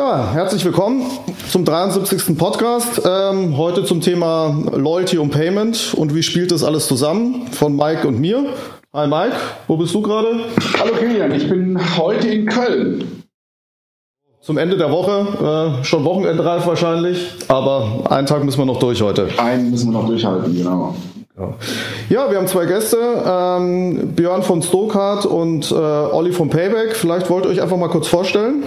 Ja, 0.00 0.32
herzlich 0.32 0.64
willkommen 0.64 1.02
zum 1.50 1.66
73. 1.66 2.38
Podcast. 2.38 3.02
Ähm, 3.04 3.58
heute 3.58 3.84
zum 3.84 4.00
Thema 4.00 4.48
Loyalty 4.74 5.18
und 5.18 5.28
Payment 5.28 5.92
und 5.94 6.14
wie 6.14 6.22
spielt 6.22 6.52
das 6.52 6.64
alles 6.64 6.86
zusammen 6.86 7.48
von 7.52 7.76
Mike 7.76 8.08
und 8.08 8.18
mir. 8.18 8.46
Hi 8.94 9.06
Mike, 9.06 9.36
wo 9.68 9.76
bist 9.76 9.94
du 9.94 10.00
gerade? 10.00 10.40
Hallo 10.78 10.94
Kilian, 10.94 11.32
ich 11.32 11.46
bin 11.46 11.78
heute 11.98 12.28
in 12.28 12.46
Köln. 12.46 13.24
Zum 14.40 14.56
Ende 14.56 14.78
der 14.78 14.90
Woche, 14.90 15.80
äh, 15.80 15.84
schon 15.84 16.02
Wochenendreif 16.02 16.66
wahrscheinlich, 16.66 17.32
aber 17.48 18.04
einen 18.08 18.26
Tag 18.26 18.42
müssen 18.42 18.56
wir 18.56 18.64
noch 18.64 18.78
durch 18.78 19.02
heute. 19.02 19.28
Einen 19.36 19.70
müssen 19.70 19.92
wir 19.92 20.00
noch 20.00 20.06
durchhalten, 20.06 20.56
genau. 20.56 20.94
Ja, 22.08 22.30
wir 22.30 22.38
haben 22.38 22.46
zwei 22.46 22.64
Gäste, 22.64 22.96
ähm, 23.26 24.14
Björn 24.14 24.42
von 24.42 24.62
Stokart 24.62 25.26
und 25.26 25.70
äh, 25.70 25.74
Olli 25.74 26.32
von 26.32 26.48
Payback. 26.48 26.96
Vielleicht 26.96 27.28
wollt 27.28 27.44
ihr 27.44 27.50
euch 27.50 27.62
einfach 27.62 27.76
mal 27.76 27.88
kurz 27.88 28.08
vorstellen. 28.08 28.64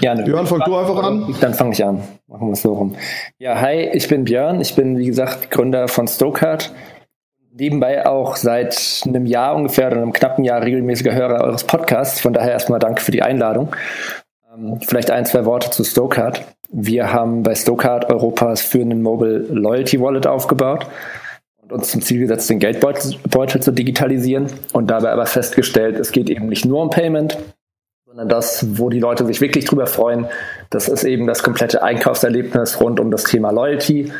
Gerne. 0.00 0.24
Björn, 0.24 0.46
fang 0.46 0.60
du 0.64 0.76
einfach 0.76 1.02
an. 1.02 1.34
Dann 1.40 1.54
fange 1.54 1.72
ich 1.72 1.84
an. 1.84 2.02
Machen 2.26 2.48
wir 2.48 2.52
es 2.52 2.62
so 2.62 2.72
rum. 2.72 2.94
Ja, 3.38 3.60
hi, 3.60 3.90
ich 3.92 4.08
bin 4.08 4.24
Björn. 4.24 4.60
Ich 4.60 4.74
bin, 4.74 4.98
wie 4.98 5.06
gesagt, 5.06 5.50
Gründer 5.50 5.88
von 5.88 6.06
Stokart. 6.06 6.72
Nebenbei 7.52 8.06
auch 8.06 8.36
seit 8.36 9.02
einem 9.06 9.26
Jahr 9.26 9.56
ungefähr 9.56 9.88
oder 9.88 9.96
einem 9.96 10.12
knappen 10.12 10.44
Jahr 10.44 10.62
regelmäßiger 10.62 11.14
Hörer 11.14 11.42
eures 11.42 11.64
Podcasts. 11.64 12.20
Von 12.20 12.32
daher 12.32 12.52
erstmal 12.52 12.78
danke 12.78 13.02
für 13.02 13.10
die 13.10 13.22
Einladung. 13.22 13.74
Ähm, 14.54 14.78
vielleicht 14.86 15.10
ein, 15.10 15.26
zwei 15.26 15.44
Worte 15.44 15.70
zu 15.70 15.82
Stokart. 15.82 16.44
Wir 16.70 17.12
haben 17.12 17.42
bei 17.42 17.54
Stokart 17.54 18.10
Europas 18.10 18.60
führenden 18.60 19.02
Mobile 19.02 19.38
Loyalty 19.50 20.00
Wallet 20.00 20.26
aufgebaut 20.26 20.86
und 21.62 21.72
uns 21.72 21.90
zum 21.90 22.02
Ziel 22.02 22.20
gesetzt, 22.20 22.50
den 22.50 22.58
Geldbeutel 22.58 23.62
zu 23.62 23.72
digitalisieren 23.72 24.46
und 24.72 24.90
dabei 24.90 25.10
aber 25.12 25.26
festgestellt, 25.26 25.98
es 25.98 26.12
geht 26.12 26.30
eben 26.30 26.48
nicht 26.48 26.64
nur 26.64 26.82
um 26.82 26.90
Payment, 26.90 27.38
das, 28.26 28.66
wo 28.78 28.88
die 28.90 29.00
Leute 29.00 29.24
sich 29.26 29.40
wirklich 29.40 29.64
drüber 29.66 29.86
freuen, 29.86 30.26
das 30.70 30.88
ist 30.88 31.04
eben 31.04 31.26
das 31.26 31.42
komplette 31.42 31.82
Einkaufserlebnis 31.82 32.80
rund 32.80 33.00
um 33.00 33.10
das 33.10 33.24
Thema 33.24 33.50
Loyalty. 33.50 34.12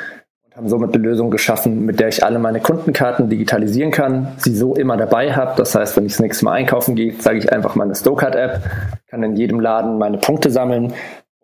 Und 0.44 0.56
haben 0.56 0.68
somit 0.68 0.94
eine 0.94 1.02
Lösung 1.02 1.30
geschaffen, 1.30 1.84
mit 1.84 2.00
der 2.00 2.08
ich 2.08 2.24
alle 2.24 2.38
meine 2.38 2.60
Kundenkarten 2.60 3.28
digitalisieren 3.28 3.90
kann, 3.90 4.32
sie 4.38 4.54
so 4.54 4.74
immer 4.74 4.96
dabei 4.96 5.32
habe. 5.34 5.54
Das 5.56 5.74
heißt, 5.74 5.96
wenn 5.96 6.06
ich 6.06 6.12
das 6.12 6.20
nächste 6.20 6.44
Mal 6.44 6.52
einkaufen 6.52 6.94
gehe, 6.94 7.16
zeige 7.18 7.38
ich 7.38 7.52
einfach 7.52 7.74
meine 7.74 7.94
Stokart-App, 7.94 8.60
kann 9.08 9.22
in 9.22 9.36
jedem 9.36 9.60
Laden 9.60 9.98
meine 9.98 10.18
Punkte 10.18 10.50
sammeln. 10.50 10.92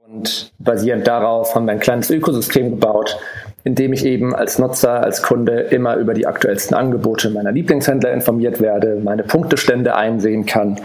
Und 0.06 0.52
basierend 0.58 1.06
darauf 1.06 1.54
haben 1.54 1.66
wir 1.66 1.72
ein 1.72 1.80
kleines 1.80 2.10
Ökosystem 2.10 2.70
gebaut, 2.70 3.18
in 3.64 3.74
dem 3.74 3.92
ich 3.92 4.04
eben 4.04 4.34
als 4.34 4.58
Nutzer, 4.58 5.02
als 5.02 5.22
Kunde 5.22 5.60
immer 5.60 5.96
über 5.96 6.14
die 6.14 6.26
aktuellsten 6.26 6.76
Angebote 6.76 7.30
meiner 7.30 7.50
Lieblingshändler 7.50 8.12
informiert 8.12 8.60
werde, 8.60 9.00
meine 9.02 9.24
Punktestände 9.24 9.96
einsehen 9.96 10.46
kann 10.46 10.78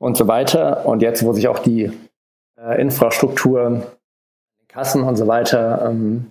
und 0.00 0.16
so 0.16 0.26
weiter. 0.26 0.86
Und 0.86 1.02
jetzt, 1.02 1.24
wo 1.24 1.32
sich 1.32 1.46
auch 1.46 1.60
die 1.60 1.92
äh, 2.58 2.80
Infrastruktur, 2.80 3.86
Kassen 4.66 5.02
und 5.02 5.16
so 5.16 5.26
weiter 5.26 5.86
ähm, 5.88 6.30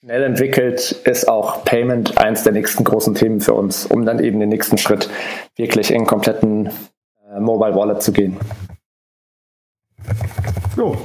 schnell 0.00 0.22
entwickelt, 0.24 0.92
ist 1.04 1.28
auch 1.28 1.64
Payment 1.64 2.18
eins 2.18 2.42
der 2.42 2.52
nächsten 2.52 2.84
großen 2.84 3.14
Themen 3.14 3.40
für 3.40 3.54
uns, 3.54 3.86
um 3.86 4.04
dann 4.04 4.18
eben 4.18 4.40
den 4.40 4.48
nächsten 4.48 4.78
Schritt 4.78 5.08
wirklich 5.56 5.92
in 5.92 6.06
kompletten 6.06 6.70
äh, 7.28 7.38
Mobile 7.38 7.74
Wallet 7.74 8.02
zu 8.02 8.12
gehen. 8.12 8.36
Jo, 10.76 10.96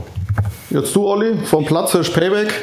Jetzt 0.78 0.95
du, 0.95 1.08
Olli, 1.08 1.33
vom 1.44 1.66
Platzhirsch 1.66 2.11
Payback. 2.11 2.53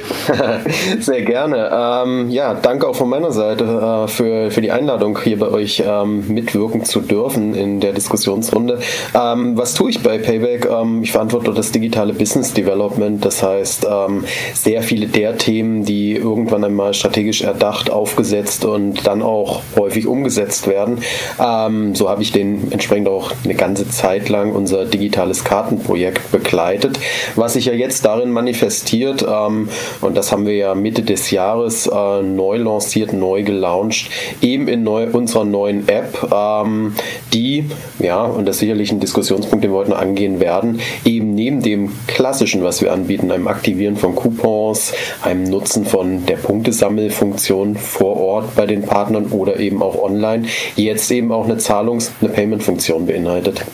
Sehr 1.00 1.22
gerne. 1.22 1.68
Ähm, 1.72 2.30
ja, 2.30 2.54
danke 2.54 2.86
auch 2.86 2.94
von 2.94 3.08
meiner 3.08 3.32
Seite 3.32 3.64
äh, 3.64 4.06
für, 4.06 4.52
für 4.52 4.60
die 4.60 4.70
Einladung, 4.70 5.18
hier 5.20 5.36
bei 5.36 5.48
euch 5.48 5.82
ähm, 5.84 6.22
mitwirken 6.28 6.84
zu 6.84 7.00
dürfen 7.00 7.56
in 7.56 7.80
der 7.80 7.92
Diskussionsrunde. 7.92 8.78
Ähm, 9.20 9.58
was 9.58 9.74
tue 9.74 9.90
ich 9.90 10.00
bei 10.00 10.18
Payback? 10.18 10.70
Ähm, 10.70 11.02
ich 11.02 11.10
verantworte 11.10 11.52
das 11.52 11.72
digitale 11.72 12.12
Business 12.12 12.52
Development, 12.52 13.24
das 13.24 13.42
heißt 13.42 13.84
ähm, 13.90 14.22
sehr 14.52 14.84
viele 14.84 15.08
der 15.08 15.36
Themen, 15.36 15.84
die 15.84 16.14
irgendwann 16.14 16.62
einmal 16.62 16.94
strategisch 16.94 17.42
erdacht, 17.42 17.90
aufgesetzt 17.90 18.64
und 18.64 19.08
dann 19.08 19.22
auch 19.22 19.62
häufig 19.76 20.06
umgesetzt 20.06 20.68
werden. 20.68 21.00
Ähm, 21.40 21.96
so 21.96 22.08
habe 22.08 22.22
ich 22.22 22.30
den 22.30 22.70
entsprechend 22.70 23.08
auch 23.08 23.32
eine 23.42 23.56
ganze 23.56 23.90
Zeit 23.90 24.28
lang 24.28 24.52
unser 24.52 24.84
digitales 24.84 25.42
Kartenprojekt 25.42 26.30
begleitet, 26.30 27.00
was 27.34 27.56
ich 27.56 27.64
ja 27.64 27.72
jetzt 27.72 28.03
darin 28.04 28.30
manifestiert, 28.30 29.24
ähm, 29.28 29.68
und 30.00 30.16
das 30.16 30.32
haben 30.32 30.46
wir 30.46 30.54
ja 30.54 30.74
Mitte 30.74 31.02
des 31.02 31.30
Jahres 31.30 31.86
äh, 31.86 32.22
neu 32.22 32.58
lanciert, 32.58 33.12
neu 33.12 33.42
gelauncht, 33.42 34.10
eben 34.42 34.68
in 34.68 34.82
neu, 34.82 35.06
unserer 35.12 35.44
neuen 35.44 35.88
App, 35.88 36.30
ähm, 36.32 36.94
die, 37.32 37.66
ja, 37.98 38.22
und 38.22 38.46
das 38.46 38.56
ist 38.56 38.60
sicherlich 38.60 38.92
ein 38.92 39.00
Diskussionspunkt, 39.00 39.64
den 39.64 39.72
wir 39.72 39.78
heute 39.78 39.96
angehen 39.96 40.40
werden, 40.40 40.80
eben 41.04 41.34
neben 41.34 41.62
dem 41.62 41.92
klassischen, 42.06 42.62
was 42.62 42.82
wir 42.82 42.92
anbieten, 42.92 43.30
einem 43.30 43.48
Aktivieren 43.48 43.96
von 43.96 44.14
Coupons, 44.14 44.92
einem 45.22 45.44
Nutzen 45.44 45.84
von 45.84 46.26
der 46.26 46.36
Punktesammelfunktion 46.36 47.76
vor 47.76 48.16
Ort 48.16 48.54
bei 48.54 48.66
den 48.66 48.82
Partnern 48.82 49.26
oder 49.26 49.58
eben 49.58 49.82
auch 49.82 50.00
online, 50.02 50.46
jetzt 50.76 51.10
eben 51.10 51.32
auch 51.32 51.44
eine 51.44 51.58
Zahlungs-, 51.58 52.10
eine 52.20 52.30
Payment-Funktion 52.30 53.06
beinhaltet. 53.06 53.64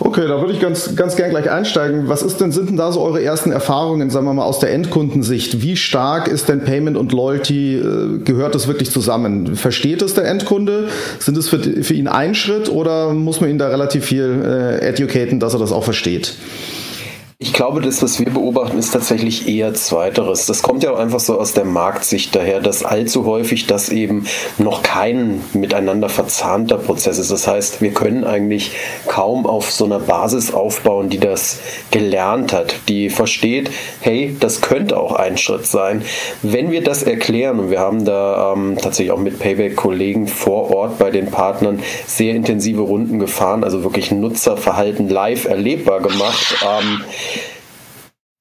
Okay, 0.00 0.28
da 0.28 0.40
würde 0.40 0.52
ich 0.52 0.60
ganz, 0.60 0.94
ganz 0.94 1.16
gern 1.16 1.30
gleich 1.30 1.50
einsteigen. 1.50 2.08
Was 2.08 2.22
ist 2.22 2.40
denn, 2.40 2.52
sind 2.52 2.70
denn 2.70 2.76
da 2.76 2.92
so 2.92 3.00
eure 3.00 3.22
ersten 3.22 3.50
Erfahrungen, 3.50 4.10
sagen 4.10 4.26
wir 4.26 4.34
mal, 4.34 4.44
aus 4.44 4.60
der 4.60 4.72
Endkundensicht? 4.72 5.60
Wie 5.60 5.76
stark 5.76 6.28
ist 6.28 6.48
denn 6.48 6.64
Payment 6.64 6.96
und 6.96 7.12
Loyalty, 7.12 7.76
äh, 7.76 8.18
gehört 8.18 8.54
das 8.54 8.68
wirklich 8.68 8.90
zusammen? 8.90 9.56
Versteht 9.56 10.02
es 10.02 10.14
der 10.14 10.26
Endkunde? 10.26 10.88
Sind 11.18 11.36
es 11.36 11.48
für, 11.48 11.58
für 11.58 11.94
ihn 11.94 12.06
ein 12.06 12.34
Schritt 12.34 12.68
oder 12.68 13.12
muss 13.12 13.40
man 13.40 13.50
ihn 13.50 13.58
da 13.58 13.68
relativ 13.68 14.04
viel 14.04 14.42
äh, 14.44 14.86
educaten, 14.86 15.40
dass 15.40 15.54
er 15.54 15.60
das 15.60 15.72
auch 15.72 15.84
versteht? 15.84 16.34
Ich 17.40 17.52
glaube, 17.52 17.80
das, 17.80 18.02
was 18.02 18.18
wir 18.18 18.30
beobachten, 18.30 18.78
ist 18.78 18.90
tatsächlich 18.90 19.46
eher 19.46 19.72
Zweiteres. 19.72 20.46
Das 20.46 20.60
kommt 20.60 20.82
ja 20.82 20.90
auch 20.90 20.98
einfach 20.98 21.20
so 21.20 21.38
aus 21.38 21.52
der 21.52 21.64
Marktsicht 21.64 22.34
daher, 22.34 22.58
dass 22.58 22.84
allzu 22.84 23.26
häufig 23.26 23.68
das 23.68 23.90
eben 23.90 24.26
noch 24.58 24.82
kein 24.82 25.44
miteinander 25.52 26.08
verzahnter 26.08 26.78
Prozess 26.78 27.16
ist. 27.16 27.30
Das 27.30 27.46
heißt, 27.46 27.80
wir 27.80 27.92
können 27.92 28.24
eigentlich 28.24 28.72
kaum 29.06 29.46
auf 29.46 29.70
so 29.70 29.84
einer 29.84 30.00
Basis 30.00 30.52
aufbauen, 30.52 31.10
die 31.10 31.20
das 31.20 31.60
gelernt 31.92 32.52
hat, 32.52 32.74
die 32.88 33.08
versteht, 33.08 33.70
hey, 34.00 34.36
das 34.40 34.60
könnte 34.60 34.98
auch 34.98 35.12
ein 35.12 35.38
Schritt 35.38 35.64
sein. 35.64 36.02
Wenn 36.42 36.72
wir 36.72 36.82
das 36.82 37.04
erklären, 37.04 37.60
und 37.60 37.70
wir 37.70 37.78
haben 37.78 38.04
da 38.04 38.52
ähm, 38.52 38.78
tatsächlich 38.82 39.12
auch 39.12 39.20
mit 39.20 39.38
Payback-Kollegen 39.38 40.26
vor 40.26 40.74
Ort 40.74 40.98
bei 40.98 41.12
den 41.12 41.30
Partnern 41.30 41.84
sehr 42.04 42.34
intensive 42.34 42.80
Runden 42.80 43.20
gefahren, 43.20 43.62
also 43.62 43.84
wirklich 43.84 44.10
Nutzerverhalten 44.10 45.08
live 45.08 45.44
erlebbar 45.44 46.00
gemacht. 46.00 46.56
Ähm, 46.64 47.04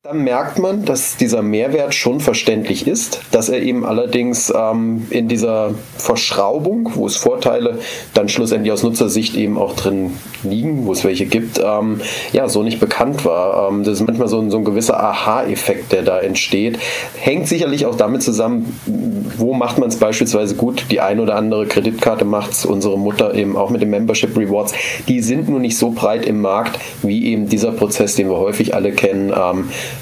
dann 0.07 0.23
merkt 0.23 0.57
man, 0.57 0.85
dass 0.85 1.17
dieser 1.17 1.41
Mehrwert 1.41 1.93
schon 1.93 2.21
verständlich 2.21 2.87
ist, 2.87 3.19
dass 3.31 3.49
er 3.49 3.61
eben 3.61 3.85
allerdings 3.85 4.53
ähm, 4.55 5.05
in 5.09 5.27
dieser 5.27 5.71
Verschraubung, 5.97 6.89
wo 6.95 7.07
es 7.07 7.17
Vorteile 7.17 7.79
dann 8.13 8.29
schlussendlich 8.29 8.71
aus 8.71 8.83
Nutzersicht 8.83 9.35
eben 9.35 9.57
auch 9.57 9.75
drin 9.75 10.13
liegen, 10.43 10.85
wo 10.85 10.93
es 10.93 11.03
welche 11.03 11.25
gibt, 11.25 11.59
ähm, 11.61 11.99
ja, 12.31 12.47
so 12.47 12.63
nicht 12.63 12.79
bekannt 12.79 13.25
war. 13.25 13.69
Ähm, 13.69 13.83
das 13.83 13.95
ist 13.95 14.07
manchmal 14.07 14.29
so 14.29 14.39
ein, 14.39 14.49
so 14.49 14.59
ein 14.59 14.63
gewisser 14.63 14.97
Aha-Effekt, 14.97 15.91
der 15.91 16.03
da 16.03 16.19
entsteht. 16.19 16.79
Hängt 17.19 17.49
sicherlich 17.49 17.85
auch 17.85 17.95
damit 17.95 18.23
zusammen, 18.23 18.79
wo 18.85 19.53
macht 19.53 19.77
man 19.77 19.89
es 19.89 19.97
beispielsweise 19.97 20.55
gut. 20.55 20.85
Die 20.89 21.01
eine 21.01 21.21
oder 21.21 21.35
andere 21.35 21.65
Kreditkarte 21.65 22.23
macht 22.23 22.51
es, 22.51 22.65
unsere 22.65 22.97
Mutter 22.97 23.35
eben 23.35 23.57
auch 23.57 23.71
mit 23.71 23.81
den 23.81 23.89
Membership 23.89 24.37
Rewards. 24.37 24.73
Die 25.09 25.19
sind 25.19 25.49
nur 25.49 25.59
nicht 25.59 25.77
so 25.77 25.91
breit 25.91 26.25
im 26.25 26.39
Markt, 26.39 26.79
wie 27.03 27.25
eben 27.25 27.49
dieser 27.49 27.73
Prozess, 27.73 28.15
den 28.15 28.29
wir 28.29 28.37
häufig 28.37 28.73
alle 28.73 28.93
kennen. 28.93 29.33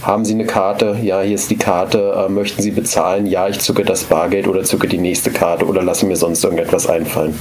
Haben 0.01 0.25
Sie 0.25 0.33
eine 0.33 0.45
Karte? 0.45 0.97
Ja, 1.01 1.22
hier 1.22 1.35
ist 1.35 1.50
die 1.50 1.57
Karte. 1.57 2.25
Äh, 2.28 2.29
möchten 2.29 2.61
Sie 2.61 2.72
bezahlen? 2.72 3.25
Ja, 3.25 3.47
ich 3.47 3.59
zucke 3.59 3.83
das 3.83 4.03
Bargeld 4.03 4.47
oder 4.47 4.63
zucke 4.63 4.88
die 4.88 4.97
nächste 4.97 5.31
Karte 5.31 5.66
oder 5.66 5.81
lasse 5.83 6.06
mir 6.06 6.16
sonst 6.16 6.44
irgendetwas 6.44 6.88
einfallen. 6.88 7.38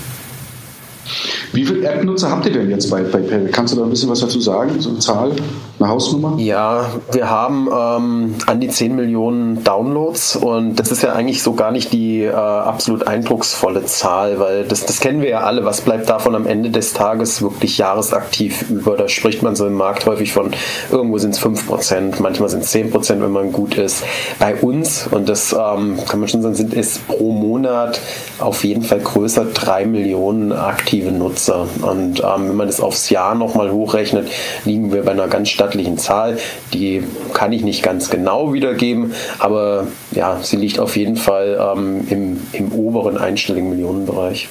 Wie 1.53 1.65
viele 1.65 1.87
App-Nutzer 1.87 2.31
habt 2.31 2.47
ihr 2.47 2.53
denn 2.53 2.71
jetzt 2.71 2.91
bei, 2.91 3.03
bei 3.03 3.21
Payback? 3.21 3.53
Kannst 3.53 3.75
du 3.75 3.79
da 3.79 3.85
ein 3.85 3.91
bisschen 3.91 4.11
was 4.11 4.21
dazu 4.21 4.41
sagen? 4.41 4.81
So 4.81 4.91
eine 4.91 4.99
Zahl, 4.99 5.33
eine 5.79 5.89
Hausnummer? 5.89 6.35
Ja, 6.39 6.87
wir 7.13 7.29
haben 7.29 7.69
ähm, 7.73 8.35
an 8.47 8.61
die 8.61 8.69
10 8.69 8.95
Millionen 8.95 9.65
Downloads 9.65 10.37
und 10.37 10.77
das 10.77 10.93
ist 10.93 11.03
ja 11.03 11.13
eigentlich 11.13 11.43
so 11.43 11.55
gar 11.55 11.71
nicht 11.71 11.93
die 11.93 12.23
äh, 12.23 12.33
absolut 12.33 13.07
eindrucksvolle 13.07 13.85
Zahl, 13.85 14.39
weil 14.39 14.65
das, 14.65 14.87
das 14.87 15.01
kennen 15.01 15.21
wir 15.21 15.31
ja 15.31 15.41
alle. 15.41 15.65
Was 15.65 15.81
bleibt 15.81 16.09
davon 16.09 16.35
am 16.35 16.47
Ende 16.47 16.71
des 16.71 16.93
Tages 16.93 17.43
wirklich 17.43 17.79
jahresaktiv 17.79 18.71
über? 18.71 18.97
Da 18.97 19.09
spricht 19.09 19.43
man 19.43 19.57
so 19.57 19.67
im 19.67 19.75
Markt 19.75 20.07
häufig 20.07 20.33
von, 20.33 20.53
irgendwo 20.91 21.19
sind 21.19 21.35
es 21.35 21.43
5%, 21.43 22.21
manchmal 22.21 22.49
sind 22.49 22.65
es 22.65 22.75
10%, 22.75 23.21
wenn 23.21 23.33
man 23.33 23.53
gut 23.53 23.77
ist. 23.77 24.05
Bei 24.39 24.55
uns, 24.55 25.07
und 25.07 25.29
das 25.29 25.53
ähm, 25.53 25.99
kann 26.09 26.21
man 26.21 26.29
schon 26.29 26.43
sagen, 26.43 26.55
sind 26.55 26.75
es 26.75 26.99
pro 26.99 27.33
Monat 27.33 28.01
auf 28.39 28.65
jeden 28.65 28.83
Fall 28.83 29.01
größer 29.01 29.47
3 29.47 29.87
Millionen 29.87 30.53
aktive 30.53 31.13
Nutzer. 31.13 31.67
Und 31.83 32.21
ähm, 32.21 32.49
wenn 32.49 32.57
man 32.57 32.67
das 32.67 32.81
aufs 32.81 33.11
Jahr 33.11 33.35
nochmal 33.35 33.71
hochrechnet, 33.71 34.29
liegen 34.65 34.93
wir 34.93 35.03
bei 35.05 35.13
einer 35.13 35.29
ganz 35.29 35.49
stattlichen 35.65 35.97
Zahl. 35.97 36.39
Die 36.75 37.03
kann 37.33 37.53
ich 37.53 37.63
nicht 37.63 37.83
ganz 37.83 38.11
genau 38.11 38.53
wiedergeben, 38.53 39.15
aber 39.39 39.87
ja, 40.13 40.39
sie 40.43 40.57
liegt 40.57 40.79
auf 40.79 40.97
jeden 40.97 41.17
Fall 41.17 41.59
ähm, 41.59 42.07
im, 42.11 42.41
im 42.53 42.73
oberen 42.73 43.17
einstelligen 43.17 43.71
Millionenbereich. 43.71 44.49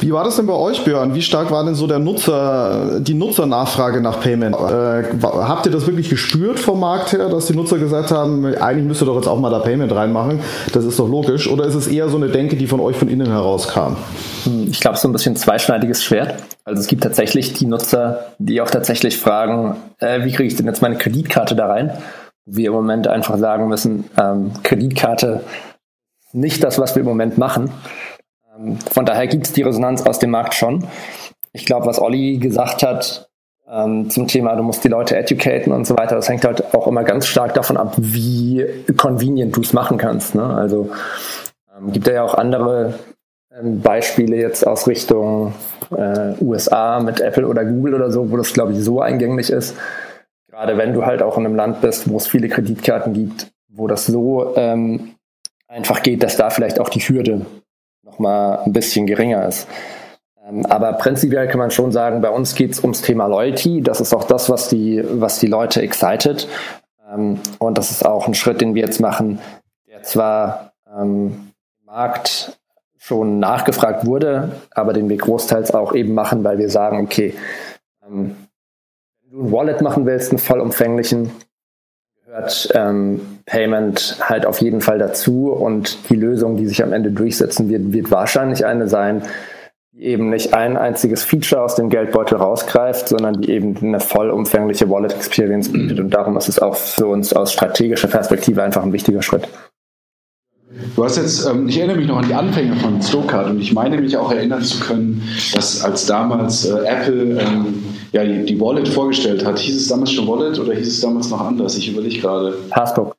Wie 0.00 0.12
war 0.12 0.24
das 0.24 0.36
denn 0.36 0.46
bei 0.46 0.54
euch, 0.54 0.84
Björn? 0.84 1.14
Wie 1.14 1.22
stark 1.22 1.50
war 1.50 1.64
denn 1.64 1.74
so 1.74 1.86
der 1.86 1.98
Nutzer, 1.98 3.00
die 3.00 3.14
Nutzernachfrage 3.14 4.00
nach 4.00 4.20
Payment? 4.20 4.54
Äh, 4.54 5.04
habt 5.22 5.66
ihr 5.66 5.72
das 5.72 5.86
wirklich 5.86 6.08
gespürt 6.08 6.58
vom 6.58 6.80
Markt 6.80 7.12
her, 7.12 7.28
dass 7.28 7.46
die 7.46 7.54
Nutzer 7.54 7.78
gesagt 7.78 8.10
haben, 8.10 8.44
eigentlich 8.44 8.86
müsst 8.86 9.02
ihr 9.02 9.06
doch 9.06 9.16
jetzt 9.16 9.26
auch 9.26 9.38
mal 9.40 9.50
da 9.50 9.58
Payment 9.58 9.92
reinmachen? 9.92 10.40
Das 10.72 10.84
ist 10.84 10.98
doch 10.98 11.08
logisch. 11.08 11.50
Oder 11.50 11.64
ist 11.64 11.74
es 11.74 11.88
eher 11.88 12.08
so 12.08 12.16
eine 12.16 12.28
Denke, 12.28 12.56
die 12.56 12.66
von 12.66 12.80
euch 12.80 12.96
von 12.96 13.08
innen 13.08 13.26
herauskam? 13.26 13.96
Hm, 14.44 14.68
ich 14.70 14.80
glaube, 14.80 14.94
es 14.94 14.98
ist 14.98 15.02
so 15.02 15.08
ein 15.08 15.12
bisschen 15.12 15.36
zweischneidiges 15.36 16.04
Schwert. 16.04 16.34
Also 16.64 16.80
es 16.80 16.86
gibt 16.86 17.02
tatsächlich 17.02 17.54
die 17.54 17.66
Nutzer, 17.66 18.26
die 18.38 18.60
auch 18.60 18.70
tatsächlich 18.70 19.18
fragen, 19.18 19.76
äh, 19.98 20.24
wie 20.24 20.32
kriege 20.32 20.48
ich 20.48 20.56
denn 20.56 20.66
jetzt 20.66 20.82
meine 20.82 20.96
Kreditkarte 20.96 21.56
da 21.56 21.66
rein? 21.66 21.92
Wir 22.46 22.68
im 22.68 22.74
Moment 22.74 23.08
einfach 23.08 23.36
sagen 23.38 23.68
müssen, 23.68 24.04
ähm, 24.16 24.52
Kreditkarte 24.62 25.40
nicht 26.32 26.62
das, 26.62 26.78
was 26.78 26.94
wir 26.94 27.00
im 27.00 27.08
Moment 27.08 27.38
machen. 27.38 27.70
Ähm, 28.58 28.78
von 28.78 29.06
daher 29.06 29.26
gibt 29.26 29.46
es 29.46 29.52
die 29.52 29.62
Resonanz 29.62 30.02
aus 30.02 30.18
dem 30.18 30.30
Markt 30.30 30.54
schon. 30.54 30.84
Ich 31.52 31.64
glaube, 31.64 31.86
was 31.86 32.00
Olli 32.00 32.38
gesagt 32.38 32.82
hat 32.82 33.28
ähm, 33.70 34.10
zum 34.10 34.26
Thema, 34.26 34.54
du 34.56 34.62
musst 34.62 34.84
die 34.84 34.88
Leute 34.88 35.16
educaten 35.16 35.72
und 35.72 35.86
so 35.86 35.96
weiter, 35.96 36.16
das 36.16 36.28
hängt 36.28 36.44
halt 36.44 36.74
auch 36.74 36.86
immer 36.86 37.04
ganz 37.04 37.26
stark 37.26 37.54
davon 37.54 37.76
ab, 37.76 37.94
wie 37.96 38.64
convenient 38.96 39.56
du 39.56 39.60
es 39.60 39.72
machen 39.72 39.98
kannst. 39.98 40.34
Ne? 40.34 40.44
Also 40.44 40.90
ähm, 41.76 41.92
gibt 41.92 42.06
ja 42.06 42.22
auch 42.22 42.34
andere 42.34 42.94
ähm, 43.52 43.80
Beispiele 43.80 44.36
jetzt 44.36 44.66
aus 44.66 44.86
Richtung 44.86 45.52
äh, 45.96 46.32
USA 46.40 47.00
mit 47.00 47.20
Apple 47.20 47.46
oder 47.46 47.64
Google 47.64 47.94
oder 47.94 48.10
so, 48.10 48.30
wo 48.30 48.36
das, 48.36 48.52
glaube 48.52 48.72
ich, 48.72 48.82
so 48.82 49.00
eingänglich 49.00 49.50
ist. 49.50 49.76
Gerade 50.50 50.76
wenn 50.76 50.92
du 50.92 51.04
halt 51.04 51.22
auch 51.22 51.36
in 51.38 51.46
einem 51.46 51.56
Land 51.56 51.80
bist, 51.80 52.10
wo 52.10 52.16
es 52.16 52.26
viele 52.26 52.48
Kreditkarten 52.48 53.12
gibt, 53.12 53.48
wo 53.68 53.86
das 53.86 54.06
so 54.06 54.54
ähm, 54.56 55.14
einfach 55.68 56.02
geht, 56.02 56.22
dass 56.22 56.36
da 56.36 56.50
vielleicht 56.50 56.80
auch 56.80 56.88
die 56.88 57.00
Hürde 57.00 57.46
nochmal 58.18 58.58
ein 58.64 58.72
bisschen 58.72 59.06
geringer 59.06 59.46
ist. 59.46 59.66
Ähm, 60.48 60.66
aber 60.66 60.92
prinzipiell 60.94 61.48
kann 61.48 61.58
man 61.58 61.70
schon 61.70 61.92
sagen, 61.92 62.20
bei 62.20 62.30
uns 62.30 62.54
geht 62.54 62.72
es 62.72 62.80
ums 62.80 63.02
Thema 63.02 63.26
Loyalty. 63.26 63.82
Das 63.82 64.00
ist 64.00 64.14
auch 64.14 64.24
das, 64.24 64.50
was 64.50 64.68
die, 64.68 65.02
was 65.04 65.38
die 65.38 65.46
Leute 65.46 65.82
excited. 65.82 66.48
Ähm, 67.12 67.38
und 67.58 67.78
das 67.78 67.90
ist 67.90 68.04
auch 68.04 68.26
ein 68.26 68.34
Schritt, 68.34 68.60
den 68.60 68.74
wir 68.74 68.82
jetzt 68.82 69.00
machen, 69.00 69.38
der 69.88 70.02
zwar 70.02 70.72
ähm, 70.86 71.52
im 71.80 71.86
Markt 71.86 72.58
schon 72.98 73.38
nachgefragt 73.38 74.04
wurde, 74.04 74.52
aber 74.72 74.92
den 74.92 75.08
wir 75.08 75.16
großteils 75.16 75.72
auch 75.72 75.94
eben 75.94 76.14
machen, 76.14 76.44
weil 76.44 76.58
wir 76.58 76.68
sagen, 76.68 77.00
okay, 77.00 77.34
wenn 78.02 78.36
du 79.30 79.44
ein 79.44 79.52
Wallet 79.52 79.80
machen 79.80 80.04
willst, 80.04 80.30
einen 80.30 80.38
vollumfänglichen, 80.38 81.30
gehört 82.28 82.68
ähm, 82.74 83.20
Payment 83.46 84.18
halt 84.20 84.44
auf 84.44 84.60
jeden 84.60 84.82
Fall 84.82 84.98
dazu 84.98 85.50
und 85.50 86.10
die 86.10 86.14
Lösung, 86.14 86.58
die 86.58 86.66
sich 86.66 86.82
am 86.82 86.92
Ende 86.92 87.10
durchsetzen 87.10 87.70
wird, 87.70 87.94
wird 87.94 88.10
wahrscheinlich 88.10 88.66
eine 88.66 88.86
sein, 88.86 89.22
die 89.92 90.02
eben 90.02 90.28
nicht 90.28 90.52
ein 90.52 90.76
einziges 90.76 91.24
Feature 91.24 91.62
aus 91.62 91.74
dem 91.76 91.88
Geldbeutel 91.88 92.36
rausgreift, 92.36 93.08
sondern 93.08 93.40
die 93.40 93.50
eben 93.50 93.78
eine 93.78 93.98
vollumfängliche 93.98 94.90
Wallet 94.90 95.14
Experience 95.14 95.72
bietet 95.72 96.00
und 96.00 96.10
darum 96.10 96.36
ist 96.36 96.50
es 96.50 96.58
auch 96.58 96.76
für 96.76 97.06
uns 97.06 97.32
aus 97.32 97.54
strategischer 97.54 98.08
Perspektive 98.08 98.62
einfach 98.62 98.82
ein 98.82 98.92
wichtiger 98.92 99.22
Schritt. 99.22 99.48
Du 100.96 101.04
hast 101.04 101.16
jetzt, 101.16 101.46
ähm, 101.46 101.66
ich 101.66 101.78
erinnere 101.78 101.96
mich 101.96 102.08
noch 102.08 102.18
an 102.18 102.28
die 102.28 102.34
Anfänge 102.34 102.76
von 102.76 103.00
Snowcard 103.00 103.48
und 103.48 103.60
ich 103.60 103.72
meine 103.72 103.98
mich 103.98 104.18
auch 104.18 104.30
erinnern 104.30 104.62
zu 104.62 104.80
können, 104.80 105.22
dass 105.54 105.82
als 105.82 106.04
damals 106.04 106.66
äh, 106.66 106.84
Apple 106.84 107.40
ähm, 107.40 107.84
ja, 108.12 108.24
die, 108.24 108.44
die, 108.44 108.60
Wallet 108.60 108.88
vorgestellt 108.88 109.44
hat, 109.44 109.58
hieß 109.58 109.76
es 109.76 109.88
damals 109.88 110.12
schon 110.12 110.26
Wallet 110.26 110.58
oder 110.58 110.74
hieß 110.74 110.88
es 110.88 111.00
damals 111.00 111.30
noch 111.30 111.40
anders? 111.40 111.76
Ich 111.76 111.88
überlege 111.88 112.20
gerade. 112.20 112.56
Passbook. 112.70 113.14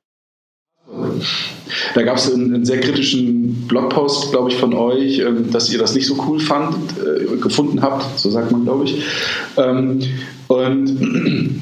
Da 1.94 2.01
gab 2.01 2.18
es 2.18 2.33
einen, 2.33 2.53
einen, 2.53 2.65
sehr 2.65 2.80
kritischen 2.80 3.68
Blogpost, 3.68 4.31
glaube 4.31 4.50
ich, 4.50 4.57
von 4.57 4.74
euch, 4.74 5.19
ähm, 5.19 5.51
dass 5.51 5.71
ihr 5.71 5.80
das 5.80 5.94
nicht 5.94 6.07
so 6.07 6.15
cool 6.27 6.39
fand, 6.39 6.75
äh, 6.97 7.38
gefunden 7.38 7.81
habt, 7.81 8.19
so 8.19 8.30
sagt 8.30 8.51
man, 8.51 8.63
glaube 8.63 8.86
ich. 8.86 9.03
Ähm, 9.57 10.01
und 10.47 11.62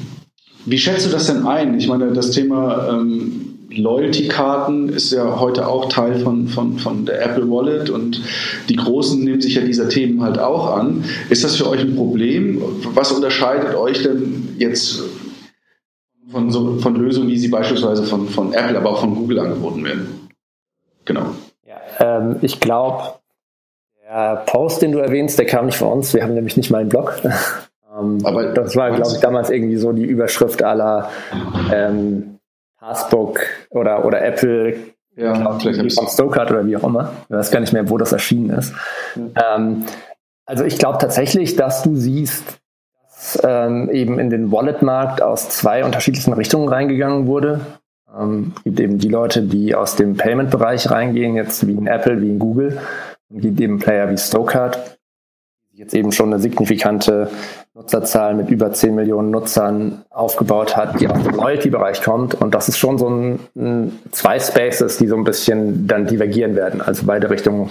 wie 0.64 0.78
schätzt 0.78 1.06
du 1.06 1.10
das 1.10 1.26
denn 1.26 1.46
ein? 1.46 1.78
Ich 1.78 1.88
meine, 1.88 2.12
das 2.12 2.30
Thema 2.30 2.88
ähm, 2.90 3.47
Loyalty-Karten 3.70 4.88
ist 4.88 5.12
ja 5.12 5.40
heute 5.40 5.68
auch 5.68 5.90
Teil 5.90 6.20
von, 6.20 6.48
von, 6.48 6.78
von 6.78 7.04
der 7.04 7.22
Apple 7.22 7.50
Wallet 7.50 7.90
und 7.90 8.22
die 8.68 8.76
Großen 8.76 9.22
nehmen 9.22 9.40
sich 9.40 9.56
ja 9.56 9.62
dieser 9.62 9.88
Themen 9.88 10.22
halt 10.22 10.38
auch 10.38 10.74
an. 10.74 11.04
Ist 11.28 11.44
das 11.44 11.56
für 11.56 11.68
euch 11.68 11.80
ein 11.82 11.94
Problem? 11.94 12.62
Was 12.94 13.12
unterscheidet 13.12 13.74
euch 13.74 14.02
denn 14.02 14.54
jetzt 14.58 15.02
von, 16.30 16.50
so, 16.50 16.78
von 16.78 16.96
Lösungen, 16.96 17.28
wie 17.28 17.38
sie 17.38 17.48
beispielsweise 17.48 18.04
von, 18.04 18.28
von 18.28 18.54
Apple, 18.54 18.78
aber 18.78 18.90
auch 18.90 19.00
von 19.00 19.14
Google 19.14 19.40
angeboten 19.40 19.84
werden? 19.84 20.28
Genau. 21.04 21.26
Ja, 21.66 21.76
ähm, 22.00 22.36
ich 22.40 22.60
glaube, 22.60 23.14
der 24.08 24.44
Post, 24.46 24.80
den 24.80 24.92
du 24.92 24.98
erwähnst, 24.98 25.38
der 25.38 25.46
kam 25.46 25.66
nicht 25.66 25.76
von 25.76 25.88
uns. 25.88 26.14
Wir 26.14 26.22
haben 26.22 26.34
nämlich 26.34 26.56
nicht 26.56 26.70
mal 26.70 26.78
einen 26.78 26.88
Blog. 26.88 27.20
ähm, 28.00 28.18
aber 28.24 28.46
das 28.46 28.76
war, 28.76 28.92
glaube 28.92 29.10
ich, 29.12 29.20
damals 29.20 29.50
irgendwie 29.50 29.76
so 29.76 29.92
die 29.92 30.04
Überschrift 30.04 30.62
aller 30.62 31.10
ähm, 31.70 32.37
Passbook 32.78 33.40
oder, 33.70 34.04
oder 34.04 34.24
Apple 34.24 34.76
ja, 35.16 35.32
glaub, 35.32 35.62
von 35.62 36.08
Stokart 36.08 36.50
oder 36.50 36.66
wie 36.66 36.76
auch 36.76 36.84
immer. 36.84 37.12
Ich 37.28 37.34
weiß 37.34 37.50
gar 37.50 37.60
nicht 37.60 37.72
mehr, 37.72 37.90
wo 37.90 37.98
das 37.98 38.12
erschienen 38.12 38.50
ist. 38.50 38.72
Mhm. 39.16 39.34
Ähm, 39.36 39.84
also 40.46 40.64
ich 40.64 40.78
glaube 40.78 40.98
tatsächlich, 40.98 41.56
dass 41.56 41.82
du 41.82 41.96
siehst, 41.96 42.44
dass 43.02 43.38
ähm, 43.42 43.90
eben 43.90 44.18
in 44.18 44.30
den 44.30 44.52
Wallet-Markt 44.52 45.20
aus 45.20 45.48
zwei 45.48 45.84
unterschiedlichen 45.84 46.32
Richtungen 46.32 46.68
reingegangen 46.68 47.26
wurde. 47.26 47.60
Ähm, 48.16 48.54
gibt 48.64 48.80
eben 48.80 48.98
die 48.98 49.08
Leute, 49.08 49.42
die 49.42 49.74
aus 49.74 49.96
dem 49.96 50.16
Payment-Bereich 50.16 50.90
reingehen, 50.90 51.34
jetzt 51.34 51.66
wie 51.66 51.72
in 51.72 51.86
Apple, 51.86 52.22
wie 52.22 52.30
in 52.30 52.38
Google. 52.38 52.80
Und 53.28 53.40
gibt 53.40 53.60
eben 53.60 53.78
Player 53.78 54.10
wie 54.10 54.16
Stokart, 54.16 54.78
die 54.78 54.97
jetzt 55.78 55.94
eben 55.94 56.10
schon 56.10 56.32
eine 56.32 56.42
signifikante 56.42 57.30
Nutzerzahl 57.74 58.34
mit 58.34 58.50
über 58.50 58.72
10 58.72 58.96
Millionen 58.96 59.30
Nutzern 59.30 60.04
aufgebaut 60.10 60.76
hat, 60.76 61.00
die 61.00 61.06
aus 61.06 61.22
dem 61.22 61.36
Loyalty-Bereich 61.36 62.02
kommt. 62.02 62.34
Und 62.34 62.54
das 62.54 62.68
ist 62.68 62.78
schon 62.78 62.98
so 62.98 63.08
ein, 63.08 63.38
ein, 63.56 63.98
zwei 64.10 64.40
Spaces, 64.40 64.98
die 64.98 65.06
so 65.06 65.16
ein 65.16 65.22
bisschen 65.22 65.86
dann 65.86 66.06
divergieren 66.06 66.56
werden, 66.56 66.82
also 66.82 67.06
beide 67.06 67.30
Richtung 67.30 67.70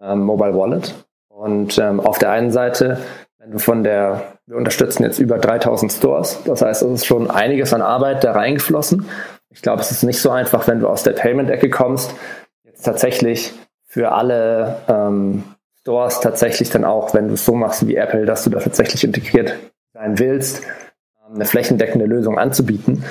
ähm, 0.00 0.20
Mobile 0.20 0.54
Wallet. 0.54 0.94
Und 1.28 1.78
ähm, 1.78 1.98
auf 1.98 2.18
der 2.18 2.30
einen 2.30 2.52
Seite, 2.52 2.98
wenn 3.38 3.50
du 3.50 3.58
von 3.58 3.82
der, 3.82 4.22
wir 4.46 4.56
unterstützen 4.56 5.02
jetzt 5.02 5.18
über 5.18 5.38
3000 5.38 5.90
Stores, 5.90 6.38
das 6.44 6.62
heißt, 6.62 6.82
es 6.82 6.92
ist 6.92 7.06
schon 7.06 7.28
einiges 7.28 7.74
an 7.74 7.82
Arbeit 7.82 8.22
da 8.22 8.32
reingeflossen. 8.32 9.06
Ich 9.50 9.62
glaube, 9.62 9.82
es 9.82 9.90
ist 9.90 10.04
nicht 10.04 10.20
so 10.20 10.30
einfach, 10.30 10.68
wenn 10.68 10.78
du 10.78 10.86
aus 10.86 11.02
der 11.02 11.12
Payment-Ecke 11.12 11.70
kommst, 11.70 12.14
jetzt 12.62 12.84
tatsächlich 12.84 13.52
für 13.84 14.12
alle 14.12 14.76
ähm, 14.86 15.42
Stores 15.82 16.20
tatsächlich 16.20 16.70
dann 16.70 16.84
auch, 16.84 17.12
wenn 17.12 17.26
du 17.26 17.34
es 17.34 17.44
so 17.44 17.54
machst 17.54 17.86
wie 17.88 17.96
Apple, 17.96 18.24
dass 18.24 18.44
du 18.44 18.50
da 18.50 18.60
tatsächlich 18.60 19.02
integriert 19.02 19.54
sein 19.92 20.18
willst, 20.18 20.62
ähm, 20.62 21.34
eine 21.34 21.44
flächendeckende 21.44 22.06
Lösung 22.06 22.38
anzubieten. 22.38 23.04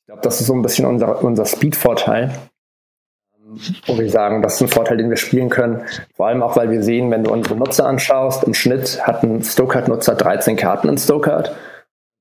Ich 0.00 0.06
glaube, 0.06 0.22
das 0.22 0.40
ist 0.40 0.48
so 0.48 0.54
ein 0.54 0.62
bisschen 0.62 0.84
unser, 0.84 1.22
unser 1.22 1.44
Speed-Vorteil, 1.44 2.32
wo 3.86 3.98
wir 3.98 4.10
sagen, 4.10 4.42
das 4.42 4.56
ist 4.56 4.62
ein 4.62 4.68
Vorteil, 4.68 4.96
den 4.96 5.10
wir 5.10 5.16
spielen 5.16 5.48
können. 5.48 5.82
Vor 6.14 6.26
allem 6.26 6.42
auch, 6.42 6.56
weil 6.56 6.70
wir 6.70 6.82
sehen, 6.82 7.10
wenn 7.12 7.22
du 7.22 7.32
unsere 7.32 7.56
Nutzer 7.56 7.86
anschaust, 7.86 8.42
im 8.44 8.52
Schnitt 8.52 9.06
hat 9.06 9.22
ein 9.22 9.42
Stokart-Nutzer 9.42 10.16
13 10.16 10.56
Karten 10.56 10.88
in 10.88 10.98
Stokart. 10.98 11.54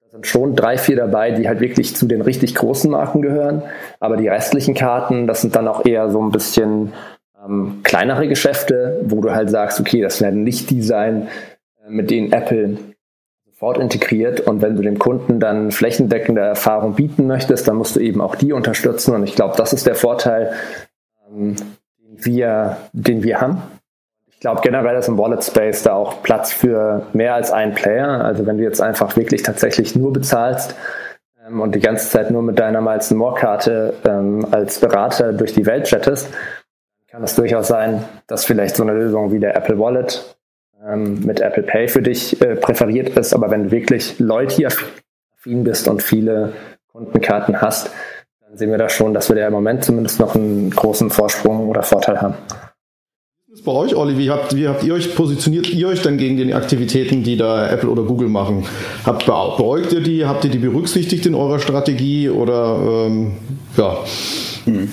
Da 0.01 0.09
sind 0.11 0.27
schon 0.27 0.55
drei, 0.55 0.77
vier 0.77 0.95
dabei, 0.95 1.31
die 1.31 1.47
halt 1.47 1.59
wirklich 1.59 1.95
zu 1.95 2.05
den 2.05 2.21
richtig 2.21 2.53
großen 2.53 2.91
Marken 2.91 3.23
gehören. 3.23 3.63
Aber 3.99 4.15
die 4.15 4.27
restlichen 4.27 4.75
Karten, 4.75 5.25
das 5.25 5.41
sind 5.41 5.55
dann 5.55 5.67
auch 5.67 5.85
eher 5.85 6.11
so 6.11 6.21
ein 6.21 6.31
bisschen 6.31 6.93
ähm, 7.47 7.81
kleinere 7.83 8.27
Geschäfte, 8.27 9.01
wo 9.03 9.21
du 9.21 9.33
halt 9.33 9.49
sagst, 9.49 9.79
okay, 9.79 10.01
das 10.01 10.21
werden 10.21 10.43
nicht 10.43 10.69
die 10.69 10.81
sein, 10.81 11.27
äh, 11.85 11.89
mit 11.89 12.09
denen 12.09 12.31
Apple 12.31 12.77
sofort 13.45 13.77
integriert. 13.77 14.41
Und 14.41 14.61
wenn 14.61 14.75
du 14.75 14.81
dem 14.81 14.99
Kunden 14.99 15.39
dann 15.39 15.71
flächendeckende 15.71 16.41
Erfahrung 16.41 16.95
bieten 16.95 17.27
möchtest, 17.27 17.67
dann 17.67 17.77
musst 17.77 17.95
du 17.95 17.99
eben 17.99 18.21
auch 18.21 18.35
die 18.35 18.53
unterstützen. 18.53 19.15
Und 19.15 19.23
ich 19.23 19.35
glaube, 19.35 19.55
das 19.57 19.73
ist 19.73 19.87
der 19.87 19.95
Vorteil, 19.95 20.53
ähm, 21.29 21.55
den, 21.99 22.25
wir, 22.25 22.77
den 22.93 23.23
wir 23.23 23.41
haben. 23.41 23.61
Ich 24.27 24.41
glaube, 24.41 24.61
generell 24.61 24.95
ist 24.97 25.07
im 25.07 25.17
Wallet 25.17 25.43
Space 25.43 25.81
da 25.81 25.93
auch 25.93 26.21
Platz 26.21 26.51
für 26.51 27.07
mehr 27.13 27.33
als 27.33 27.51
einen 27.51 27.73
Player. 27.73 28.23
Also 28.23 28.45
wenn 28.45 28.59
du 28.59 28.63
jetzt 28.63 28.81
einfach 28.81 29.15
wirklich 29.15 29.41
tatsächlich 29.41 29.95
nur 29.95 30.13
bezahlst, 30.13 30.75
ähm, 31.47 31.61
und 31.61 31.75
die 31.75 31.79
ganze 31.79 32.09
Zeit 32.09 32.31
nur 32.31 32.41
mit 32.41 32.59
deiner 32.59 32.81
Miles 32.81 33.11
More 33.11 33.35
Karte 33.35 33.93
ähm, 34.05 34.45
als 34.51 34.79
Berater 34.79 35.33
durch 35.33 35.53
die 35.53 35.65
Welt 35.65 35.85
chattest, 35.85 36.29
kann 37.07 37.23
es 37.23 37.35
durchaus 37.35 37.67
sein, 37.67 38.03
dass 38.27 38.45
vielleicht 38.45 38.75
so 38.75 38.83
eine 38.83 38.93
Lösung 38.93 39.31
wie 39.31 39.39
der 39.39 39.55
Apple 39.55 39.79
Wallet 39.79 40.37
ähm, 40.85 41.21
mit 41.25 41.39
Apple 41.39 41.63
Pay 41.63 41.87
für 41.87 42.01
dich 42.01 42.39
äh, 42.41 42.55
präferiert 42.55 43.17
ist. 43.17 43.33
Aber 43.33 43.49
wenn 43.49 43.65
du 43.65 43.71
wirklich 43.71 44.19
Loyalty-affin 44.19 45.63
bist 45.63 45.87
und 45.87 46.03
viele 46.03 46.53
Kundenkarten 46.91 47.61
hast, 47.61 47.91
dann 48.41 48.57
sehen 48.57 48.71
wir 48.71 48.77
da 48.77 48.89
schon, 48.89 49.13
dass 49.13 49.29
wir 49.29 49.35
da 49.35 49.47
im 49.47 49.53
Moment 49.53 49.83
zumindest 49.83 50.19
noch 50.19 50.35
einen 50.35 50.69
großen 50.69 51.09
Vorsprung 51.09 51.69
oder 51.69 51.83
Vorteil 51.83 52.21
haben. 52.21 52.35
Bei 53.65 53.71
euch, 53.71 53.95
Olli, 53.95 54.17
wie 54.17 54.29
habt, 54.29 54.55
wie 54.55 54.67
habt 54.67 54.83
ihr 54.83 54.93
euch, 54.93 55.15
positioniert 55.15 55.69
ihr 55.69 55.87
euch 55.89 56.01
denn 56.01 56.17
gegen 56.17 56.37
die 56.37 56.53
Aktivitäten, 56.53 57.23
die 57.23 57.35
da 57.35 57.69
Apple 57.69 57.89
oder 57.89 58.03
Google 58.03 58.29
machen? 58.29 58.65
Habt 59.03 59.25
beäugt 59.25 59.91
ihr 59.91 60.01
die? 60.01 60.25
Habt 60.25 60.45
ihr 60.45 60.51
die 60.51 60.59
berücksichtigt 60.59 61.25
in 61.25 61.35
eurer 61.35 61.59
Strategie? 61.59 62.29
Oder 62.29 63.07
ähm, 63.07 63.33
ja, 63.75 63.97
Hm. 64.67 64.91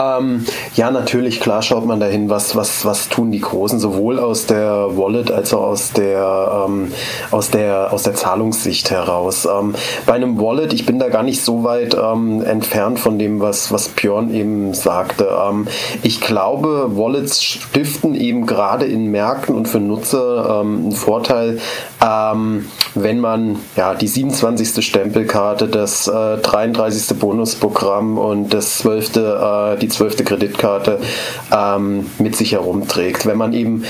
Ähm, 0.00 0.44
ja, 0.74 0.90
natürlich, 0.90 1.38
klar 1.38 1.62
schaut 1.62 1.86
man 1.86 2.00
dahin, 2.00 2.28
was, 2.28 2.56
was, 2.56 2.84
was 2.84 3.08
tun 3.08 3.30
die 3.30 3.40
Großen, 3.40 3.78
sowohl 3.78 4.18
aus 4.18 4.46
der 4.46 4.96
Wallet 4.96 5.30
als 5.30 5.54
auch 5.54 5.62
aus 5.62 5.92
der, 5.92 6.66
ähm, 6.66 6.92
aus 7.30 7.50
der, 7.50 7.92
aus 7.92 8.02
der 8.02 8.14
Zahlungssicht 8.14 8.90
heraus. 8.90 9.46
Ähm, 9.46 9.76
bei 10.04 10.14
einem 10.14 10.40
Wallet, 10.40 10.72
ich 10.72 10.84
bin 10.84 10.98
da 10.98 11.10
gar 11.10 11.22
nicht 11.22 11.44
so 11.44 11.62
weit 11.62 11.94
ähm, 11.94 12.42
entfernt 12.42 12.98
von 12.98 13.16
dem, 13.16 13.40
was, 13.40 13.70
was 13.70 13.88
Björn 13.88 14.34
eben 14.34 14.74
sagte. 14.74 15.28
Ähm, 15.48 15.68
ich 16.02 16.20
glaube, 16.20 16.96
Wallets 16.96 17.40
stiften 17.40 18.16
eben 18.16 18.46
gerade 18.46 18.84
in 18.84 19.12
Märkten 19.12 19.54
und 19.54 19.68
für 19.68 19.78
Nutzer 19.78 20.60
ähm, 20.60 20.78
einen 20.84 20.92
Vorteil, 20.92 21.58
wenn 22.94 23.20
man 23.20 23.56
ja, 23.76 23.94
die 23.94 24.08
27. 24.08 24.84
Stempelkarte, 24.84 25.68
das 25.68 26.06
äh, 26.06 26.36
33. 26.36 27.18
Bonusprogramm 27.18 28.18
und 28.18 28.52
das 28.52 28.78
12., 28.78 29.03
äh, 29.10 29.76
die 29.78 29.88
12. 29.88 30.24
Kreditkarte 30.24 30.98
ähm, 31.52 32.10
mit 32.18 32.36
sich 32.36 32.52
herumträgt. 32.52 33.26
Wenn 33.26 33.38
man 33.38 33.52
eben 33.52 33.84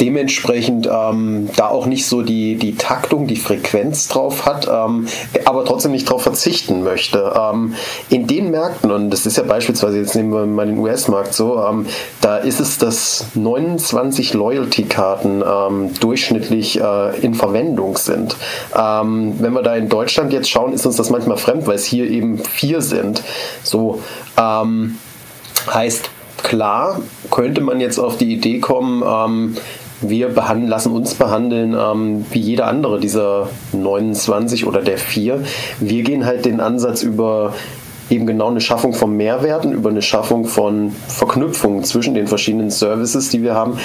dementsprechend 0.00 0.88
ähm, 0.90 1.48
da 1.56 1.68
auch 1.68 1.86
nicht 1.86 2.06
so 2.06 2.22
die, 2.22 2.56
die 2.56 2.76
Taktung, 2.76 3.26
die 3.26 3.36
Frequenz 3.36 4.08
drauf 4.08 4.46
hat, 4.46 4.68
ähm, 4.70 5.06
aber 5.44 5.64
trotzdem 5.64 5.92
nicht 5.92 6.08
darauf 6.08 6.22
verzichten 6.22 6.82
möchte. 6.82 7.32
Ähm, 7.36 7.74
in 8.08 8.26
den 8.26 8.50
Märkten, 8.50 8.90
und 8.90 9.10
das 9.10 9.26
ist 9.26 9.36
ja 9.36 9.42
beispielsweise, 9.42 9.98
jetzt 9.98 10.14
nehmen 10.14 10.32
wir 10.32 10.46
mal 10.46 10.66
den 10.66 10.78
US-Markt 10.78 11.34
so, 11.34 11.62
ähm, 11.62 11.86
da 12.20 12.36
ist 12.36 12.60
es, 12.60 12.78
dass 12.78 13.26
29 13.34 14.34
Loyalty-Karten 14.34 15.42
ähm, 15.46 15.94
durchschnittlich 16.00 16.80
äh, 16.80 17.18
in 17.20 17.34
Verwendung 17.34 17.96
sind. 17.96 18.36
Ähm, 18.76 19.34
wenn 19.38 19.52
wir 19.52 19.62
da 19.62 19.74
in 19.76 19.88
Deutschland 19.88 20.32
jetzt 20.32 20.48
schauen, 20.50 20.72
ist 20.72 20.86
uns 20.86 20.96
das 20.96 21.10
manchmal 21.10 21.36
fremd, 21.36 21.66
weil 21.66 21.76
es 21.76 21.84
hier 21.84 22.08
eben 22.08 22.38
vier 22.38 22.80
sind. 22.80 23.22
So 23.62 24.00
heißt, 25.74 26.10
klar 26.42 27.00
könnte 27.30 27.60
man 27.60 27.80
jetzt 27.80 27.98
auf 27.98 28.16
die 28.16 28.32
Idee 28.32 28.60
kommen, 28.60 29.02
ähm, 29.06 29.56
wir 30.00 30.30
lassen 30.66 30.92
uns 30.92 31.14
behandeln 31.14 31.74
ähm, 31.78 32.24
wie 32.30 32.40
jeder 32.40 32.66
andere 32.66 33.00
dieser 33.00 33.48
29 33.72 34.66
oder 34.66 34.82
der 34.82 34.98
4. 34.98 35.42
Wir 35.80 36.02
gehen 36.02 36.24
halt 36.24 36.44
den 36.44 36.60
Ansatz 36.60 37.02
über 37.02 37.54
eben 38.10 38.26
genau 38.26 38.48
eine 38.48 38.60
Schaffung 38.60 38.94
von 38.94 39.16
Mehrwerten, 39.16 39.72
über 39.72 39.90
eine 39.90 40.02
Schaffung 40.02 40.46
von 40.46 40.92
Verknüpfungen 41.08 41.84
zwischen 41.84 42.14
den 42.14 42.26
verschiedenen 42.26 42.70
Services, 42.70 43.28
die 43.30 43.42
wir 43.42 43.54
haben, 43.54 43.78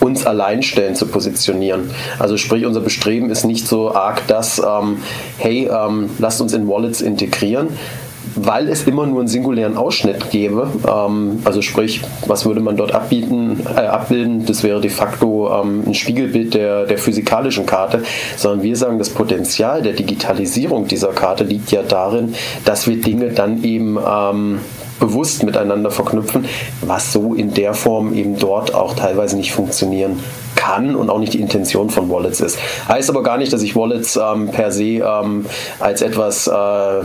uns 0.00 0.26
alleinstellen 0.26 0.96
zu 0.96 1.06
positionieren. 1.06 1.90
Also 2.18 2.36
sprich, 2.36 2.66
unser 2.66 2.80
Bestreben 2.80 3.30
ist 3.30 3.44
nicht 3.44 3.68
so 3.68 3.94
arg 3.94 4.26
das, 4.26 4.58
ähm, 4.58 4.98
hey, 5.38 5.70
ähm, 5.72 6.10
lasst 6.18 6.40
uns 6.40 6.52
in 6.52 6.68
Wallets 6.68 7.00
integrieren, 7.00 7.68
weil 8.36 8.68
es 8.68 8.84
immer 8.84 9.06
nur 9.06 9.20
einen 9.20 9.28
singulären 9.28 9.76
Ausschnitt 9.76 10.30
gäbe, 10.30 10.70
ähm, 10.86 11.40
also 11.44 11.62
sprich, 11.62 12.00
was 12.26 12.44
würde 12.44 12.60
man 12.60 12.76
dort 12.76 12.94
abbieten, 12.94 13.60
äh, 13.76 13.80
abbilden, 13.80 14.46
das 14.46 14.62
wäre 14.62 14.80
de 14.80 14.90
facto 14.90 15.50
ähm, 15.52 15.84
ein 15.86 15.94
Spiegelbild 15.94 16.54
der, 16.54 16.86
der 16.86 16.98
physikalischen 16.98 17.66
Karte, 17.66 18.02
sondern 18.36 18.62
wir 18.62 18.76
sagen, 18.76 18.98
das 18.98 19.10
Potenzial 19.10 19.82
der 19.82 19.92
Digitalisierung 19.92 20.86
dieser 20.88 21.08
Karte 21.08 21.44
liegt 21.44 21.70
ja 21.72 21.82
darin, 21.82 22.34
dass 22.64 22.86
wir 22.86 23.00
Dinge 23.00 23.30
dann 23.30 23.62
eben 23.64 23.98
ähm, 24.06 24.60
bewusst 25.00 25.42
miteinander 25.42 25.90
verknüpfen, 25.90 26.46
was 26.80 27.12
so 27.12 27.34
in 27.34 27.54
der 27.54 27.74
Form 27.74 28.14
eben 28.14 28.38
dort 28.38 28.74
auch 28.74 28.94
teilweise 28.94 29.36
nicht 29.36 29.52
funktionieren 29.52 30.20
kann 30.62 30.94
und 30.94 31.10
auch 31.10 31.18
nicht 31.18 31.32
die 31.32 31.40
Intention 31.40 31.90
von 31.90 32.08
Wallets 32.08 32.40
ist. 32.40 32.58
Heißt 32.88 33.10
aber 33.10 33.22
gar 33.22 33.36
nicht, 33.36 33.52
dass 33.52 33.62
ich 33.62 33.74
Wallets 33.74 34.16
ähm, 34.16 34.48
per 34.48 34.70
se 34.70 35.02
ähm, 35.02 35.46
als 35.80 36.02
etwas 36.02 36.46
äh, 36.46 37.02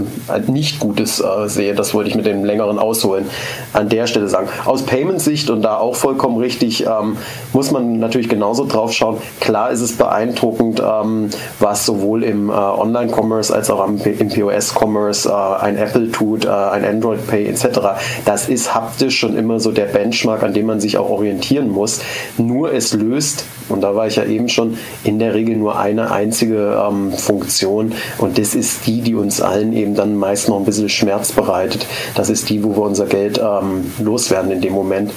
nicht 0.47 0.79
Gutes 0.79 1.19
äh, 1.19 1.47
sehe. 1.47 1.73
Das 1.73 1.93
wollte 1.93 2.09
ich 2.09 2.15
mit 2.15 2.25
dem 2.25 2.45
längeren 2.45 2.77
Ausholen 2.77 3.25
an 3.73 3.89
der 3.89 4.05
Stelle 4.05 4.27
sagen. 4.27 4.47
Aus 4.65 4.83
Payment-Sicht 4.83 5.49
und 5.49 5.63
da 5.63 5.77
auch 5.77 5.95
vollkommen 5.95 6.37
richtig, 6.37 6.85
ähm, 6.85 7.17
muss 7.53 7.71
man 7.71 7.99
natürlich 7.99 8.29
genauso 8.29 8.65
drauf 8.65 8.93
schauen. 8.93 9.17
Klar 9.39 9.71
ist 9.71 9.81
es 9.81 9.97
beeindruckend, 9.97 10.79
ähm, 10.79 11.29
was 11.59 11.85
sowohl 11.85 12.23
im 12.23 12.49
äh, 12.49 12.53
Online-Commerce 12.53 13.53
als 13.53 13.71
auch 13.71 13.87
im, 13.87 13.99
im 13.99 14.29
POS-Commerce 14.29 15.29
äh, 15.29 15.63
ein 15.63 15.77
Apple 15.77 16.11
tut, 16.11 16.45
äh, 16.45 16.49
ein 16.49 16.85
Android 16.85 17.25
Pay 17.25 17.47
etc. 17.47 17.79
Das 18.25 18.49
ist 18.49 18.75
haptisch 18.75 19.17
schon 19.17 19.35
immer 19.35 19.59
so 19.59 19.71
der 19.71 19.85
Benchmark, 19.85 20.43
an 20.43 20.53
dem 20.53 20.67
man 20.67 20.79
sich 20.79 20.97
auch 20.97 21.09
orientieren 21.09 21.71
muss. 21.71 22.01
Nur 22.37 22.71
es 22.71 22.93
löst 22.93 23.46
und 23.69 23.81
da 23.81 23.95
war 23.95 24.07
ich 24.07 24.15
ja 24.15 24.23
eben 24.23 24.49
schon, 24.49 24.77
in 25.03 25.19
der 25.19 25.33
Regel 25.33 25.55
nur 25.57 25.77
eine 25.77 26.11
einzige 26.11 26.81
ähm, 26.87 27.11
Funktion 27.11 27.93
und 28.17 28.37
das 28.37 28.55
ist 28.55 28.87
die, 28.87 29.01
die 29.01 29.15
uns 29.15 29.41
allen 29.41 29.73
eben 29.73 29.95
dann 29.95 30.15
meist 30.15 30.49
noch 30.49 30.57
ein 30.57 30.65
bisschen 30.65 30.89
Schmerz 30.89 31.31
bereitet. 31.31 31.85
Das 32.15 32.29
ist 32.29 32.49
die, 32.49 32.63
wo 32.63 32.75
wir 32.75 32.83
unser 32.83 33.05
Geld 33.05 33.39
ähm, 33.39 33.91
loswerden 33.99 34.51
in 34.51 34.61
dem 34.61 34.73
Moment. 34.73 35.11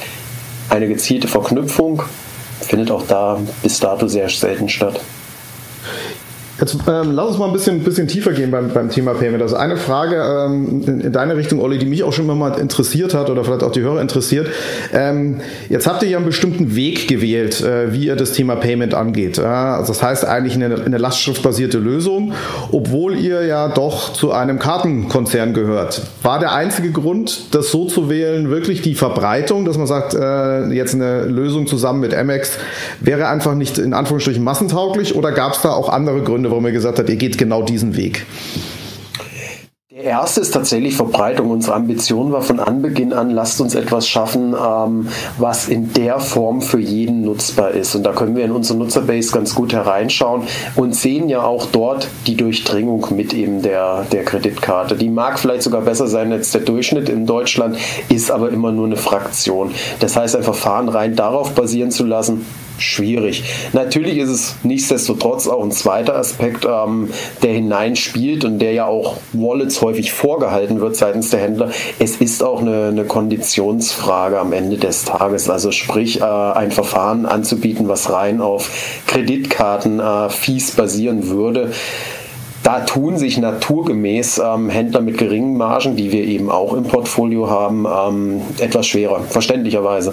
Eine 0.68 0.88
gezielte 0.88 1.28
Verknüpfung 1.28 2.02
findet 2.60 2.90
auch 2.90 3.04
da 3.06 3.40
bis 3.62 3.80
dato 3.80 4.06
sehr 4.08 4.28
selten 4.28 4.68
statt. 4.68 5.00
Jetzt 6.60 6.76
ähm, 6.86 7.12
lass 7.12 7.28
uns 7.28 7.38
mal 7.38 7.46
ein 7.46 7.54
bisschen, 7.54 7.80
bisschen 7.80 8.06
tiefer 8.06 8.32
gehen 8.32 8.50
beim, 8.50 8.68
beim 8.68 8.90
Thema 8.90 9.14
Payment. 9.14 9.42
Also 9.42 9.56
eine 9.56 9.78
Frage 9.78 10.16
ähm, 10.16 10.82
in, 10.86 11.00
in, 11.00 11.12
deine 11.12 11.36
Richtung, 11.36 11.58
Olli, 11.60 11.78
die 11.78 11.86
mich 11.86 12.04
auch 12.04 12.12
schon 12.12 12.26
mal 12.26 12.58
interessiert 12.58 13.14
hat 13.14 13.30
oder 13.30 13.44
vielleicht 13.44 13.62
auch 13.62 13.72
die 13.72 13.80
Hörer 13.80 14.02
interessiert. 14.02 14.46
Ähm, 14.92 15.40
jetzt 15.70 15.86
habt 15.86 16.02
ihr 16.02 16.10
ja 16.10 16.18
einen 16.18 16.26
bestimmten 16.26 16.76
Weg 16.76 17.08
gewählt, 17.08 17.62
äh, 17.62 17.94
wie 17.94 18.06
ihr 18.06 18.16
das 18.16 18.32
Thema 18.32 18.56
Payment 18.56 18.92
angeht. 18.92 19.38
Äh, 19.38 19.42
also 19.42 19.94
das 19.94 20.02
heißt 20.02 20.26
eigentlich 20.26 20.54
eine, 20.54 20.82
eine 20.84 20.98
lastschriftbasierte 20.98 21.78
Lösung, 21.78 22.34
obwohl 22.72 23.16
ihr 23.16 23.46
ja 23.46 23.68
doch 23.68 24.12
zu 24.12 24.32
einem 24.32 24.58
Kartenkonzern 24.58 25.54
gehört. 25.54 26.02
War 26.22 26.40
der 26.40 26.52
einzige 26.52 26.90
Grund, 26.90 27.54
das 27.54 27.70
so 27.70 27.86
zu 27.86 28.10
wählen, 28.10 28.50
wirklich 28.50 28.82
die 28.82 28.94
Verbreitung, 28.94 29.64
dass 29.64 29.78
man 29.78 29.86
sagt, 29.86 30.12
äh, 30.12 30.66
jetzt 30.74 30.94
eine 30.94 31.24
Lösung 31.24 31.66
zusammen 31.66 32.00
mit 32.00 32.14
Amex 32.14 32.58
wäre 33.00 33.28
einfach 33.28 33.54
nicht 33.54 33.78
in 33.78 33.94
Anführungsstrichen 33.94 34.44
massentauglich 34.44 35.14
oder 35.14 35.32
gab 35.32 35.54
es 35.54 35.62
da 35.62 35.70
auch 35.70 35.88
andere 35.88 36.20
Gründe? 36.20 36.49
Warum 36.50 36.66
er 36.66 36.72
gesagt 36.72 36.98
hat, 36.98 37.08
ihr 37.08 37.16
geht 37.16 37.38
genau 37.38 37.62
diesen 37.62 37.96
Weg? 37.96 38.26
Der 40.02 40.12
erste 40.12 40.40
ist 40.40 40.52
tatsächlich 40.52 40.96
Verbreitung. 40.96 41.50
Unsere 41.50 41.74
Ambition 41.74 42.32
war 42.32 42.40
von 42.40 42.58
Anbeginn 42.58 43.12
an, 43.12 43.28
lasst 43.28 43.60
uns 43.60 43.74
etwas 43.74 44.08
schaffen, 44.08 44.54
ähm, 44.54 45.08
was 45.36 45.68
in 45.68 45.92
der 45.92 46.20
Form 46.20 46.62
für 46.62 46.78
jeden 46.78 47.20
nutzbar 47.20 47.72
ist. 47.72 47.94
Und 47.94 48.04
da 48.04 48.12
können 48.12 48.34
wir 48.34 48.46
in 48.46 48.52
unsere 48.52 48.78
Nutzerbase 48.78 49.30
ganz 49.30 49.54
gut 49.54 49.74
hereinschauen 49.74 50.44
und 50.74 50.96
sehen 50.96 51.28
ja 51.28 51.42
auch 51.42 51.66
dort 51.66 52.08
die 52.26 52.34
Durchdringung 52.34 53.08
mit 53.10 53.34
eben 53.34 53.60
der, 53.60 54.06
der 54.10 54.24
Kreditkarte. 54.24 54.96
Die 54.96 55.10
mag 55.10 55.38
vielleicht 55.38 55.64
sogar 55.64 55.82
besser 55.82 56.06
sein 56.06 56.32
als 56.32 56.50
der 56.50 56.62
Durchschnitt 56.62 57.10
in 57.10 57.26
Deutschland, 57.26 57.76
ist 58.08 58.30
aber 58.30 58.48
immer 58.48 58.72
nur 58.72 58.86
eine 58.86 58.96
Fraktion. 58.96 59.72
Das 59.98 60.16
heißt, 60.16 60.34
ein 60.34 60.42
Verfahren 60.42 60.88
rein 60.88 61.14
darauf 61.14 61.54
basieren 61.54 61.90
zu 61.90 62.06
lassen, 62.06 62.46
schwierig. 62.80 63.44
Natürlich 63.72 64.18
ist 64.18 64.30
es 64.30 64.56
nichtsdestotrotz 64.62 65.46
auch 65.46 65.62
ein 65.62 65.72
zweiter 65.72 66.16
Aspekt, 66.16 66.64
ähm, 66.64 67.10
der 67.42 67.52
hineinspielt 67.52 68.44
und 68.44 68.58
der 68.58 68.72
ja 68.72 68.86
auch 68.86 69.16
Wallets 69.32 69.80
häufig 69.82 70.12
vorgehalten 70.12 70.80
wird 70.80 70.96
seitens 70.96 71.30
der 71.30 71.40
Händler. 71.40 71.70
Es 71.98 72.16
ist 72.16 72.42
auch 72.42 72.60
eine, 72.60 72.88
eine 72.88 73.04
Konditionsfrage 73.04 74.38
am 74.38 74.52
Ende 74.52 74.76
des 74.76 75.04
Tages. 75.04 75.48
Also 75.48 75.70
sprich, 75.70 76.20
äh, 76.20 76.24
ein 76.24 76.70
Verfahren 76.70 77.26
anzubieten, 77.26 77.88
was 77.88 78.10
rein 78.12 78.40
auf 78.40 78.70
Kreditkarten 79.06 80.00
äh, 80.00 80.28
basieren 80.76 81.28
würde. 81.28 81.70
Da 82.62 82.80
tun 82.80 83.16
sich 83.16 83.38
naturgemäß 83.38 84.38
ähm, 84.44 84.68
Händler 84.68 85.00
mit 85.00 85.16
geringen 85.16 85.56
Margen, 85.56 85.96
die 85.96 86.12
wir 86.12 86.24
eben 86.24 86.50
auch 86.50 86.74
im 86.74 86.84
Portfolio 86.84 87.48
haben, 87.48 87.86
ähm, 87.86 88.42
etwas 88.58 88.86
schwerer, 88.86 89.20
verständlicherweise. 89.28 90.12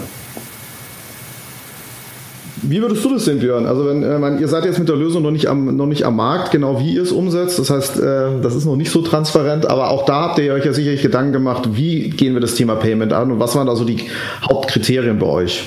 Wie 2.63 2.81
würdest 2.81 3.03
du 3.05 3.13
das 3.13 3.25
sehen, 3.25 3.39
Björn? 3.39 3.65
Also 3.65 3.85
wenn 3.85 4.03
äh, 4.03 4.17
man, 4.17 4.39
ihr 4.39 4.47
seid 4.47 4.65
jetzt 4.65 4.79
mit 4.79 4.89
der 4.89 4.95
Lösung 4.95 5.23
noch 5.23 5.31
nicht 5.31 5.47
am, 5.47 5.75
noch 5.75 5.85
nicht 5.85 6.05
am 6.05 6.15
Markt, 6.15 6.51
genau 6.51 6.79
wie 6.79 6.95
ihr 6.95 7.03
es 7.03 7.11
umsetzt. 7.11 7.59
Das 7.59 7.69
heißt, 7.69 7.99
äh, 7.99 8.41
das 8.41 8.55
ist 8.55 8.65
noch 8.65 8.75
nicht 8.75 8.91
so 8.91 9.01
transparent, 9.01 9.69
aber 9.69 9.91
auch 9.91 10.05
da 10.05 10.21
habt 10.21 10.39
ihr 10.39 10.53
euch 10.53 10.65
ja 10.65 10.73
sicherlich 10.73 11.01
Gedanken 11.01 11.33
gemacht, 11.33 11.69
wie 11.73 12.09
gehen 12.09 12.33
wir 12.33 12.41
das 12.41 12.55
Thema 12.55 12.75
Payment 12.75 13.13
an 13.13 13.31
und 13.31 13.39
was 13.39 13.55
waren 13.55 13.67
da 13.67 13.75
so 13.75 13.85
die 13.85 14.09
Hauptkriterien 14.49 15.19
bei 15.19 15.27
euch? 15.27 15.63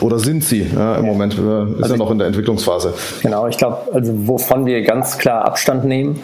Oder 0.00 0.18
sind 0.18 0.42
sie 0.42 0.66
ja, 0.74 0.96
im 0.96 1.06
Moment? 1.06 1.34
Äh, 1.34 1.38
ist 1.38 1.82
also 1.82 1.94
ja 1.94 1.98
noch 1.98 2.10
in 2.10 2.18
der 2.18 2.26
Entwicklungsphase. 2.26 2.94
Genau, 3.22 3.46
ich 3.46 3.56
glaube, 3.56 3.92
also 3.92 4.12
wovon 4.26 4.66
wir 4.66 4.82
ganz 4.82 5.18
klar 5.18 5.44
Abstand 5.44 5.84
nehmen, 5.84 6.20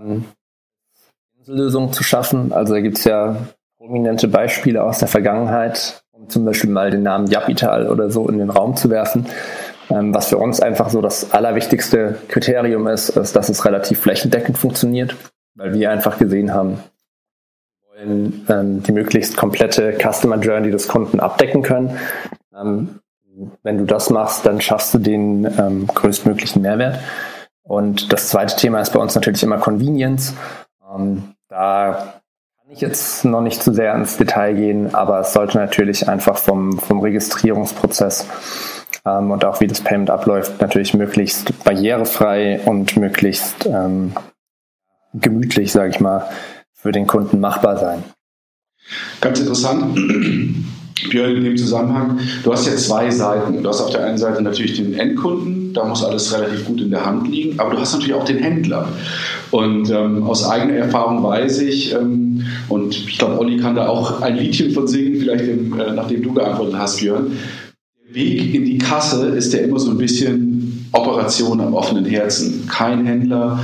ähm, 0.00 0.24
Lösungen 1.46 1.92
zu 1.92 2.02
schaffen. 2.02 2.52
Also 2.52 2.74
da 2.74 2.80
gibt 2.80 2.98
es 2.98 3.04
ja 3.04 3.36
prominente 3.78 4.28
Beispiele 4.28 4.82
aus 4.82 4.98
der 4.98 5.08
Vergangenheit, 5.08 6.03
zum 6.28 6.44
Beispiel 6.44 6.70
mal 6.70 6.90
den 6.90 7.02
Namen 7.02 7.26
Japital 7.26 7.88
oder 7.88 8.10
so 8.10 8.28
in 8.28 8.38
den 8.38 8.50
Raum 8.50 8.76
zu 8.76 8.90
werfen. 8.90 9.26
Ähm, 9.90 10.14
was 10.14 10.28
für 10.28 10.38
uns 10.38 10.60
einfach 10.60 10.90
so 10.90 11.00
das 11.00 11.32
allerwichtigste 11.32 12.16
Kriterium 12.28 12.86
ist, 12.86 13.10
ist, 13.10 13.36
dass 13.36 13.48
es 13.48 13.64
relativ 13.64 14.00
flächendeckend 14.00 14.56
funktioniert, 14.56 15.14
weil 15.54 15.74
wir 15.74 15.90
einfach 15.90 16.18
gesehen 16.18 16.54
haben, 16.54 16.78
wir 17.80 18.00
wollen 18.00 18.46
ähm, 18.48 18.82
die 18.82 18.92
möglichst 18.92 19.36
komplette 19.36 19.98
Customer 19.98 20.38
Journey 20.38 20.70
des 20.70 20.88
Kunden 20.88 21.20
abdecken 21.20 21.62
können. 21.62 21.98
Ähm, 22.54 23.00
wenn 23.62 23.78
du 23.78 23.84
das 23.84 24.10
machst, 24.10 24.46
dann 24.46 24.60
schaffst 24.60 24.94
du 24.94 24.98
den 24.98 25.42
größtmöglichen 25.88 26.62
Mehrwert. 26.62 27.00
Und 27.64 28.12
das 28.12 28.28
zweite 28.28 28.54
Thema 28.54 28.80
ist 28.80 28.92
bei 28.92 29.00
uns 29.00 29.16
natürlich 29.16 29.42
immer 29.42 29.58
Convenience. 29.58 30.34
Da 31.48 32.20
jetzt 32.76 33.24
noch 33.24 33.40
nicht 33.40 33.62
zu 33.62 33.72
sehr 33.72 33.94
ins 33.94 34.16
Detail 34.16 34.54
gehen, 34.54 34.94
aber 34.94 35.20
es 35.20 35.32
sollte 35.32 35.58
natürlich 35.58 36.08
einfach 36.08 36.36
vom, 36.36 36.78
vom 36.78 37.00
Registrierungsprozess 37.00 38.26
ähm, 39.04 39.30
und 39.30 39.44
auch 39.44 39.60
wie 39.60 39.66
das 39.66 39.80
Payment 39.80 40.10
abläuft, 40.10 40.60
natürlich 40.60 40.94
möglichst 40.94 41.64
barrierefrei 41.64 42.60
und 42.64 42.96
möglichst 42.96 43.66
ähm, 43.66 44.12
gemütlich, 45.14 45.72
sage 45.72 45.90
ich 45.90 46.00
mal, 46.00 46.28
für 46.72 46.92
den 46.92 47.06
Kunden 47.06 47.40
machbar 47.40 47.78
sein. 47.78 48.04
Ganz 49.20 49.40
interessant. 49.40 49.96
Björn, 51.10 51.36
in 51.36 51.44
dem 51.44 51.56
Zusammenhang, 51.56 52.20
du 52.44 52.52
hast 52.52 52.66
ja 52.66 52.76
zwei 52.76 53.10
Seiten. 53.10 53.62
Du 53.62 53.68
hast 53.68 53.80
auf 53.80 53.90
der 53.90 54.04
einen 54.04 54.18
Seite 54.18 54.42
natürlich 54.42 54.76
den 54.76 54.94
Endkunden, 54.94 55.74
da 55.74 55.84
muss 55.84 56.04
alles 56.04 56.32
relativ 56.32 56.64
gut 56.64 56.80
in 56.80 56.90
der 56.90 57.04
Hand 57.04 57.28
liegen, 57.28 57.58
aber 57.58 57.70
du 57.70 57.78
hast 57.78 57.92
natürlich 57.92 58.14
auch 58.14 58.24
den 58.24 58.38
Händler. 58.38 58.88
Und 59.50 59.90
ähm, 59.90 60.22
aus 60.24 60.48
eigener 60.48 60.74
Erfahrung 60.74 61.22
weiß 61.22 61.60
ich, 61.62 61.92
ähm, 61.94 62.33
und 62.68 62.94
ich 62.94 63.18
glaube, 63.18 63.38
Olli 63.38 63.56
kann 63.56 63.74
da 63.74 63.88
auch 63.88 64.22
ein 64.22 64.36
Liedchen 64.36 64.72
von 64.72 64.86
singen, 64.86 65.20
vielleicht 65.20 65.44
im, 65.44 65.78
äh, 65.78 65.92
nachdem 65.92 66.22
du 66.22 66.32
geantwortet 66.32 66.76
hast, 66.76 67.00
Björn. 67.00 67.32
Der 68.06 68.14
Weg 68.14 68.54
in 68.54 68.64
die 68.64 68.78
Kasse 68.78 69.28
ist 69.28 69.52
ja 69.52 69.60
immer 69.60 69.78
so 69.78 69.90
ein 69.90 69.98
bisschen 69.98 70.88
Operation 70.92 71.60
am 71.60 71.74
offenen 71.74 72.04
Herzen. 72.04 72.66
Kein 72.68 73.04
Händler 73.06 73.60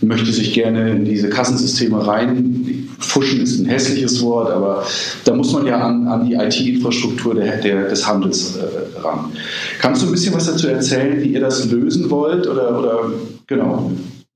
möchte 0.00 0.32
sich 0.32 0.54
gerne 0.54 0.90
in 0.90 1.04
diese 1.04 1.28
Kassensysteme 1.28 2.06
rein. 2.06 2.88
Fuschen 2.98 3.40
ist 3.40 3.58
ein 3.58 3.66
hässliches 3.66 4.22
Wort, 4.22 4.50
aber 4.50 4.84
da 5.24 5.34
muss 5.34 5.52
man 5.52 5.66
ja 5.66 5.80
an, 5.80 6.06
an 6.06 6.26
die 6.26 6.34
IT-Infrastruktur 6.34 7.34
der, 7.34 7.56
der, 7.58 7.88
des 7.88 8.06
Handels 8.06 8.56
äh, 8.56 9.00
ran. 9.00 9.32
Kannst 9.78 10.02
du 10.02 10.06
ein 10.06 10.12
bisschen 10.12 10.34
was 10.34 10.46
dazu 10.46 10.68
erzählen, 10.68 11.22
wie 11.22 11.32
ihr 11.34 11.40
das 11.40 11.70
lösen 11.70 12.10
wollt 12.10 12.46
oder, 12.46 12.78
oder 12.78 13.10
genau, 13.46 13.90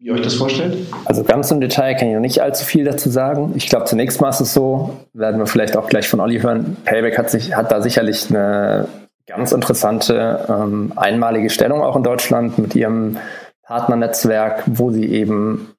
wie 0.04 0.08
ihr 0.08 0.14
euch 0.14 0.20
das 0.20 0.34
vorstellt? 0.34 0.76
Also 1.06 1.24
ganz 1.24 1.50
im 1.50 1.62
Detail 1.62 1.94
kann 1.94 2.08
ich 2.08 2.14
noch 2.14 2.20
nicht 2.20 2.42
allzu 2.42 2.66
viel 2.66 2.84
dazu 2.84 3.08
sagen. 3.08 3.52
Ich 3.56 3.68
glaube, 3.70 3.86
zunächst 3.86 4.20
mal 4.20 4.28
ist 4.28 4.40
es 4.40 4.52
so, 4.52 4.98
werden 5.14 5.40
wir 5.40 5.46
vielleicht 5.46 5.78
auch 5.78 5.88
gleich 5.88 6.08
von 6.08 6.20
Olli 6.20 6.40
hören, 6.40 6.76
Payback 6.84 7.16
hat, 7.16 7.30
sich, 7.30 7.56
hat 7.56 7.72
da 7.72 7.80
sicherlich 7.80 8.28
eine 8.28 8.86
ganz 9.26 9.52
interessante 9.52 10.44
ähm, 10.46 10.92
einmalige 10.96 11.48
Stellung 11.48 11.82
auch 11.82 11.96
in 11.96 12.02
Deutschland 12.02 12.58
mit 12.58 12.74
ihrem 12.74 13.16
Partnernetzwerk, 13.62 14.64
wo 14.66 14.90
sie 14.90 15.06
eben 15.06 15.74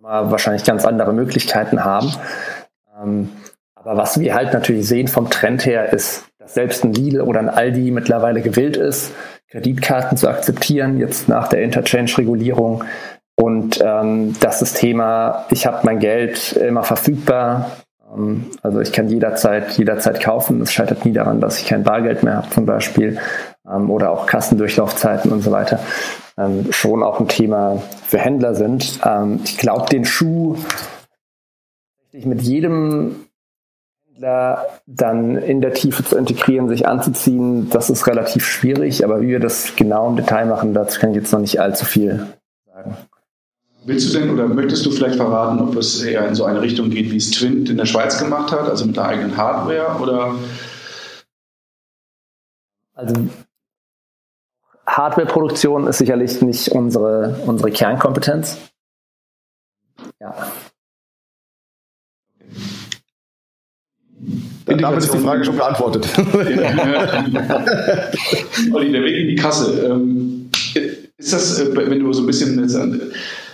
wahrscheinlich 0.00 0.62
ganz 0.62 0.84
andere 0.84 1.12
Möglichkeiten 1.12 1.84
haben. 1.84 2.12
Ähm, 3.02 3.30
aber 3.74 3.96
was 3.96 4.20
wir 4.20 4.34
halt 4.36 4.52
natürlich 4.52 4.86
sehen 4.86 5.08
vom 5.08 5.30
Trend 5.30 5.66
her 5.66 5.92
ist, 5.92 6.26
dass 6.38 6.54
selbst 6.54 6.84
ein 6.84 6.92
Lidl 6.92 7.22
oder 7.22 7.40
ein 7.40 7.50
Aldi 7.50 7.90
mittlerweile 7.90 8.40
gewillt 8.40 8.76
ist, 8.76 9.12
Kreditkarten 9.50 10.16
zu 10.16 10.28
akzeptieren, 10.28 10.98
jetzt 10.98 11.28
nach 11.28 11.48
der 11.48 11.62
Interchange-Regulierung. 11.62 12.84
Und 13.40 13.80
ähm, 13.80 14.34
das 14.40 14.62
ist 14.62 14.78
Thema, 14.78 15.46
ich 15.50 15.64
habe 15.64 15.78
mein 15.84 16.00
Geld 16.00 16.54
immer 16.54 16.82
verfügbar. 16.82 17.70
Ähm, 18.12 18.46
also 18.62 18.80
ich 18.80 18.92
kann 18.92 19.08
jederzeit, 19.08 19.78
jederzeit 19.78 20.20
kaufen. 20.20 20.60
Es 20.60 20.72
scheitert 20.72 21.04
nie 21.04 21.12
daran, 21.12 21.40
dass 21.40 21.60
ich 21.60 21.66
kein 21.66 21.84
Bargeld 21.84 22.24
mehr 22.24 22.36
habe 22.38 22.50
zum 22.50 22.66
Beispiel. 22.66 23.18
Ähm, 23.70 23.90
oder 23.90 24.10
auch 24.10 24.26
Kassendurchlaufzeiten 24.26 25.30
und 25.30 25.42
so 25.42 25.52
weiter 25.52 25.78
ähm, 26.38 26.72
schon 26.72 27.02
auch 27.02 27.20
ein 27.20 27.28
Thema 27.28 27.82
für 28.06 28.18
Händler 28.18 28.54
sind. 28.54 29.00
Ähm, 29.04 29.40
ich 29.44 29.58
glaube, 29.58 29.88
den 29.88 30.04
Schuh 30.04 30.56
mit 32.12 32.42
jedem 32.42 33.26
Händler 34.12 34.66
dann 34.86 35.36
in 35.36 35.60
der 35.60 35.74
Tiefe 35.74 36.02
zu 36.02 36.16
integrieren, 36.16 36.68
sich 36.68 36.88
anzuziehen, 36.88 37.70
das 37.70 37.90
ist 37.90 38.06
relativ 38.06 38.44
schwierig. 38.44 39.04
Aber 39.04 39.20
wie 39.20 39.28
wir 39.28 39.40
das 39.40 39.76
genau 39.76 40.08
im 40.08 40.16
Detail 40.16 40.46
machen, 40.46 40.74
dazu 40.74 40.98
kann 40.98 41.10
ich 41.10 41.16
jetzt 41.16 41.32
noch 41.32 41.40
nicht 41.40 41.60
allzu 41.60 41.84
viel. 41.84 42.26
Willst 43.88 44.12
du 44.12 44.18
denn 44.18 44.28
oder 44.28 44.46
möchtest 44.46 44.84
du 44.84 44.90
vielleicht 44.90 45.16
verraten, 45.16 45.60
ob 45.60 45.74
es 45.74 46.02
eher 46.02 46.28
in 46.28 46.34
so 46.34 46.44
eine 46.44 46.60
Richtung 46.60 46.90
geht, 46.90 47.10
wie 47.10 47.16
es 47.16 47.30
Twint 47.30 47.70
in 47.70 47.78
der 47.78 47.86
Schweiz 47.86 48.18
gemacht 48.18 48.52
hat, 48.52 48.68
also 48.68 48.84
mit 48.84 48.96
der 48.96 49.06
eigenen 49.06 49.34
Hardware 49.34 49.98
oder? 49.98 50.34
Also 52.92 53.14
Hardwareproduktion 54.86 55.86
ist 55.86 55.96
sicherlich 55.96 56.42
nicht 56.42 56.68
unsere, 56.68 57.40
unsere 57.46 57.70
Kernkompetenz. 57.70 58.58
Ja. 60.20 60.52
Damit 64.66 64.98
ist 64.98 65.14
die 65.14 65.18
Frage 65.18 65.46
schon 65.46 65.56
beantwortet. 65.56 66.06
Olli, 68.74 68.92
der 68.92 69.02
Weg 69.02 69.16
in 69.16 69.28
die 69.28 69.36
Kasse. 69.36 69.86
Ähm, 69.86 70.50
ist 71.16 71.32
das, 71.32 71.58
äh, 71.58 71.74
wenn 71.74 72.00
du 72.00 72.12
so 72.12 72.22
ein 72.22 72.26
bisschen 72.26 72.60
jetzt 72.60 72.76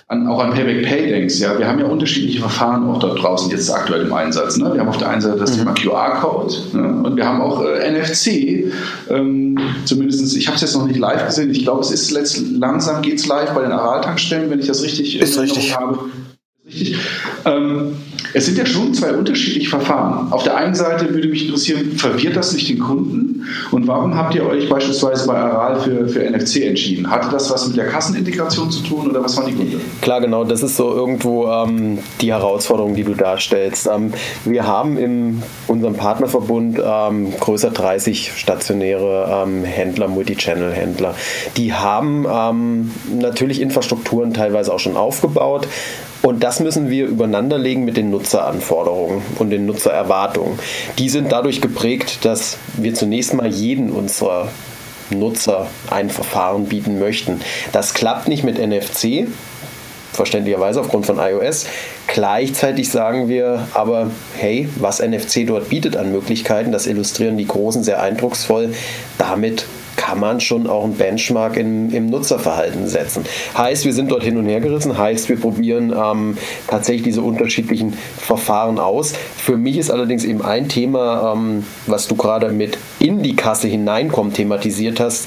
an, 0.08 0.26
auch 0.26 0.38
an 0.40 0.52
Payback 0.52 0.84
Pay 0.84 1.08
denkst, 1.08 1.38
ja, 1.40 1.58
wir 1.58 1.66
haben 1.66 1.78
ja 1.78 1.86
unterschiedliche 1.86 2.40
Verfahren 2.40 2.88
auch 2.88 2.98
dort 2.98 3.22
draußen 3.22 3.50
jetzt 3.50 3.70
aktuell 3.70 4.02
im 4.02 4.12
Einsatz. 4.12 4.58
Ne? 4.58 4.72
Wir 4.72 4.80
haben 4.80 4.88
auf 4.88 4.98
der 4.98 5.08
einen 5.08 5.22
Seite 5.22 5.38
das 5.38 5.52
mhm. 5.52 5.60
Thema 5.60 5.74
QR-Code 5.74 6.54
ne? 6.74 7.02
und 7.04 7.16
wir 7.16 7.26
haben 7.26 7.40
auch 7.40 7.64
äh, 7.64 7.90
NFC. 7.90 8.72
Ähm, 9.08 9.58
zumindest, 9.86 10.36
ich 10.36 10.46
habe 10.46 10.56
es 10.56 10.62
jetzt 10.62 10.76
noch 10.76 10.86
nicht 10.86 10.98
live 10.98 11.26
gesehen. 11.26 11.50
Ich 11.50 11.62
glaube, 11.62 11.80
es 11.80 11.90
ist 11.90 12.10
letzt, 12.10 12.42
langsam 12.52 13.00
geht 13.00 13.18
es 13.18 13.26
live 13.26 13.52
bei 13.54 13.62
den 13.62 13.72
Aral-Tankstellen, 13.72 14.50
wenn 14.50 14.60
ich 14.60 14.66
das 14.66 14.82
richtig 14.82 15.18
ist 15.18 15.38
richtig. 15.38 15.76
habe. 15.76 15.98
Richtig. 16.66 16.98
Ähm, 17.46 17.96
es 18.34 18.46
sind 18.46 18.58
ja 18.58 18.66
schon 18.66 18.92
zwei 18.92 19.12
unterschiedliche 19.12 19.70
Verfahren. 19.70 20.32
Auf 20.32 20.42
der 20.42 20.56
einen 20.56 20.74
Seite 20.74 21.14
würde 21.14 21.28
mich 21.28 21.46
interessieren, 21.46 21.92
verwirrt 21.96 22.34
das 22.36 22.52
nicht 22.52 22.68
den 22.68 22.80
Kunden? 22.80 23.46
Und 23.70 23.86
warum 23.86 24.16
habt 24.16 24.34
ihr 24.34 24.44
euch 24.44 24.68
beispielsweise 24.68 25.26
bei 25.28 25.36
Aral 25.36 25.80
für, 25.80 26.08
für 26.08 26.28
NFC 26.28 26.62
entschieden? 26.62 27.08
Hatte 27.08 27.28
das 27.30 27.50
was 27.50 27.68
mit 27.68 27.76
der 27.76 27.86
Kassenintegration 27.86 28.72
zu 28.72 28.82
tun 28.82 29.10
oder 29.10 29.22
was 29.22 29.36
waren 29.36 29.46
die 29.46 29.54
Gründe? 29.54 29.80
Klar, 30.00 30.20
genau. 30.20 30.42
Das 30.42 30.64
ist 30.64 30.76
so 30.76 30.92
irgendwo 30.92 31.46
ähm, 31.46 31.98
die 32.20 32.32
Herausforderung, 32.32 32.96
die 32.96 33.04
du 33.04 33.14
darstellst. 33.14 33.86
Ähm, 33.86 34.12
wir 34.44 34.66
haben 34.66 34.98
in 34.98 35.42
unserem 35.68 35.94
Partnerverbund 35.94 36.80
ähm, 36.84 37.32
größer 37.38 37.70
30 37.70 38.32
stationäre 38.36 39.44
ähm, 39.44 39.62
Händler, 39.62 40.08
Multichannel-Händler. 40.08 41.14
Die 41.56 41.72
haben 41.72 42.26
ähm, 42.28 42.90
natürlich 43.16 43.60
Infrastrukturen 43.60 44.34
teilweise 44.34 44.74
auch 44.74 44.80
schon 44.80 44.96
aufgebaut. 44.96 45.68
Und 46.24 46.42
das 46.42 46.58
müssen 46.58 46.88
wir 46.88 47.06
übereinander 47.06 47.58
legen 47.58 47.84
mit 47.84 47.98
den 47.98 48.08
Nutzeranforderungen 48.08 49.20
und 49.38 49.50
den 49.50 49.66
Nutzererwartungen. 49.66 50.58
Die 50.98 51.10
sind 51.10 51.30
dadurch 51.30 51.60
geprägt, 51.60 52.24
dass 52.24 52.56
wir 52.78 52.94
zunächst 52.94 53.34
mal 53.34 53.48
jeden 53.48 53.90
unserer 53.90 54.48
Nutzer 55.10 55.66
ein 55.90 56.08
Verfahren 56.08 56.64
bieten 56.64 56.98
möchten. 56.98 57.42
Das 57.72 57.92
klappt 57.92 58.28
nicht 58.28 58.42
mit 58.42 58.58
NFC, 58.58 59.26
verständlicherweise 60.14 60.80
aufgrund 60.80 61.04
von 61.04 61.18
iOS. 61.18 61.66
Gleichzeitig 62.06 62.88
sagen 62.88 63.28
wir 63.28 63.68
aber, 63.74 64.10
hey, 64.38 64.70
was 64.76 65.00
NFC 65.00 65.46
dort 65.46 65.68
bietet 65.68 65.94
an 65.94 66.10
Möglichkeiten, 66.10 66.72
das 66.72 66.86
illustrieren 66.86 67.36
die 67.36 67.46
Großen 67.46 67.84
sehr 67.84 68.00
eindrucksvoll. 68.00 68.72
Damit 69.18 69.66
kann 70.04 70.20
man 70.20 70.38
schon 70.38 70.66
auch 70.66 70.84
einen 70.84 70.96
Benchmark 70.96 71.56
im, 71.56 71.90
im 71.90 72.10
Nutzerverhalten 72.10 72.86
setzen. 72.88 73.24
Heißt, 73.56 73.86
wir 73.86 73.94
sind 73.94 74.10
dort 74.10 74.22
hin 74.22 74.36
und 74.36 74.44
her 74.46 74.60
gerissen, 74.60 74.98
heißt, 74.98 75.30
wir 75.30 75.40
probieren 75.40 75.94
ähm, 75.96 76.36
tatsächlich 76.66 77.04
diese 77.04 77.22
unterschiedlichen 77.22 77.94
Verfahren 78.18 78.78
aus. 78.78 79.14
Für 79.36 79.56
mich 79.56 79.78
ist 79.78 79.90
allerdings 79.90 80.24
eben 80.24 80.42
ein 80.42 80.68
Thema, 80.68 81.32
ähm, 81.32 81.64
was 81.86 82.06
du 82.06 82.16
gerade 82.16 82.50
mit 82.50 82.76
in 83.00 83.22
die 83.22 83.34
Kasse 83.34 83.66
hineinkommen 83.66 84.34
thematisiert 84.34 85.00
hast, 85.00 85.26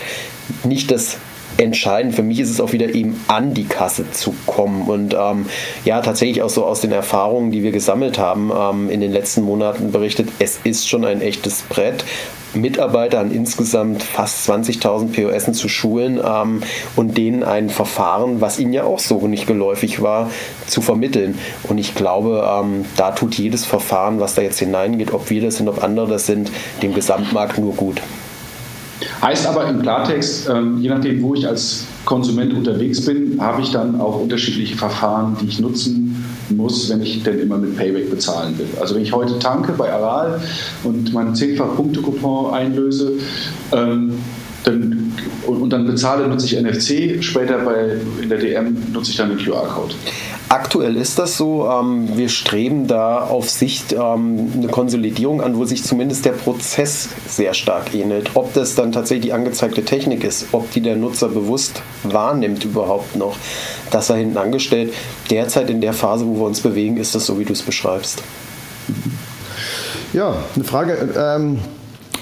nicht 0.64 0.92
das 0.92 1.18
entscheidend. 1.58 2.16
Für 2.16 2.24
mich 2.24 2.40
ist 2.40 2.50
es 2.50 2.62
auch 2.62 2.72
wieder 2.72 2.94
eben 2.94 3.20
an 3.28 3.54
die 3.54 3.66
Kasse 3.66 4.12
zu 4.12 4.34
kommen. 4.46 4.84
Und 4.84 5.16
ähm, 5.18 5.46
ja, 5.86 6.02
tatsächlich 6.02 6.42
auch 6.42 6.50
so 6.50 6.66
aus 6.66 6.82
den 6.82 6.92
Erfahrungen, 6.92 7.52
die 7.52 7.64
wir 7.64 7.72
gesammelt 7.72 8.18
haben, 8.18 8.52
ähm, 8.56 8.90
in 8.90 9.02
den 9.02 9.12
letzten 9.12 9.42
Monaten 9.42 9.92
berichtet, 9.92 10.30
es 10.40 10.60
ist 10.64 10.88
schon 10.88 11.06
ein 11.06 11.22
echtes 11.22 11.64
Brett. 11.64 12.04
Mitarbeiter 12.54 13.20
an 13.20 13.32
insgesamt 13.32 14.04
fast 14.04 14.50
20.000 14.50 15.14
POSen 15.14 15.54
zu 15.54 15.68
schulen 15.70 16.20
ähm, 16.24 16.62
und 16.96 17.18
denen 17.18 17.44
ein 17.44 17.70
Verfahren, 17.70 18.42
was 18.42 18.58
ihnen 18.58 18.74
ja 18.74 18.84
auch 18.84 19.00
so 19.00 19.28
nicht 19.28 19.48
geläufig 19.48 20.02
war, 20.02 20.30
zu 20.66 20.82
vermitteln. 20.82 21.38
Und 21.64 21.78
ich 21.78 21.94
glaube, 21.94 22.48
ähm, 22.50 22.86
da 22.96 23.12
tut 23.12 23.36
jedes 23.36 23.66
Verfahren, 23.66 24.20
was 24.20 24.36
da 24.36 24.42
jetzt 24.42 24.60
hineingeht, 24.60 25.14
ob 25.14 25.30
wir 25.30 25.42
das 25.42 25.58
sind, 25.58 25.68
ob 25.68 25.84
andere 25.84 26.08
das 26.08 26.26
sind, 26.26 26.52
dem 26.82 26.94
Gesamtmarkt 26.94 27.58
nur 27.58 27.76
gut. 27.76 28.02
Heißt 29.22 29.46
aber 29.46 29.68
im 29.68 29.82
Klartext, 29.82 30.50
ähm, 30.50 30.80
je 30.80 30.90
nachdem, 30.90 31.22
wo 31.22 31.36
ich 31.36 31.48
als 31.48 31.86
Konsument 32.06 32.54
unterwegs 32.54 33.06
bin, 33.06 33.40
habe 33.40 33.62
ich 33.62 33.72
dann 33.72 34.00
auch 34.00 34.22
unterschiedliche 34.22 34.76
Verfahren, 34.76 35.38
die 35.42 35.48
ich 35.48 35.60
nutzen 35.60 36.26
muss, 36.50 36.90
wenn 36.90 37.02
ich 37.02 37.24
denn 37.24 37.40
immer 37.40 37.58
mit 37.58 37.76
Payback 37.76 38.10
bezahlen 38.10 38.58
will. 38.58 38.68
Also 38.80 38.96
wenn 38.96 39.04
ich 39.04 39.14
heute 39.14 39.38
tanke 39.40 39.74
bei 39.74 39.92
Aral 39.92 40.40
und 40.84 41.14
meinen 41.14 41.34
10-fach 41.34 41.76
Punkte-Coupon 41.76 42.54
einlöse, 42.54 43.14
ähm, 43.74 44.14
dann, 44.68 45.14
und, 45.46 45.70
dann 45.72 45.86
bezahle, 45.86 46.28
nutze 46.28 46.46
ich 46.46 46.62
NFC, 46.62 47.24
später 47.24 47.60
bei, 47.60 47.98
in 48.22 48.30
der 48.30 48.38
DM 48.38 48.76
nutze 48.92 49.12
ich 49.12 49.18
dann 49.18 49.30
den 49.30 49.38
QR-Code. 49.38 49.96
Aktuell 50.50 50.96
ist 50.96 51.20
das 51.20 51.36
so. 51.36 51.70
Ähm, 51.70 52.16
wir 52.16 52.30
streben 52.30 52.88
da 52.88 53.20
auf 53.20 53.50
Sicht 53.50 53.94
ähm, 53.94 54.52
eine 54.56 54.68
Konsolidierung 54.68 55.42
an, 55.42 55.58
wo 55.58 55.66
sich 55.66 55.84
zumindest 55.84 56.26
der 56.26 56.32
Prozess 56.32 57.10
sehr 57.28 57.54
stark 57.54 57.94
ähnelt. 57.94 58.32
Ob 58.36 58.54
das 58.54 58.76
dann 58.76 58.92
tatsächlich 58.92 59.26
die 59.26 59.34
angezeigte 59.34 59.84
Technik 59.84 60.24
ist, 60.24 60.48
ob 60.54 60.72
die 60.72 60.82
der 60.82 60.96
Nutzer 60.96 61.30
bewusst 61.30 61.82
wahrnimmt 62.04 62.64
überhaupt 62.64 63.16
noch, 63.18 63.36
das 63.92 64.10
er 64.10 64.18
hinten 64.18 64.38
angestellt. 64.38 64.94
Derzeit 65.30 65.70
in 65.70 65.82
der 65.82 65.94
Phase, 65.94 66.26
wo 66.26 66.36
wir 66.36 66.46
uns 66.46 66.62
bewegen, 66.62 66.98
ist 66.98 67.14
das 67.14 67.26
so, 67.26 67.40
wie 67.40 67.46
du 67.46 67.54
es 67.54 67.62
beschreibst. 67.62 68.24
Ja, 70.14 70.38
eine 70.56 70.64
Frage. 70.64 71.10
Ähm 71.18 71.60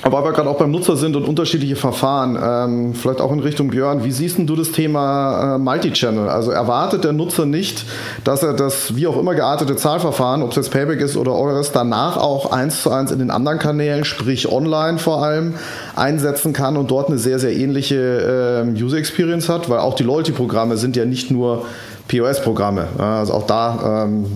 aber 0.06 0.20
weil 0.20 0.26
wir 0.26 0.34
gerade 0.34 0.50
auch 0.52 0.58
beim 0.60 0.70
Nutzer 0.70 0.96
sind 0.98 1.16
und 1.16 1.28
unterschiedliche 1.28 1.76
Verfahren, 1.76 2.38
ähm, 2.40 2.94
vielleicht 2.94 3.20
auch 3.22 3.32
in 3.32 3.40
Richtung 3.40 3.70
Björn, 3.70 4.04
wie 4.04 4.12
siehst 4.12 4.38
du 4.38 4.56
das 4.56 4.72
Thema 4.72 5.56
äh, 5.56 5.58
Multi-Channel? 5.58 6.30
Also 6.30 6.52
erwartet 6.52 7.04
der 7.04 7.12
Nutzer 7.12 7.48
nicht, 7.48 7.86
dass 8.24 8.44
er 8.44 8.54
das 8.54 8.96
wie 8.96 9.08
auch 9.08 9.18
immer 9.18 9.34
geartete 9.34 9.76
Zahlverfahren, 9.76 10.44
ob 10.44 10.52
es 10.52 10.58
jetzt 10.58 10.70
Payback 10.70 11.02
ist 11.02 11.18
oder 11.18 11.34
Eures, 11.34 11.72
danach 11.72 12.18
auch 12.18 12.52
eins 12.52 12.84
zu 12.84 12.92
eins 12.92 13.10
in 13.10 13.18
den 13.18 13.32
anderen 13.32 13.58
Kanälen, 13.58 14.06
sprich 14.06 14.48
online 14.52 15.00
vor 15.00 15.24
allem, 15.24 15.56
einsetzen 15.96 16.54
kann 16.54 16.78
und 16.78 16.92
dort 16.92 17.10
eine 17.10 17.18
sehr, 17.18 17.40
sehr 17.40 17.54
ähnliche 17.54 18.64
äh, 18.64 18.80
User 18.80 18.98
Experience 18.98 19.50
hat? 19.50 19.72
Weil 19.72 19.80
auch 19.80 19.96
die 19.96 20.04
Loyalty-Programme 20.04 20.78
sind 20.78 20.96
ja 20.96 21.06
nicht 21.06 21.32
nur 21.32 21.66
POS-Programme. 22.10 22.90
Also 23.00 23.34
auch 23.34 23.48
da 23.48 24.06
ähm, 24.06 24.28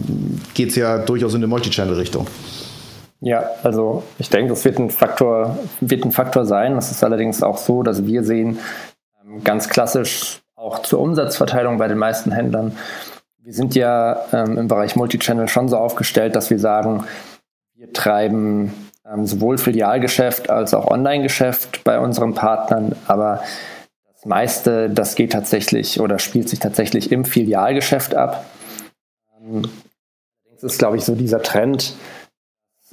geht 0.56 0.70
es 0.70 0.76
ja 0.76 0.98
durchaus 0.98 1.34
in 1.36 1.38
eine 1.38 1.48
Multi-Channel-Richtung. 1.48 2.26
Ja, 3.22 3.50
also 3.64 4.04
ich 4.18 4.30
denke, 4.30 4.50
das 4.50 4.64
wird 4.64 4.80
ein 4.80 4.90
Faktor, 4.90 5.58
wird 5.82 6.06
ein 6.06 6.12
Faktor 6.12 6.46
sein. 6.46 6.78
Es 6.78 6.90
ist 6.90 7.04
allerdings 7.04 7.44
auch 7.44 7.58
so, 7.58 7.84
dass 7.84 8.06
wir 8.06 8.24
sehen, 8.24 8.60
ähm, 9.22 9.44
ganz 9.44 9.68
klassisch 9.68 10.42
auch 10.56 10.80
zur 10.80 11.00
Umsatzverteilung 11.00 11.78
bei 11.78 11.88
den 11.88 11.98
meisten 11.98 12.32
Händlern. 12.32 12.78
Wir 13.42 13.54
sind 13.54 13.76
ja 13.76 14.26
ähm, 14.32 14.58
im 14.58 14.68
Bereich 14.68 14.96
Multichannel 14.96 15.48
schon 15.48 15.70
so 15.70 15.78
aufgestellt, 15.78 16.36
dass 16.36 16.50
wir 16.50 16.60
sagen, 16.60 17.04
wir 17.76 17.92
treiben 17.92 18.74
ähm, 19.06 19.26
sowohl 19.26 19.58
Filialgeschäft 19.58 20.50
als 20.50 20.74
auch 20.74 20.88
Online-Geschäft 20.88 21.84
bei 21.84 22.00
unseren 22.00 22.36
Partnern, 22.36 22.96
aber 23.08 23.42
das 24.14 24.26
meiste, 24.26 24.90
das 24.90 25.16
geht 25.16 25.32
tatsächlich 25.32 26.00
oder 26.02 26.20
spielt 26.20 26.50
sich 26.50 26.60
tatsächlich 26.60 27.12
im 27.12 27.26
Filialgeschäft 27.26 28.16
ab. 28.16 28.46
Ähm, 29.42 29.64
das 30.54 30.64
ist, 30.64 30.80
glaube 30.80 30.98
ich, 30.98 31.06
so 31.06 31.16
dieser 31.16 31.42
Trend, 31.42 31.96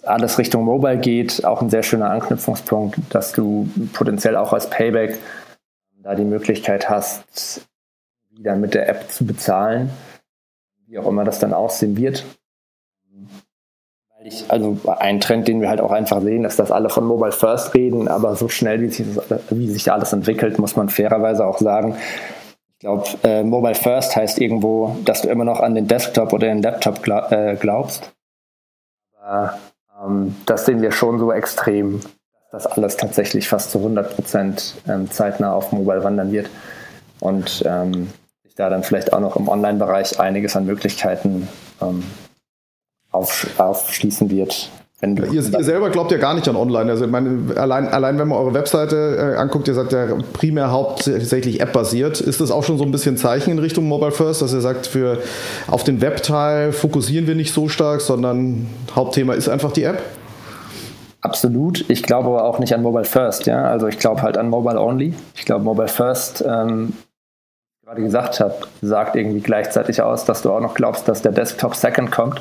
alles 0.06 0.38
Richtung 0.38 0.64
Mobile 0.64 0.98
geht, 0.98 1.44
auch 1.44 1.62
ein 1.62 1.70
sehr 1.70 1.82
schöner 1.82 2.10
Anknüpfungspunkt, 2.10 2.98
dass 3.10 3.32
du 3.32 3.68
potenziell 3.92 4.36
auch 4.36 4.52
als 4.52 4.70
Payback 4.70 5.18
da 6.02 6.14
die 6.14 6.24
Möglichkeit 6.24 6.88
hast, 6.88 7.66
wieder 8.30 8.54
mit 8.56 8.74
der 8.74 8.88
App 8.88 9.10
zu 9.10 9.26
bezahlen, 9.26 9.90
wie 10.86 10.98
auch 10.98 11.06
immer 11.06 11.24
das 11.24 11.38
dann 11.38 11.52
aussehen 11.52 11.96
wird. 11.96 12.24
Weil 14.16 14.26
ich, 14.26 14.44
also 14.48 14.78
ein 14.98 15.20
Trend, 15.20 15.48
den 15.48 15.60
wir 15.60 15.68
halt 15.68 15.80
auch 15.80 15.90
einfach 15.90 16.22
sehen, 16.22 16.44
ist, 16.44 16.58
dass 16.58 16.70
alle 16.70 16.90
von 16.90 17.04
Mobile 17.04 17.32
First 17.32 17.74
reden, 17.74 18.08
aber 18.08 18.36
so 18.36 18.48
schnell, 18.48 18.80
wie 18.80 18.88
sich, 18.88 19.06
wie 19.50 19.70
sich 19.70 19.90
alles 19.90 20.12
entwickelt, 20.12 20.58
muss 20.58 20.76
man 20.76 20.88
fairerweise 20.88 21.44
auch 21.44 21.58
sagen, 21.58 21.96
ich 22.74 22.80
glaube, 22.80 23.08
äh, 23.24 23.42
Mobile 23.42 23.74
First 23.74 24.14
heißt 24.14 24.38
irgendwo, 24.38 24.96
dass 25.04 25.22
du 25.22 25.28
immer 25.28 25.44
noch 25.44 25.60
an 25.60 25.74
den 25.74 25.88
Desktop 25.88 26.32
oder 26.32 26.46
den 26.46 26.62
Laptop 26.62 27.02
glaub, 27.02 27.32
äh, 27.32 27.56
glaubst. 27.58 28.12
Ähm, 29.26 29.48
das 30.44 30.66
sehen 30.66 30.82
wir 30.82 30.92
schon 30.92 31.18
so 31.18 31.32
extrem, 31.32 32.00
dass 32.50 32.64
das 32.64 32.66
alles 32.66 32.96
tatsächlich 32.96 33.48
fast 33.48 33.70
zu 33.70 33.78
100 33.78 34.14
Prozent 34.14 34.76
ähm, 34.88 35.10
zeitnah 35.10 35.52
auf 35.52 35.72
Mobile 35.72 36.04
wandern 36.04 36.32
wird. 36.32 36.50
Und 37.20 37.62
ähm, 37.66 38.10
sich 38.42 38.54
da 38.54 38.68
dann 38.68 38.82
vielleicht 38.82 39.12
auch 39.12 39.20
noch 39.20 39.36
im 39.36 39.48
Online-Bereich 39.48 40.20
einiges 40.20 40.54
an 40.54 40.66
Möglichkeiten 40.66 41.48
ähm, 41.80 42.04
auf, 43.10 43.46
aufschließen 43.58 44.30
wird, 44.30 44.70
ihr, 45.02 45.32
ihr, 45.32 45.42
selber 45.42 45.90
glaubt 45.90 46.10
ja 46.10 46.16
gar 46.16 46.32
nicht 46.34 46.48
an 46.48 46.56
Online. 46.56 46.90
Also 46.90 47.06
meine, 47.06 47.54
allein, 47.56 47.88
allein 47.88 48.18
wenn 48.18 48.28
man 48.28 48.38
eure 48.38 48.54
Webseite 48.54 49.34
äh, 49.34 49.36
anguckt, 49.36 49.68
ihr 49.68 49.74
seid 49.74 49.92
ja 49.92 50.06
primär 50.32 50.70
hauptsächlich 50.70 51.60
App-basiert. 51.60 52.20
Ist 52.20 52.40
das 52.40 52.50
auch 52.50 52.64
schon 52.64 52.78
so 52.78 52.84
ein 52.84 52.92
bisschen 52.92 53.18
Zeichen 53.18 53.50
in 53.50 53.58
Richtung 53.58 53.88
Mobile 53.88 54.10
First, 54.10 54.40
dass 54.40 54.54
ihr 54.54 54.62
sagt, 54.62 54.86
für 54.86 55.18
auf 55.66 55.84
den 55.84 56.00
Webteil 56.00 56.72
fokussieren 56.72 57.26
wir 57.26 57.34
nicht 57.34 57.52
so 57.52 57.68
stark, 57.68 58.00
sondern 58.00 58.68
Hauptthema 58.94 59.34
ist 59.34 59.48
einfach 59.48 59.72
die 59.72 59.82
App? 59.82 60.02
Absolut. 61.20 61.84
Ich 61.90 62.02
glaube 62.02 62.28
aber 62.28 62.44
auch 62.44 62.58
nicht 62.58 62.72
an 62.72 62.82
Mobile 62.82 63.04
First. 63.04 63.46
Ja? 63.46 63.64
Also 63.64 63.88
ich 63.88 63.98
glaube 63.98 64.22
halt 64.22 64.38
an 64.38 64.48
Mobile 64.48 64.80
Only. 64.80 65.12
Ich 65.34 65.44
glaube 65.44 65.62
Mobile 65.62 65.88
First, 65.88 66.42
ähm, 66.46 66.88
wie 66.88 66.92
ich 67.82 67.86
gerade 67.86 68.02
gesagt 68.02 68.40
habe, 68.40 68.54
sagt 68.80 69.14
irgendwie 69.14 69.40
gleichzeitig 69.40 70.00
aus, 70.00 70.24
dass 70.24 70.40
du 70.40 70.52
auch 70.52 70.60
noch 70.60 70.74
glaubst, 70.74 71.06
dass 71.06 71.20
der 71.20 71.32
Desktop 71.32 71.74
Second 71.74 72.10
kommt. 72.10 72.40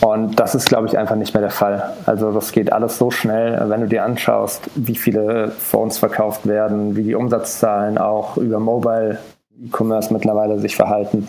Und 0.00 0.40
das 0.40 0.54
ist, 0.54 0.68
glaube 0.68 0.86
ich, 0.86 0.96
einfach 0.96 1.16
nicht 1.16 1.34
mehr 1.34 1.42
der 1.42 1.50
Fall. 1.50 1.92
Also 2.06 2.32
das 2.32 2.52
geht 2.52 2.72
alles 2.72 2.96
so 2.96 3.10
schnell, 3.10 3.62
wenn 3.68 3.82
du 3.82 3.86
dir 3.86 4.04
anschaust, 4.04 4.70
wie 4.74 4.94
viele 4.94 5.50
Phones 5.50 5.98
verkauft 5.98 6.46
werden, 6.46 6.96
wie 6.96 7.02
die 7.02 7.14
Umsatzzahlen 7.14 7.98
auch 7.98 8.36
über 8.38 8.58
Mobile 8.58 9.18
E-Commerce 9.62 10.12
mittlerweile 10.12 10.58
sich 10.58 10.74
verhalten. 10.74 11.28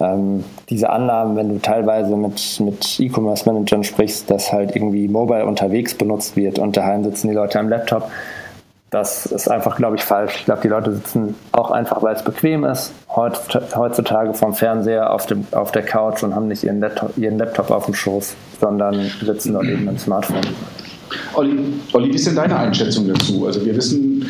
Ähm, 0.00 0.42
diese 0.70 0.90
Annahmen, 0.90 1.36
wenn 1.36 1.50
du 1.50 1.58
teilweise 1.60 2.16
mit, 2.16 2.58
mit 2.58 2.98
E-Commerce-Managern 2.98 3.84
sprichst, 3.84 4.28
dass 4.28 4.52
halt 4.52 4.74
irgendwie 4.74 5.06
Mobile 5.06 5.46
unterwegs 5.46 5.94
benutzt 5.94 6.36
wird 6.36 6.58
und 6.58 6.76
daheim 6.76 7.04
sitzen 7.04 7.28
die 7.28 7.34
Leute 7.34 7.60
am 7.60 7.68
Laptop, 7.68 8.10
das 8.94 9.26
ist 9.26 9.48
einfach, 9.48 9.76
glaube 9.76 9.96
ich, 9.96 10.02
falsch. 10.02 10.36
Ich 10.38 10.44
glaube, 10.44 10.60
die 10.62 10.68
Leute 10.68 10.94
sitzen 10.94 11.34
auch 11.50 11.72
einfach, 11.72 12.00
weil 12.02 12.14
es 12.14 12.22
bequem 12.22 12.64
ist, 12.64 12.92
heutzutage 13.08 14.34
vom 14.34 14.54
Fernseher 14.54 15.12
auf, 15.12 15.26
dem, 15.26 15.46
auf 15.50 15.72
der 15.72 15.82
Couch 15.82 16.22
und 16.22 16.34
haben 16.34 16.46
nicht 16.46 16.62
ihren 16.62 16.78
Laptop, 16.78 17.18
ihren 17.18 17.36
Laptop 17.36 17.72
auf 17.72 17.86
dem 17.86 17.94
Schoß, 17.94 18.34
sondern 18.60 19.10
sitzen 19.20 19.52
dort 19.52 19.64
eben 19.64 19.88
im 19.88 19.98
Smartphone. 19.98 20.46
Olli, 21.34 21.58
Olli, 21.92 22.10
wie 22.10 22.14
ist 22.14 22.26
denn 22.28 22.36
deine 22.36 22.56
Einschätzung 22.56 23.08
dazu? 23.08 23.46
Also 23.46 23.64
wir 23.66 23.74
wissen, 23.74 24.28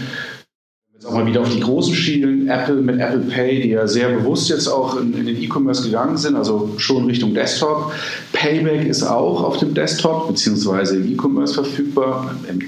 jetzt 0.95 1.05
auch 1.07 1.13
mal 1.13 1.27
wieder 1.27 1.43
auf 1.43 1.51
die 1.51 1.61
großen 1.61 1.95
Schienen, 1.95 2.49
Apple 2.49 2.77
mit 2.77 2.99
Apple 2.99 3.21
Pay, 3.21 3.61
die 3.61 3.69
ja 3.69 3.87
sehr 3.87 4.09
bewusst 4.09 4.49
jetzt 4.49 4.67
auch 4.67 4.97
in, 4.99 5.13
in 5.13 5.27
den 5.27 5.43
E-Commerce 5.43 5.83
gegangen 5.83 6.17
sind, 6.17 6.37
also 6.37 6.71
schon 6.79 7.05
Richtung 7.05 7.35
Desktop. 7.35 7.93
Payback 8.33 8.87
ist 8.87 9.03
auch 9.03 9.45
auf 9.45 9.59
dem 9.59 9.75
Desktop 9.75 10.29
beziehungsweise 10.29 10.97
im 10.97 11.13
E-Commerce 11.13 11.53
verfügbar, 11.53 12.35
dann 12.47 12.59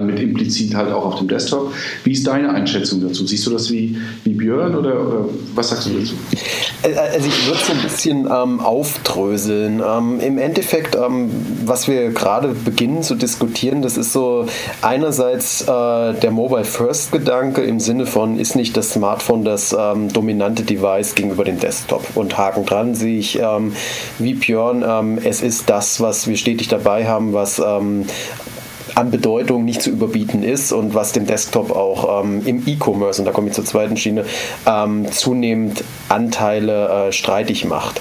mit 0.00 0.18
implizit 0.18 0.74
halt 0.74 0.92
auch 0.92 1.04
auf 1.04 1.18
dem 1.18 1.28
Desktop. 1.28 1.72
Wie 2.02 2.12
ist 2.12 2.26
deine 2.26 2.50
Einschätzung 2.50 3.00
dazu? 3.00 3.26
Siehst 3.26 3.46
du 3.46 3.50
das 3.50 3.70
wie, 3.70 3.96
wie 4.24 4.32
Björn 4.32 4.74
oder, 4.74 5.00
oder 5.00 5.28
was 5.54 5.68
sagst 5.68 5.86
du 5.86 5.90
dazu? 5.90 6.14
Äh, 6.82 6.94
also 6.96 7.28
ich 7.28 7.46
würde 7.46 7.60
so 7.60 7.72
ein 7.72 7.82
bisschen 7.82 8.28
ähm, 8.30 8.60
aufdröseln. 8.60 9.80
Ähm, 9.86 10.18
Im 10.18 10.38
Endeffekt, 10.38 10.96
ähm, 10.96 11.30
was 11.64 11.86
wir 11.86 12.10
gerade 12.10 12.48
beginnen 12.48 13.04
zu 13.04 13.14
diskutieren, 13.14 13.82
das 13.82 13.96
ist 13.96 14.12
so 14.12 14.46
einerseits 14.82 15.62
äh, 15.62 15.66
der 15.66 16.30
Mobile 16.32 16.64
First 16.64 17.12
Gedanke 17.12 17.62
im 17.62 17.78
Sinne 17.78 18.06
von, 18.06 18.38
ist 18.38 18.56
nicht 18.56 18.76
das 18.76 18.90
Smartphone 18.90 19.44
das 19.44 19.74
ähm, 19.78 20.12
dominante 20.12 20.64
Device 20.64 21.14
gegenüber 21.14 21.44
dem 21.44 21.60
Desktop? 21.60 22.04
Und 22.16 22.36
Haken 22.36 22.66
dran 22.66 22.96
sehe 22.96 23.18
ich 23.18 23.38
ähm, 23.38 23.72
wie 24.18 24.34
Björn, 24.34 24.84
ähm, 24.84 25.18
es 25.22 25.40
ist 25.40 25.70
das, 25.70 26.00
was 26.00 26.26
wir 26.26 26.36
stetig 26.36 26.66
dabei 26.66 27.06
haben, 27.06 27.32
was 27.32 27.62
an 28.94 29.10
Bedeutung 29.10 29.64
nicht 29.64 29.82
zu 29.82 29.90
überbieten 29.90 30.42
ist 30.42 30.72
und 30.72 30.94
was 30.94 31.12
dem 31.12 31.26
Desktop 31.26 31.70
auch 31.70 32.22
ähm, 32.22 32.42
im 32.44 32.62
E-Commerce, 32.66 33.20
und 33.20 33.26
da 33.26 33.32
komme 33.32 33.48
ich 33.48 33.54
zur 33.54 33.64
zweiten 33.64 33.96
Schiene, 33.96 34.24
ähm, 34.66 35.10
zunehmend 35.10 35.84
Anteile 36.08 37.08
äh, 37.08 37.12
streitig 37.12 37.64
macht. 37.64 38.00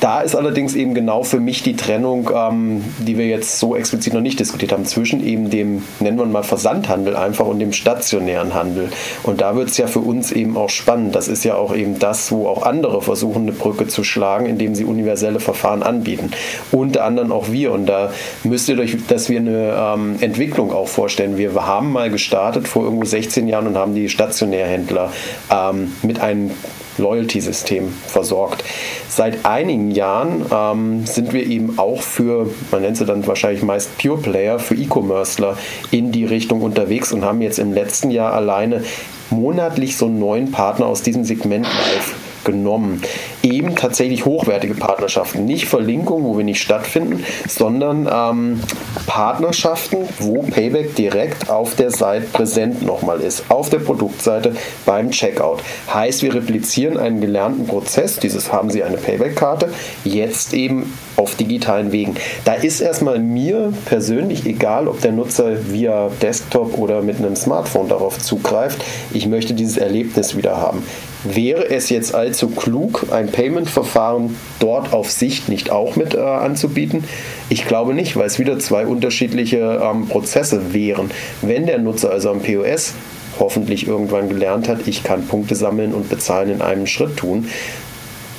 Da 0.00 0.20
ist 0.20 0.34
allerdings 0.34 0.74
eben 0.74 0.94
genau 0.94 1.22
für 1.22 1.40
mich 1.40 1.62
die 1.62 1.76
Trennung, 1.76 2.30
ähm, 2.34 2.82
die 2.98 3.18
wir 3.18 3.26
jetzt 3.26 3.58
so 3.58 3.76
explizit 3.76 4.14
noch 4.14 4.22
nicht 4.22 4.40
diskutiert 4.40 4.72
haben, 4.72 4.86
zwischen 4.86 5.24
eben 5.24 5.50
dem, 5.50 5.82
nennen 6.00 6.18
wir 6.18 6.24
mal 6.24 6.42
Versandhandel 6.42 7.16
einfach 7.16 7.46
und 7.46 7.58
dem 7.58 7.74
stationären 7.74 8.54
Handel. 8.54 8.88
Und 9.22 9.42
da 9.42 9.54
wird 9.56 9.68
es 9.68 9.76
ja 9.76 9.86
für 9.86 9.98
uns 9.98 10.32
eben 10.32 10.56
auch 10.56 10.70
spannend. 10.70 11.14
Das 11.14 11.28
ist 11.28 11.44
ja 11.44 11.56
auch 11.56 11.74
eben 11.74 11.98
das, 11.98 12.32
wo 12.32 12.48
auch 12.48 12.62
andere 12.62 13.02
versuchen, 13.02 13.42
eine 13.42 13.52
Brücke 13.52 13.88
zu 13.88 14.02
schlagen, 14.02 14.46
indem 14.46 14.74
sie 14.74 14.84
universelle 14.84 15.38
Verfahren 15.38 15.82
anbieten. 15.82 16.30
Unter 16.72 17.04
anderem 17.04 17.30
auch 17.30 17.50
wir. 17.50 17.72
Und 17.72 17.86
da 17.86 18.10
müsst 18.42 18.70
ihr 18.70 18.78
euch, 18.78 18.96
dass 19.06 19.28
wir 19.28 19.40
eine 19.40 19.74
ähm, 19.76 20.16
Entwicklung 20.20 20.72
auch 20.72 20.88
vorstellen. 20.88 21.36
Wir 21.36 21.54
haben 21.54 21.92
mal 21.92 22.10
gestartet 22.10 22.68
vor 22.68 22.84
irgendwo 22.84 23.04
16 23.04 23.46
Jahren 23.48 23.66
und 23.66 23.76
haben 23.76 23.94
die 23.94 24.08
Stationärhändler 24.08 25.12
ähm, 25.50 25.92
mit 26.02 26.20
einem 26.20 26.52
Loyalty-System 27.00 27.88
versorgt. 28.06 28.64
Seit 29.08 29.44
einigen 29.44 29.90
Jahren 29.90 30.46
ähm, 30.52 31.06
sind 31.06 31.32
wir 31.32 31.46
eben 31.46 31.78
auch 31.78 32.02
für, 32.02 32.48
man 32.70 32.82
nennt 32.82 32.96
sie 32.96 33.04
dann 33.04 33.26
wahrscheinlich 33.26 33.62
meist 33.62 33.98
Pure 33.98 34.18
Player, 34.18 34.58
für 34.58 34.74
E-Commercer 34.74 35.56
in 35.90 36.12
die 36.12 36.24
Richtung 36.24 36.62
unterwegs 36.62 37.12
und 37.12 37.24
haben 37.24 37.40
jetzt 37.40 37.58
im 37.58 37.72
letzten 37.72 38.10
Jahr 38.10 38.32
alleine 38.32 38.84
monatlich 39.30 39.96
so 39.96 40.06
einen 40.06 40.18
neuen 40.18 40.52
Partner 40.52 40.86
aus 40.86 41.02
diesem 41.02 41.24
Segment 41.24 41.66
live 41.66 42.14
genommen. 42.44 43.02
Eben 43.42 43.76
tatsächlich 43.76 44.24
hochwertige 44.24 44.74
Partnerschaften. 44.74 45.44
Nicht 45.44 45.66
Verlinkungen, 45.66 46.24
wo 46.24 46.36
wir 46.36 46.44
nicht 46.44 46.60
stattfinden, 46.60 47.24
sondern 47.48 48.08
ähm, 48.12 48.60
Partnerschaften, 49.06 49.98
wo 50.18 50.42
Payback 50.42 50.94
direkt 50.94 51.50
auf 51.50 51.74
der 51.74 51.90
Seite 51.90 52.26
präsent 52.32 52.82
nochmal 52.82 53.20
ist. 53.20 53.44
Auf 53.48 53.70
der 53.70 53.78
Produktseite 53.78 54.54
beim 54.86 55.10
Checkout. 55.10 55.62
Heißt, 55.92 56.22
wir 56.22 56.34
replizieren 56.34 56.96
einen 56.96 57.20
gelernten 57.20 57.66
Prozess. 57.66 58.18
Dieses 58.18 58.52
haben 58.52 58.70
Sie 58.70 58.82
eine 58.82 58.96
Payback-Karte. 58.96 59.70
Jetzt 60.04 60.54
eben 60.54 60.92
auf 61.16 61.34
digitalen 61.34 61.92
Wegen. 61.92 62.14
Da 62.44 62.54
ist 62.54 62.80
erstmal 62.80 63.18
mir 63.18 63.72
persönlich 63.84 64.46
egal, 64.46 64.88
ob 64.88 65.00
der 65.00 65.12
Nutzer 65.12 65.70
via 65.70 66.10
Desktop 66.22 66.78
oder 66.78 67.02
mit 67.02 67.18
einem 67.18 67.36
Smartphone 67.36 67.88
darauf 67.88 68.18
zugreift. 68.18 68.82
Ich 69.12 69.26
möchte 69.26 69.54
dieses 69.54 69.76
Erlebnis 69.76 70.36
wieder 70.36 70.56
haben. 70.56 70.82
Wäre 71.24 71.68
es 71.68 71.90
jetzt 71.90 72.14
allzu 72.14 72.48
klug, 72.48 73.06
ein 73.10 73.28
Payment-Verfahren 73.28 74.36
dort 74.58 74.94
auf 74.94 75.10
Sicht 75.10 75.50
nicht 75.50 75.70
auch 75.70 75.94
mit 75.96 76.14
äh, 76.14 76.18
anzubieten? 76.18 77.04
Ich 77.50 77.66
glaube 77.66 77.92
nicht, 77.92 78.16
weil 78.16 78.26
es 78.26 78.38
wieder 78.38 78.58
zwei 78.58 78.86
unterschiedliche 78.86 79.80
ähm, 79.82 80.08
Prozesse 80.08 80.72
wären. 80.72 81.10
Wenn 81.42 81.66
der 81.66 81.78
Nutzer 81.78 82.10
also 82.10 82.30
am 82.30 82.40
POS 82.40 82.94
hoffentlich 83.38 83.86
irgendwann 83.86 84.30
gelernt 84.30 84.68
hat, 84.68 84.86
ich 84.86 85.02
kann 85.02 85.26
Punkte 85.26 85.54
sammeln 85.54 85.92
und 85.92 86.08
bezahlen 86.08 86.50
in 86.50 86.62
einem 86.62 86.86
Schritt 86.86 87.18
tun, 87.18 87.48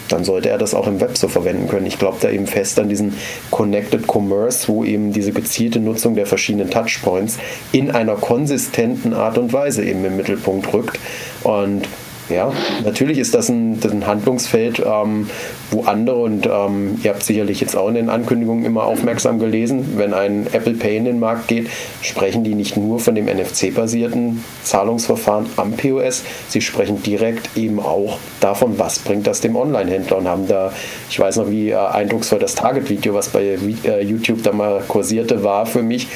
dann 0.09 0.23
sollte 0.23 0.49
er 0.49 0.57
das 0.57 0.73
auch 0.73 0.87
im 0.87 0.99
Web 0.99 1.17
so 1.17 1.27
verwenden 1.27 1.67
können. 1.67 1.85
Ich 1.85 1.99
glaube 1.99 2.17
da 2.19 2.29
eben 2.29 2.47
fest 2.47 2.79
an 2.79 2.89
diesen 2.89 3.13
Connected 3.51 4.07
Commerce, 4.07 4.67
wo 4.67 4.83
eben 4.83 5.13
diese 5.13 5.31
gezielte 5.31 5.79
Nutzung 5.79 6.15
der 6.15 6.25
verschiedenen 6.25 6.69
Touchpoints 6.69 7.37
in 7.71 7.91
einer 7.91 8.15
konsistenten 8.15 9.13
Art 9.13 9.37
und 9.37 9.53
Weise 9.53 9.85
eben 9.85 10.03
im 10.03 10.17
Mittelpunkt 10.17 10.73
rückt. 10.73 10.99
Und 11.43 11.87
ja, 12.31 12.51
natürlich 12.83 13.17
ist 13.17 13.33
das 13.33 13.49
ein, 13.49 13.79
das 13.79 13.91
ein 13.91 14.07
Handlungsfeld, 14.07 14.81
ähm, 14.85 15.29
wo 15.69 15.83
andere, 15.83 16.17
und 16.17 16.47
ähm, 16.47 16.99
ihr 17.03 17.11
habt 17.11 17.23
sicherlich 17.23 17.61
jetzt 17.61 17.75
auch 17.75 17.87
in 17.89 17.95
den 17.95 18.09
Ankündigungen 18.09 18.65
immer 18.65 18.83
aufmerksam 18.83 19.39
gelesen, 19.39 19.93
wenn 19.97 20.13
ein 20.13 20.47
Apple 20.51 20.73
Pay 20.73 20.97
in 20.97 21.05
den 21.05 21.19
Markt 21.19 21.47
geht, 21.47 21.69
sprechen 22.01 22.43
die 22.43 22.55
nicht 22.55 22.77
nur 22.77 22.99
von 22.99 23.15
dem 23.15 23.25
NFC-basierten 23.25 24.43
Zahlungsverfahren 24.63 25.45
am 25.57 25.73
POS, 25.73 26.23
sie 26.49 26.61
sprechen 26.61 27.03
direkt 27.03 27.57
eben 27.57 27.79
auch 27.79 28.17
davon, 28.39 28.79
was 28.79 28.99
bringt 28.99 29.27
das 29.27 29.41
dem 29.41 29.55
Online-Händler 29.55 30.17
und 30.17 30.27
haben 30.27 30.47
da, 30.47 30.73
ich 31.09 31.19
weiß 31.19 31.37
noch, 31.37 31.49
wie 31.49 31.69
äh, 31.69 31.75
eindrucksvoll 31.75 32.39
das 32.39 32.55
Target-Video, 32.55 33.13
was 33.13 33.29
bei 33.29 33.57
äh, 33.83 34.03
YouTube 34.03 34.43
da 34.43 34.51
mal 34.51 34.81
kursierte, 34.87 35.43
war 35.43 35.65
für 35.65 35.83
mich, 35.83 36.07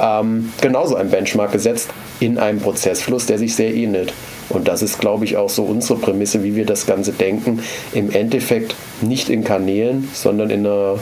ähm, 0.00 0.52
genauso 0.60 0.96
ein 0.96 1.10
Benchmark 1.10 1.52
gesetzt 1.52 1.90
in 2.20 2.38
einem 2.38 2.60
Prozessfluss, 2.60 3.26
der 3.26 3.38
sich 3.38 3.54
sehr 3.54 3.74
ähnelt. 3.74 4.12
Und 4.48 4.68
das 4.68 4.82
ist, 4.82 5.00
glaube 5.00 5.24
ich, 5.24 5.36
auch 5.36 5.48
so 5.48 5.62
unsere 5.62 5.98
Prämisse, 5.98 6.42
wie 6.42 6.54
wir 6.54 6.66
das 6.66 6.86
Ganze 6.86 7.12
denken. 7.12 7.60
Im 7.92 8.10
Endeffekt 8.10 8.74
nicht 9.00 9.28
in 9.28 9.44
Kanälen, 9.44 10.08
sondern 10.12 10.50
in 10.50 10.66
einer 10.66 10.98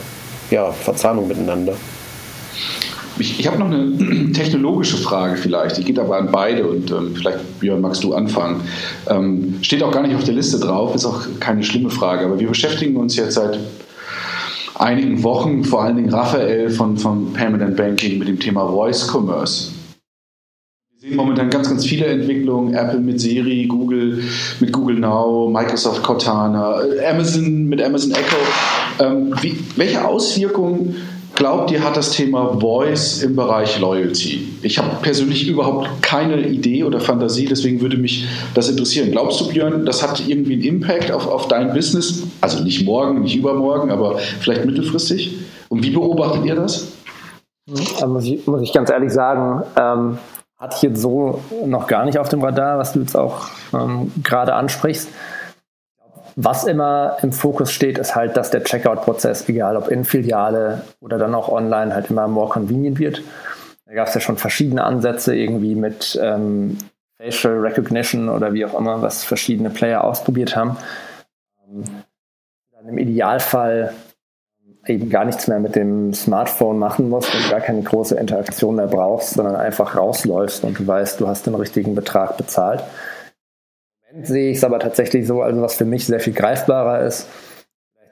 ja, 0.49 0.71
Verzahnung 0.71 1.27
miteinander. 1.27 1.73
Ich, 3.19 3.39
ich 3.39 3.47
habe 3.47 3.59
noch 3.59 3.67
eine 3.67 4.31
technologische 4.33 4.97
Frage 4.97 5.37
vielleicht, 5.37 5.77
die 5.77 5.83
geht 5.83 5.99
aber 5.99 6.17
an 6.17 6.29
beide 6.31 6.67
und 6.67 6.89
ähm, 6.91 7.15
vielleicht, 7.15 7.59
Björn, 7.59 7.81
magst 7.81 8.03
du 8.03 8.13
anfangen. 8.13 8.61
Ähm, 9.07 9.55
steht 9.61 9.83
auch 9.83 9.91
gar 9.91 10.01
nicht 10.01 10.15
auf 10.15 10.23
der 10.23 10.33
Liste 10.33 10.59
drauf, 10.59 10.95
ist 10.95 11.05
auch 11.05 11.21
keine 11.39 11.63
schlimme 11.63 11.89
Frage, 11.89 12.25
aber 12.25 12.39
wir 12.39 12.47
beschäftigen 12.47 12.95
uns 12.97 13.15
jetzt 13.15 13.35
seit 13.35 13.59
einigen 14.75 15.21
Wochen, 15.21 15.63
vor 15.63 15.83
allen 15.83 15.97
Dingen 15.97 16.09
Raphael 16.09 16.69
von, 16.69 16.97
von 16.97 17.35
and 17.37 17.75
Banking, 17.75 18.17
mit 18.17 18.27
dem 18.27 18.39
Thema 18.39 18.67
Voice 18.67 19.07
Commerce. 19.07 19.72
Sehen 21.03 21.17
momentan 21.17 21.49
ganz, 21.49 21.67
ganz 21.67 21.85
viele 21.85 22.05
Entwicklungen. 22.05 22.73
Apple 22.73 22.99
mit 22.99 23.19
Siri, 23.19 23.65
Google 23.65 24.23
mit 24.61 24.71
Google 24.71 24.99
Now, 24.99 25.49
Microsoft 25.49 26.01
Cortana, 26.01 26.77
Amazon 27.05 27.65
mit 27.65 27.81
Amazon 27.81 28.11
Echo. 28.11 28.37
Ähm, 28.99 29.35
wie, 29.41 29.59
welche 29.75 30.05
Auswirkungen 30.05 30.95
glaubt 31.35 31.71
ihr, 31.71 31.83
hat 31.83 31.97
das 31.97 32.11
Thema 32.11 32.57
Voice 32.57 33.21
im 33.21 33.35
Bereich 33.35 33.77
Loyalty? 33.81 34.47
Ich 34.61 34.77
habe 34.77 34.91
persönlich 35.01 35.45
überhaupt 35.45 35.89
keine 36.01 36.47
Idee 36.47 36.85
oder 36.85 37.01
Fantasie, 37.01 37.47
deswegen 37.47 37.81
würde 37.81 37.97
mich 37.97 38.25
das 38.53 38.69
interessieren. 38.69 39.11
Glaubst 39.11 39.41
du, 39.41 39.49
Björn, 39.49 39.85
das 39.85 40.01
hat 40.01 40.25
irgendwie 40.25 40.53
einen 40.53 40.63
Impact 40.63 41.11
auf, 41.11 41.27
auf 41.27 41.49
dein 41.49 41.73
Business? 41.73 42.23
Also 42.39 42.63
nicht 42.63 42.85
morgen, 42.85 43.23
nicht 43.23 43.35
übermorgen, 43.35 43.91
aber 43.91 44.19
vielleicht 44.39 44.63
mittelfristig? 44.63 45.37
Und 45.67 45.83
wie 45.83 45.89
beobachtet 45.89 46.45
ihr 46.45 46.55
das? 46.55 46.93
Da 47.99 48.07
muss 48.07 48.23
ich, 48.23 48.47
muss 48.47 48.61
ich 48.61 48.71
ganz 48.71 48.89
ehrlich 48.89 49.11
sagen, 49.11 49.63
ähm, 49.77 50.17
hatte 50.63 50.77
ich 50.77 50.81
jetzt 50.83 51.01
so 51.01 51.43
noch 51.65 51.87
gar 51.87 52.05
nicht 52.05 52.17
auf 52.17 52.29
dem 52.29 52.41
Radar, 52.41 52.77
was 52.77 52.93
du 52.93 53.01
jetzt 53.01 53.17
auch 53.17 53.49
ähm, 53.73 54.13
gerade 54.23 54.53
ansprichst. 54.53 55.09
Was 56.37 56.63
immer 56.63 57.17
im 57.21 57.33
Fokus 57.33 57.71
steht, 57.71 57.97
ist 57.97 58.15
halt, 58.15 58.37
dass 58.37 58.49
der 58.49 58.63
Checkout-Prozess, 58.63 59.49
egal 59.49 59.75
ob 59.75 59.89
in 59.89 60.05
Filiale 60.05 60.81
oder 61.01 61.17
dann 61.17 61.35
auch 61.35 61.49
online, 61.49 61.93
halt 61.93 62.09
immer 62.09 62.29
more 62.29 62.49
convenient 62.49 62.97
wird. 62.97 63.21
Da 63.85 63.93
gab 63.93 64.07
es 64.07 64.13
ja 64.13 64.21
schon 64.21 64.37
verschiedene 64.37 64.85
Ansätze 64.85 65.35
irgendwie 65.35 65.75
mit 65.75 66.17
ähm, 66.21 66.77
Facial 67.17 67.59
Recognition 67.59 68.29
oder 68.29 68.53
wie 68.53 68.65
auch 68.65 68.79
immer, 68.79 69.01
was 69.01 69.25
verschiedene 69.25 69.69
Player 69.69 70.03
ausprobiert 70.03 70.55
haben. 70.55 70.77
Ähm, 71.67 71.83
im 72.87 72.97
Idealfall 72.97 73.93
eben 74.87 75.09
gar 75.09 75.25
nichts 75.25 75.47
mehr 75.47 75.59
mit 75.59 75.75
dem 75.75 76.13
Smartphone 76.13 76.77
machen 76.77 77.09
musst 77.09 77.33
und 77.33 77.49
gar 77.49 77.61
keine 77.61 77.81
große 77.81 78.15
Interaktion 78.15 78.75
mehr 78.75 78.87
brauchst, 78.87 79.35
sondern 79.35 79.55
einfach 79.55 79.95
rausläufst 79.95 80.63
und 80.63 80.79
du 80.79 80.85
weißt, 80.85 81.19
du 81.19 81.27
hast 81.27 81.45
den 81.45 81.55
richtigen 81.55 81.95
Betrag 81.95 82.37
bezahlt. 82.37 82.83
Moment 84.13 84.27
sehe 84.27 84.51
ich 84.51 84.57
es 84.57 84.63
aber 84.63 84.79
tatsächlich 84.79 85.25
so, 85.25 85.41
also 85.41 85.61
was 85.61 85.75
für 85.75 85.85
mich 85.85 86.05
sehr 86.05 86.19
viel 86.19 86.33
greifbarer 86.33 87.01
ist, 87.01 87.27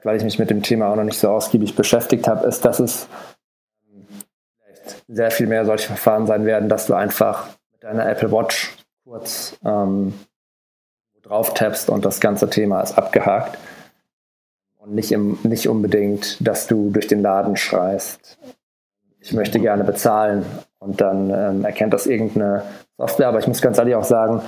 weil 0.02 0.16
ich 0.16 0.24
mich 0.24 0.38
mit 0.38 0.50
dem 0.50 0.62
Thema 0.62 0.88
auch 0.88 0.96
noch 0.96 1.04
nicht 1.04 1.18
so 1.18 1.28
ausgiebig 1.28 1.76
beschäftigt 1.76 2.26
habe, 2.26 2.46
ist, 2.46 2.64
dass 2.64 2.80
es 2.80 3.06
sehr 5.06 5.30
viel 5.30 5.46
mehr 5.46 5.64
solche 5.64 5.88
Verfahren 5.88 6.26
sein 6.26 6.44
werden, 6.44 6.68
dass 6.68 6.86
du 6.86 6.94
einfach 6.94 7.48
mit 7.70 7.84
deiner 7.84 8.08
Apple 8.08 8.32
Watch 8.32 8.76
kurz 9.04 9.56
ähm, 9.64 10.14
drauf 11.22 11.54
tappst 11.54 11.88
und 11.88 12.04
das 12.04 12.20
ganze 12.20 12.50
Thema 12.50 12.80
ist 12.80 12.98
abgehakt. 12.98 13.58
Und 14.82 14.96
nicht, 14.96 15.12
im, 15.12 15.38
nicht 15.44 15.68
unbedingt, 15.68 16.36
dass 16.44 16.66
du 16.66 16.90
durch 16.90 17.06
den 17.06 17.22
Laden 17.22 17.56
schreist, 17.56 18.36
ich 19.20 19.32
möchte 19.32 19.60
gerne 19.60 19.84
bezahlen 19.84 20.44
und 20.80 21.00
dann 21.00 21.30
ähm, 21.30 21.64
erkennt 21.64 21.94
das 21.94 22.08
irgendeine 22.08 22.64
Software. 22.98 23.28
Aber 23.28 23.38
ich 23.38 23.46
muss 23.46 23.62
ganz 23.62 23.78
ehrlich 23.78 23.94
auch 23.94 24.02
sagen, 24.02 24.42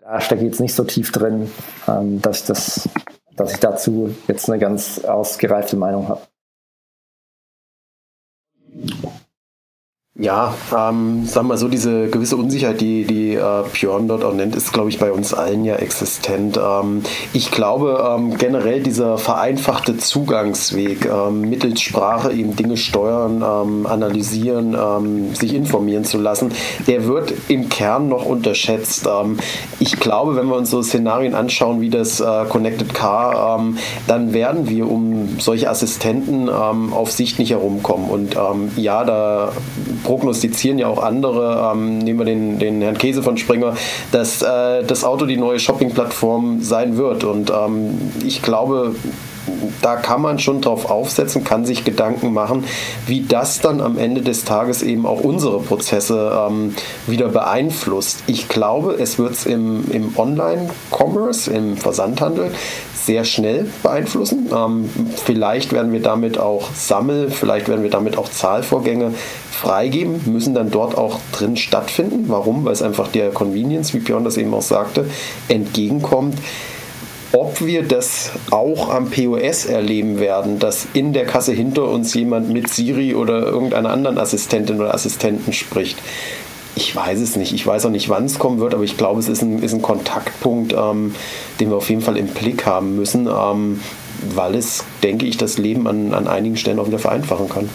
da 0.00 0.22
stecke 0.22 0.40
ich 0.40 0.46
jetzt 0.46 0.60
nicht 0.60 0.74
so 0.74 0.84
tief 0.84 1.12
drin, 1.12 1.50
ähm, 1.86 2.22
dass, 2.22 2.40
ich 2.40 2.46
das, 2.46 2.88
dass 3.36 3.52
ich 3.52 3.60
dazu 3.60 4.14
jetzt 4.26 4.48
eine 4.48 4.58
ganz 4.58 5.04
ausgereifte 5.04 5.76
Meinung 5.76 6.08
habe. 6.08 6.22
Ja, 10.16 10.54
ähm, 10.72 11.26
sagen 11.26 11.48
wir 11.48 11.56
so, 11.56 11.66
diese 11.66 12.08
gewisse 12.08 12.36
Unsicherheit, 12.36 12.80
die, 12.80 13.04
die 13.04 13.34
äh, 13.34 13.64
Björn 13.72 14.06
dort 14.06 14.22
auch 14.22 14.32
nennt, 14.32 14.54
ist, 14.54 14.72
glaube 14.72 14.88
ich, 14.88 15.00
bei 15.00 15.10
uns 15.10 15.34
allen 15.34 15.64
ja 15.64 15.74
existent. 15.74 16.56
Ähm, 16.56 17.02
ich 17.32 17.50
glaube, 17.50 18.14
ähm, 18.16 18.38
generell 18.38 18.80
dieser 18.80 19.18
vereinfachte 19.18 19.96
Zugangsweg, 19.96 21.06
ähm, 21.06 21.40
mittels 21.40 21.80
Sprache 21.80 22.32
eben 22.32 22.54
Dinge 22.54 22.76
steuern, 22.76 23.42
ähm, 23.44 23.86
analysieren, 23.88 24.76
ähm, 24.80 25.34
sich 25.34 25.52
informieren 25.52 26.04
zu 26.04 26.18
lassen, 26.18 26.52
der 26.86 27.06
wird 27.06 27.34
im 27.48 27.68
Kern 27.68 28.08
noch 28.08 28.24
unterschätzt. 28.24 29.08
Ähm, 29.08 29.38
ich 29.80 29.98
glaube, 29.98 30.36
wenn 30.36 30.46
wir 30.46 30.54
uns 30.54 30.70
so 30.70 30.80
Szenarien 30.80 31.34
anschauen 31.34 31.80
wie 31.80 31.90
das 31.90 32.20
äh, 32.20 32.44
Connected 32.48 32.94
Car, 32.94 33.58
ähm, 33.58 33.78
dann 34.06 34.32
werden 34.32 34.68
wir 34.68 34.88
um 34.88 35.40
solche 35.40 35.68
Assistenten 35.68 36.46
ähm, 36.46 36.92
auf 36.92 37.10
Sicht 37.10 37.40
nicht 37.40 37.50
herumkommen. 37.50 38.08
Und 38.08 38.36
ähm, 38.36 38.70
ja, 38.76 39.02
da 39.02 39.50
prognostizieren 40.04 40.78
ja 40.78 40.86
auch 40.86 41.02
andere, 41.02 41.72
ähm, 41.72 41.98
nehmen 41.98 42.20
wir 42.20 42.26
den, 42.26 42.58
den 42.58 42.80
Herrn 42.82 42.98
Käse 42.98 43.22
von 43.22 43.36
Springer, 43.36 43.74
dass 44.12 44.42
äh, 44.42 44.84
das 44.84 45.02
Auto 45.02 45.26
die 45.26 45.36
neue 45.36 45.58
Shopping-Plattform 45.58 46.60
sein 46.62 46.96
wird. 46.96 47.24
Und 47.24 47.50
ähm, 47.50 47.98
ich 48.24 48.42
glaube, 48.42 48.94
da 49.82 49.96
kann 49.96 50.22
man 50.22 50.38
schon 50.38 50.60
drauf 50.60 50.90
aufsetzen, 50.90 51.44
kann 51.44 51.64
sich 51.64 51.84
Gedanken 51.84 52.32
machen, 52.32 52.64
wie 53.06 53.22
das 53.22 53.60
dann 53.60 53.80
am 53.80 53.98
Ende 53.98 54.22
des 54.22 54.44
Tages 54.44 54.82
eben 54.82 55.06
auch 55.06 55.20
unsere 55.20 55.60
Prozesse 55.60 56.46
ähm, 56.48 56.74
wieder 57.06 57.28
beeinflusst. 57.28 58.24
Ich 58.26 58.48
glaube, 58.48 58.94
es 58.94 59.18
wird 59.18 59.32
es 59.32 59.46
im, 59.46 59.90
im 59.90 60.16
Online-Commerce, 60.16 61.50
im 61.50 61.76
Versandhandel 61.76 62.52
sehr 63.04 63.24
schnell 63.24 63.66
beeinflussen. 63.82 64.48
Ähm, 64.54 64.88
vielleicht 65.24 65.72
werden 65.72 65.92
wir 65.92 66.00
damit 66.00 66.38
auch 66.38 66.70
Sammel, 66.74 67.30
vielleicht 67.30 67.68
werden 67.68 67.82
wir 67.82 67.90
damit 67.90 68.16
auch 68.16 68.28
Zahlvorgänge 68.28 69.12
freigeben, 69.50 70.20
müssen 70.26 70.54
dann 70.54 70.70
dort 70.70 70.96
auch 70.96 71.20
drin 71.32 71.56
stattfinden. 71.56 72.24
Warum? 72.28 72.64
Weil 72.64 72.72
es 72.72 72.82
einfach 72.82 73.08
der 73.08 73.30
Convenience, 73.30 73.94
wie 73.94 73.98
Björn 73.98 74.24
das 74.24 74.36
eben 74.36 74.54
auch 74.54 74.62
sagte, 74.62 75.06
entgegenkommt. 75.48 76.38
Ob 77.32 77.60
wir 77.60 77.82
das 77.82 78.30
auch 78.50 78.90
am 78.90 79.10
POS 79.10 79.66
erleben 79.66 80.20
werden, 80.20 80.60
dass 80.60 80.86
in 80.92 81.12
der 81.12 81.26
Kasse 81.26 81.52
hinter 81.52 81.88
uns 81.88 82.14
jemand 82.14 82.48
mit 82.48 82.68
Siri 82.68 83.16
oder 83.16 83.42
irgendeiner 83.42 83.90
anderen 83.90 84.18
Assistentin 84.18 84.80
oder 84.80 84.94
Assistenten 84.94 85.52
spricht, 85.52 85.98
ich 86.76 86.94
weiß 86.94 87.20
es 87.20 87.36
nicht. 87.36 87.52
Ich 87.52 87.66
weiß 87.66 87.86
auch 87.86 87.90
nicht, 87.90 88.08
wann 88.08 88.24
es 88.24 88.38
kommen 88.38 88.58
wird, 88.58 88.74
aber 88.74 88.84
ich 88.84 88.96
glaube, 88.96 89.20
es 89.20 89.28
ist 89.28 89.42
ein, 89.42 89.62
ist 89.62 89.72
ein 89.72 89.82
Kontaktpunkt, 89.82 90.72
ähm, 90.72 91.14
den 91.60 91.70
wir 91.70 91.76
auf 91.76 91.88
jeden 91.88 92.02
Fall 92.02 92.16
im 92.16 92.26
Blick 92.28 92.66
haben 92.66 92.96
müssen, 92.96 93.28
ähm, 93.28 93.80
weil 94.34 94.54
es, 94.54 94.84
denke 95.02 95.26
ich, 95.26 95.36
das 95.36 95.58
Leben 95.58 95.86
an, 95.86 96.14
an 96.14 96.26
einigen 96.26 96.56
Stellen 96.56 96.78
auch 96.78 96.86
wieder 96.86 96.98
vereinfachen 96.98 97.48
kann. 97.48 97.68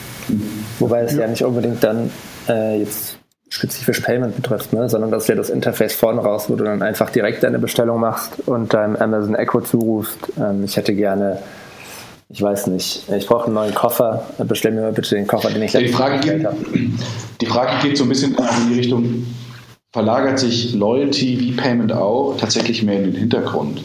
Wobei 0.80 1.02
es 1.02 1.14
ja, 1.14 1.22
ja 1.22 1.28
nicht 1.28 1.44
unbedingt 1.44 1.84
dann 1.84 2.12
äh, 2.48 2.80
jetzt 2.80 3.18
spezifisch 3.50 4.02
Payment 4.02 4.36
betrifft, 4.36 4.74
ne? 4.74 4.88
sondern 4.90 5.12
das 5.12 5.24
ist 5.24 5.30
ja 5.30 5.36
das 5.36 5.50
Interface 5.50 5.96
vorne 5.96 6.22
raus, 6.22 6.50
wo 6.50 6.56
du 6.56 6.64
dann 6.64 6.84
einfach 6.84 7.10
direkt 7.10 7.44
deine 7.44 7.58
Bestellung 7.58 8.00
machst 8.00 8.34
und 8.46 8.74
deinem 8.74 8.96
Amazon 8.96 9.36
Echo 9.36 9.62
zurufst. 9.62 10.20
Ähm, 10.40 10.64
ich 10.64 10.78
hätte 10.78 10.94
gerne 10.94 11.40
ich 12.32 12.42
weiß 12.42 12.68
nicht. 12.68 13.10
Ich 13.12 13.26
brauche 13.26 13.46
einen 13.46 13.56
neuen 13.56 13.74
Koffer. 13.74 14.24
Bestell 14.38 14.72
mir 14.72 14.92
bitte 14.92 15.16
den 15.16 15.26
Koffer, 15.26 15.50
den 15.50 15.64
ich 15.64 15.74
ja, 15.74 15.88
Frage 15.88 16.20
geht, 16.20 16.46
habe. 16.46 16.58
Die 17.42 17.46
Frage 17.46 17.88
geht 17.88 17.98
so 17.98 18.04
ein 18.04 18.10
bisschen 18.10 18.36
in 18.36 18.70
die 18.70 18.76
Richtung, 18.76 19.26
verlagert 19.92 20.38
sich 20.38 20.76
Loyalty 20.76 21.40
wie 21.40 21.52
Payment 21.54 21.92
auch 21.92 22.38
tatsächlich 22.38 22.84
mehr 22.84 22.98
in 22.98 23.06
den 23.06 23.16
Hintergrund? 23.16 23.82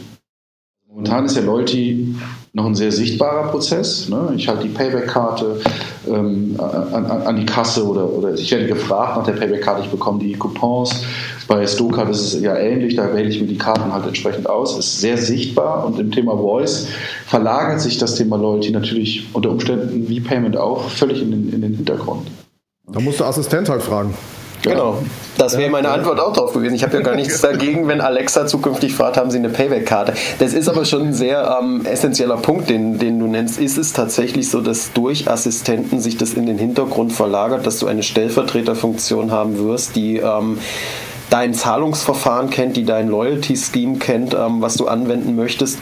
Momentan 0.88 1.24
ist 1.24 1.36
ja 1.36 1.42
Loyalty 1.42 2.14
noch 2.52 2.66
ein 2.66 2.74
sehr 2.74 2.92
sichtbarer 2.92 3.50
Prozess. 3.50 4.08
Ne? 4.08 4.32
Ich 4.36 4.46
halte 4.46 4.62
die 4.64 4.68
Payback-Karte 4.68 5.60
ähm, 6.06 6.54
an, 6.58 7.06
an, 7.06 7.36
die 7.36 7.46
Kasse 7.46 7.84
oder, 7.84 8.08
oder 8.08 8.34
ich 8.34 8.50
werde 8.52 8.66
gefragt 8.66 9.16
nach 9.16 9.24
der 9.24 9.32
Payback-Karte, 9.32 9.82
ich 9.82 9.90
bekomme 9.90 10.20
die 10.20 10.34
Coupons. 10.34 11.02
Bei 11.46 11.66
Stokart 11.66 12.10
ist 12.10 12.20
es 12.20 12.40
ja 12.40 12.56
ähnlich, 12.56 12.96
da 12.96 13.14
wähle 13.14 13.28
ich 13.28 13.40
mir 13.40 13.46
die 13.46 13.58
Karten 13.58 13.92
halt 13.92 14.06
entsprechend 14.06 14.48
aus. 14.48 14.78
Ist 14.78 15.00
sehr 15.00 15.18
sichtbar 15.18 15.84
und 15.86 15.98
im 15.98 16.10
Thema 16.10 16.36
Voice 16.36 16.88
verlagert 17.26 17.80
sich 17.80 17.98
das 17.98 18.14
Thema 18.14 18.36
Loyalty 18.36 18.70
natürlich 18.70 19.28
unter 19.32 19.50
Umständen 19.50 20.08
wie 20.08 20.20
Payment 20.20 20.56
auch 20.56 20.88
völlig 20.88 21.20
in 21.22 21.30
den, 21.30 21.52
in 21.52 21.60
den 21.60 21.74
Hintergrund. 21.74 22.26
Da 22.90 23.00
musst 23.00 23.20
du 23.20 23.24
Assistent 23.24 23.68
halt 23.68 23.82
fragen. 23.82 24.14
Genau. 24.64 24.98
Das 25.36 25.58
wäre 25.58 25.70
meine 25.70 25.90
Antwort 25.90 26.18
auch 26.20 26.32
drauf 26.32 26.54
gewesen. 26.54 26.74
Ich 26.74 26.82
habe 26.82 26.96
ja 26.96 27.02
gar 27.02 27.16
nichts 27.16 27.40
dagegen, 27.42 27.86
wenn 27.86 28.00
Alexa 28.00 28.46
zukünftig 28.46 28.94
fragt, 28.94 29.18
haben 29.18 29.30
Sie 29.30 29.38
eine 29.38 29.50
Payback-Karte. 29.50 30.14
Das 30.38 30.54
ist 30.54 30.68
aber 30.68 30.86
schon 30.86 31.08
ein 31.08 31.12
sehr 31.12 31.58
ähm, 31.60 31.84
essentieller 31.84 32.38
Punkt, 32.38 32.70
den, 32.70 32.98
den 32.98 33.18
du 33.18 33.26
nennst. 33.26 33.60
Ist 33.60 33.76
es 33.76 33.92
tatsächlich 33.92 34.48
so, 34.48 34.62
dass 34.62 34.92
durch 34.92 35.28
Assistenten 35.28 36.00
sich 36.00 36.16
das 36.16 36.32
in 36.32 36.46
den 36.46 36.56
Hintergrund 36.56 37.12
verlagert, 37.12 37.66
dass 37.66 37.78
du 37.78 37.86
eine 37.86 38.02
Stellvertreterfunktion 38.02 39.30
haben 39.30 39.58
wirst, 39.58 39.96
die 39.96 40.16
ähm, 40.16 40.58
dein 41.34 41.52
Zahlungsverfahren 41.52 42.48
kennt, 42.48 42.76
die 42.76 42.84
dein 42.84 43.08
Loyalty-Scheme 43.08 43.98
kennt, 43.98 44.34
ähm, 44.34 44.62
was 44.62 44.76
du 44.76 44.86
anwenden 44.86 45.34
möchtest? 45.34 45.80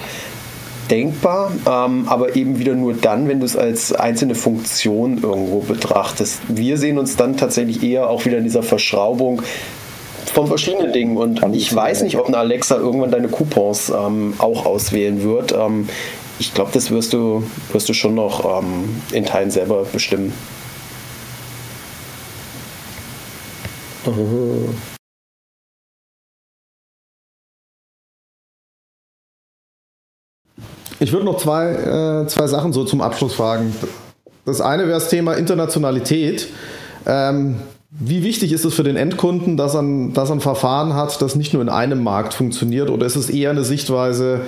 denkbar, 0.90 1.52
ähm, 1.66 2.06
aber 2.08 2.36
eben 2.36 2.58
wieder 2.58 2.74
nur 2.74 2.92
dann, 2.92 3.28
wenn 3.28 3.40
du 3.40 3.46
es 3.46 3.56
als 3.56 3.94
einzelne 3.94 4.34
Funktion 4.34 5.22
irgendwo 5.22 5.60
betrachtest. 5.60 6.40
Wir 6.48 6.76
sehen 6.76 6.98
uns 6.98 7.16
dann 7.16 7.36
tatsächlich 7.36 7.82
eher 7.82 8.10
auch 8.10 8.26
wieder 8.26 8.38
in 8.38 8.44
dieser 8.44 8.62
Verschraubung 8.62 9.40
von 10.34 10.48
verschiedenen 10.48 10.92
Dingen. 10.92 11.16
Und 11.16 11.40
ich 11.54 11.74
weiß 11.74 12.02
nicht, 12.02 12.18
ob 12.18 12.26
eine 12.26 12.36
Alexa 12.36 12.76
irgendwann 12.76 13.10
deine 13.10 13.28
Coupons 13.28 13.90
ähm, 13.90 14.34
auch 14.38 14.66
auswählen 14.66 15.22
wird. 15.22 15.52
Ähm, 15.52 15.88
ich 16.38 16.52
glaube, 16.52 16.70
das 16.74 16.90
wirst 16.90 17.12
du, 17.12 17.44
wirst 17.72 17.88
du 17.88 17.94
schon 17.94 18.14
noch 18.14 18.58
ähm, 18.58 19.02
in 19.12 19.24
Teilen 19.24 19.50
selber 19.50 19.86
bestimmen. 19.90 20.32
Ich 31.02 31.12
würde 31.12 31.24
noch 31.24 31.38
zwei, 31.38 31.72
äh, 31.72 32.26
zwei 32.28 32.46
Sachen 32.46 32.72
so 32.72 32.84
zum 32.84 33.00
Abschluss 33.00 33.34
fragen. 33.34 33.74
Das 34.44 34.60
eine 34.60 34.84
wäre 34.84 34.92
das 34.92 35.08
Thema 35.08 35.34
Internationalität. 35.34 36.46
Ähm, 37.06 37.56
wie 37.90 38.22
wichtig 38.22 38.52
ist 38.52 38.64
es 38.64 38.72
für 38.72 38.84
den 38.84 38.94
Endkunden, 38.94 39.56
dass 39.56 39.74
er, 39.74 39.82
dass 40.14 40.30
er 40.30 40.36
ein 40.36 40.40
Verfahren 40.40 40.94
hat, 40.94 41.20
das 41.20 41.34
nicht 41.34 41.54
nur 41.54 41.62
in 41.62 41.68
einem 41.68 42.04
Markt 42.04 42.34
funktioniert? 42.34 42.88
Oder 42.88 43.04
ist 43.04 43.16
es 43.16 43.30
eher 43.30 43.50
eine 43.50 43.64
Sichtweise 43.64 44.42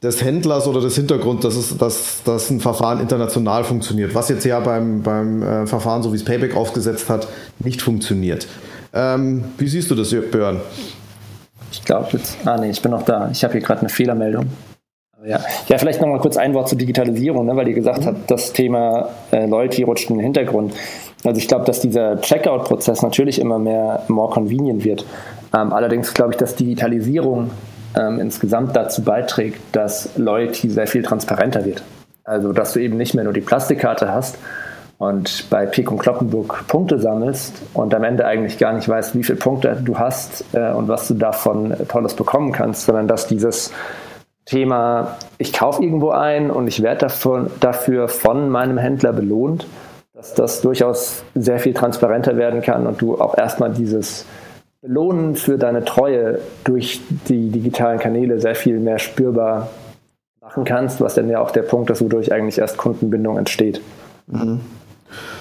des 0.00 0.22
Händlers 0.22 0.68
oder 0.68 0.80
des 0.80 0.94
Hintergrunds, 0.94 1.42
dass, 1.42 1.56
es, 1.56 1.76
dass, 1.76 2.22
dass 2.24 2.50
ein 2.50 2.60
Verfahren 2.60 3.00
international 3.00 3.64
funktioniert? 3.64 4.14
Was 4.14 4.28
jetzt 4.28 4.44
ja 4.44 4.60
beim, 4.60 5.02
beim 5.02 5.42
äh, 5.42 5.66
Verfahren, 5.66 6.04
so 6.04 6.12
wie 6.12 6.16
es 6.16 6.24
Payback 6.24 6.54
aufgesetzt 6.54 7.10
hat, 7.10 7.26
nicht 7.58 7.82
funktioniert. 7.82 8.46
Ähm, 8.92 9.42
wie 9.58 9.66
siehst 9.66 9.90
du 9.90 9.96
das, 9.96 10.10
Björn? 10.10 10.60
Ich 11.72 11.84
glaube 11.84 12.10
jetzt. 12.12 12.36
Ah, 12.44 12.56
nee, 12.56 12.70
ich 12.70 12.80
bin 12.80 12.92
noch 12.92 13.02
da. 13.02 13.28
Ich 13.32 13.42
habe 13.42 13.54
hier 13.54 13.60
gerade 13.60 13.80
eine 13.80 13.88
Fehlermeldung. 13.88 14.46
Ja, 15.24 15.38
ja 15.68 15.78
vielleicht 15.78 16.00
nochmal 16.00 16.18
kurz 16.18 16.36
ein 16.36 16.54
Wort 16.54 16.68
zur 16.68 16.78
Digitalisierung, 16.78 17.44
ne, 17.44 17.54
weil 17.54 17.68
ihr 17.68 17.74
gesagt 17.74 18.02
mhm. 18.02 18.06
habt, 18.06 18.30
das 18.30 18.52
Thema 18.52 19.10
äh, 19.32 19.46
Loyalty 19.46 19.82
rutscht 19.82 20.08
in 20.08 20.16
den 20.16 20.24
Hintergrund. 20.24 20.74
Also 21.24 21.38
ich 21.38 21.48
glaube, 21.48 21.66
dass 21.66 21.80
dieser 21.80 22.20
Checkout-Prozess 22.20 23.02
natürlich 23.02 23.38
immer 23.40 23.58
mehr 23.58 24.04
more 24.08 24.32
convenient 24.32 24.84
wird. 24.84 25.04
Ähm, 25.54 25.72
allerdings 25.72 26.14
glaube 26.14 26.32
ich, 26.32 26.38
dass 26.38 26.54
Digitalisierung 26.54 27.50
ähm, 27.98 28.18
insgesamt 28.20 28.74
dazu 28.74 29.02
beiträgt, 29.02 29.60
dass 29.72 30.10
Loyalty 30.16 30.70
sehr 30.70 30.86
viel 30.86 31.02
transparenter 31.02 31.64
wird. 31.64 31.82
Also 32.24 32.52
dass 32.52 32.72
du 32.72 32.80
eben 32.80 32.96
nicht 32.96 33.14
mehr 33.14 33.24
nur 33.24 33.32
die 33.32 33.40
Plastikkarte 33.40 34.12
hast 34.12 34.38
und 34.96 35.50
bei 35.50 35.66
Pick 35.66 35.90
und 35.90 35.98
Kloppenburg 35.98 36.64
Punkte 36.68 36.98
sammelst 36.98 37.60
und 37.74 37.94
am 37.94 38.04
Ende 38.04 38.24
eigentlich 38.26 38.58
gar 38.58 38.72
nicht 38.72 38.88
weißt, 38.88 39.14
wie 39.14 39.24
viele 39.24 39.38
Punkte 39.38 39.76
du 39.84 39.98
hast 39.98 40.44
äh, 40.52 40.70
und 40.70 40.88
was 40.88 41.08
du 41.08 41.14
davon 41.14 41.74
Tolles 41.88 42.14
bekommen 42.14 42.52
kannst, 42.52 42.86
sondern 42.86 43.08
dass 43.08 43.26
dieses 43.26 43.72
Thema, 44.50 45.16
ich 45.38 45.52
kaufe 45.52 45.80
irgendwo 45.80 46.10
ein 46.10 46.50
und 46.50 46.66
ich 46.66 46.82
werde 46.82 47.06
dafür 47.60 48.08
von 48.08 48.50
meinem 48.50 48.78
Händler 48.78 49.12
belohnt, 49.12 49.66
dass 50.12 50.34
das 50.34 50.60
durchaus 50.60 51.22
sehr 51.36 51.60
viel 51.60 51.72
transparenter 51.72 52.36
werden 52.36 52.60
kann 52.60 52.88
und 52.88 53.00
du 53.00 53.20
auch 53.20 53.38
erstmal 53.38 53.70
dieses 53.70 54.26
Belohnen 54.82 55.36
für 55.36 55.56
deine 55.56 55.84
Treue 55.84 56.40
durch 56.64 57.00
die 57.28 57.50
digitalen 57.50 58.00
Kanäle 58.00 58.40
sehr 58.40 58.56
viel 58.56 58.80
mehr 58.80 58.98
spürbar 58.98 59.68
machen 60.40 60.64
kannst, 60.64 61.00
was 61.00 61.14
dann 61.14 61.30
ja 61.30 61.40
auch 61.40 61.52
der 61.52 61.62
Punkt 61.62 61.88
ist, 61.90 62.02
wodurch 62.02 62.32
eigentlich 62.32 62.58
erst 62.58 62.76
Kundenbindung 62.76 63.38
entsteht. 63.38 63.80
Mhm. 64.26 64.60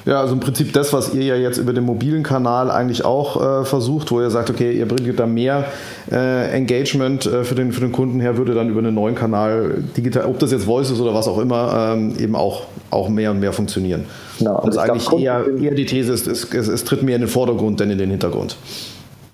Ja, 0.05 0.21
also 0.21 0.34
im 0.34 0.39
Prinzip 0.39 0.73
das, 0.73 0.93
was 0.93 1.13
ihr 1.13 1.23
ja 1.23 1.36
jetzt 1.36 1.58
über 1.58 1.73
den 1.73 1.84
mobilen 1.84 2.23
Kanal 2.23 2.71
eigentlich 2.71 3.05
auch 3.05 3.62
äh, 3.62 3.65
versucht, 3.65 4.12
wo 4.12 4.21
ihr 4.21 4.29
sagt, 4.29 4.49
okay, 4.49 4.71
ihr 4.71 4.88
bringt 4.88 5.19
da 5.19 5.25
mehr 5.25 5.65
äh, 6.12 6.49
Engagement 6.51 7.25
äh, 7.25 7.43
für, 7.43 7.55
den, 7.55 7.71
für 7.71 7.82
den 7.82 7.91
Kunden 7.91 8.19
her, 8.19 8.38
würde 8.38 8.53
dann 8.53 8.69
über 8.69 8.79
einen 8.79 8.95
neuen 8.95 9.15
Kanal, 9.15 9.84
digital, 9.95 10.25
ob 10.25 10.39
das 10.39 10.51
jetzt 10.51 10.65
Voice 10.65 10.89
ist 10.89 10.99
oder 10.99 11.13
was 11.13 11.27
auch 11.27 11.39
immer, 11.39 11.93
ähm, 11.93 12.15
eben 12.19 12.36
auch, 12.36 12.63
auch 12.89 13.10
mehr 13.10 13.32
und 13.32 13.39
mehr 13.39 13.53
funktionieren. 13.53 14.05
Genau. 14.39 14.55
Also 14.55 14.79
eigentlich 14.79 15.08
glaub, 15.08 15.21
eher, 15.21 15.45
eher 15.62 15.75
die 15.75 15.86
These 15.86 16.13
ist, 16.13 16.27
es, 16.27 16.53
es, 16.53 16.67
es 16.67 16.84
tritt 16.84 17.03
mehr 17.03 17.15
in 17.15 17.21
den 17.21 17.29
Vordergrund, 17.29 17.79
denn 17.79 17.91
in 17.91 17.97
den 17.97 18.10
Hintergrund. 18.10 18.55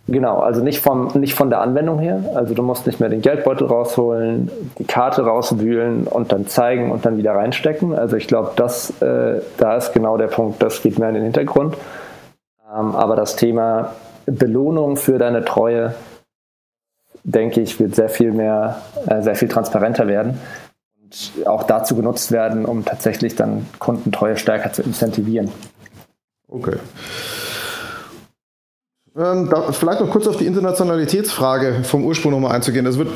Genau, 0.08 0.38
also 0.39 0.63
nicht, 0.63 0.82
vom, 0.82 1.08
nicht 1.15 1.34
von 1.34 1.50
der 1.50 1.62
Anwendung 1.62 1.98
her. 1.98 2.24
Also 2.36 2.54
du 2.54 2.62
musst 2.62 2.86
nicht 2.86 3.00
mehr 3.00 3.10
den 3.10 3.22
Geldbeutel 3.22 3.65
rausholen, 3.65 4.52
die 4.78 4.84
Karte 4.84 5.24
rauswühlen 5.24 6.06
und 6.06 6.32
dann 6.32 6.48
zeigen 6.48 6.91
und 6.91 7.06
dann 7.06 7.18
wieder 7.18 7.34
reinstecken. 7.34 7.98
Also 7.98 8.15
ich 8.15 8.28
glaube, 8.28 8.52
das 8.56 9.02
äh, 9.02 9.41
da 9.58 9.76
ist 9.76 9.94
genau 9.94 10.18
der 10.18 10.28
Punkt, 10.28 10.62
das 10.62 10.84
geht 10.84 11.00
mehr 11.00 11.10
in 11.10 11.15
den 11.15 11.24
Hintergrund. 11.24 11.76
Ähm, 12.72 12.96
aber 12.96 13.15
das 13.15 13.36
Thema 13.36 13.96
Belohnung 14.28 14.96
für 14.96 15.18
deine 15.18 15.44
Treue, 15.44 15.96
denke 17.24 17.62
ich, 17.62 17.80
wird 17.80 17.96
sehr 17.96 18.10
viel 18.10 18.32
mehr, 18.32 18.82
äh, 19.08 19.24
sehr 19.24 19.36
viel 19.36 19.48
transparenter 19.48 20.08
werden 20.08 20.39
und 21.04 21.48
auch 21.48 21.63
dazu 21.63 21.96
genutzt 21.96 22.32
werden, 22.32 22.65
um 22.65 22.86
tatsächlich 22.86 23.36
dann 23.36 23.65
Kundentreue 23.80 24.38
stärker 24.38 24.72
zu 24.72 24.84
incentivieren. 24.84 25.50
Okay. 26.48 26.78
Ähm, 29.17 29.47
da, 29.49 29.71
vielleicht 29.71 30.01
noch 30.01 30.10
kurz 30.10 30.28
auf 30.28 30.36
die 30.36 30.45
Internationalitätsfrage 30.45 31.84
vom 31.84 32.04
Ursprung 32.04 32.34
nochmal 32.34 32.51
einzugehen. 32.51 32.84
Das 32.84 32.97
wird, 32.97 33.12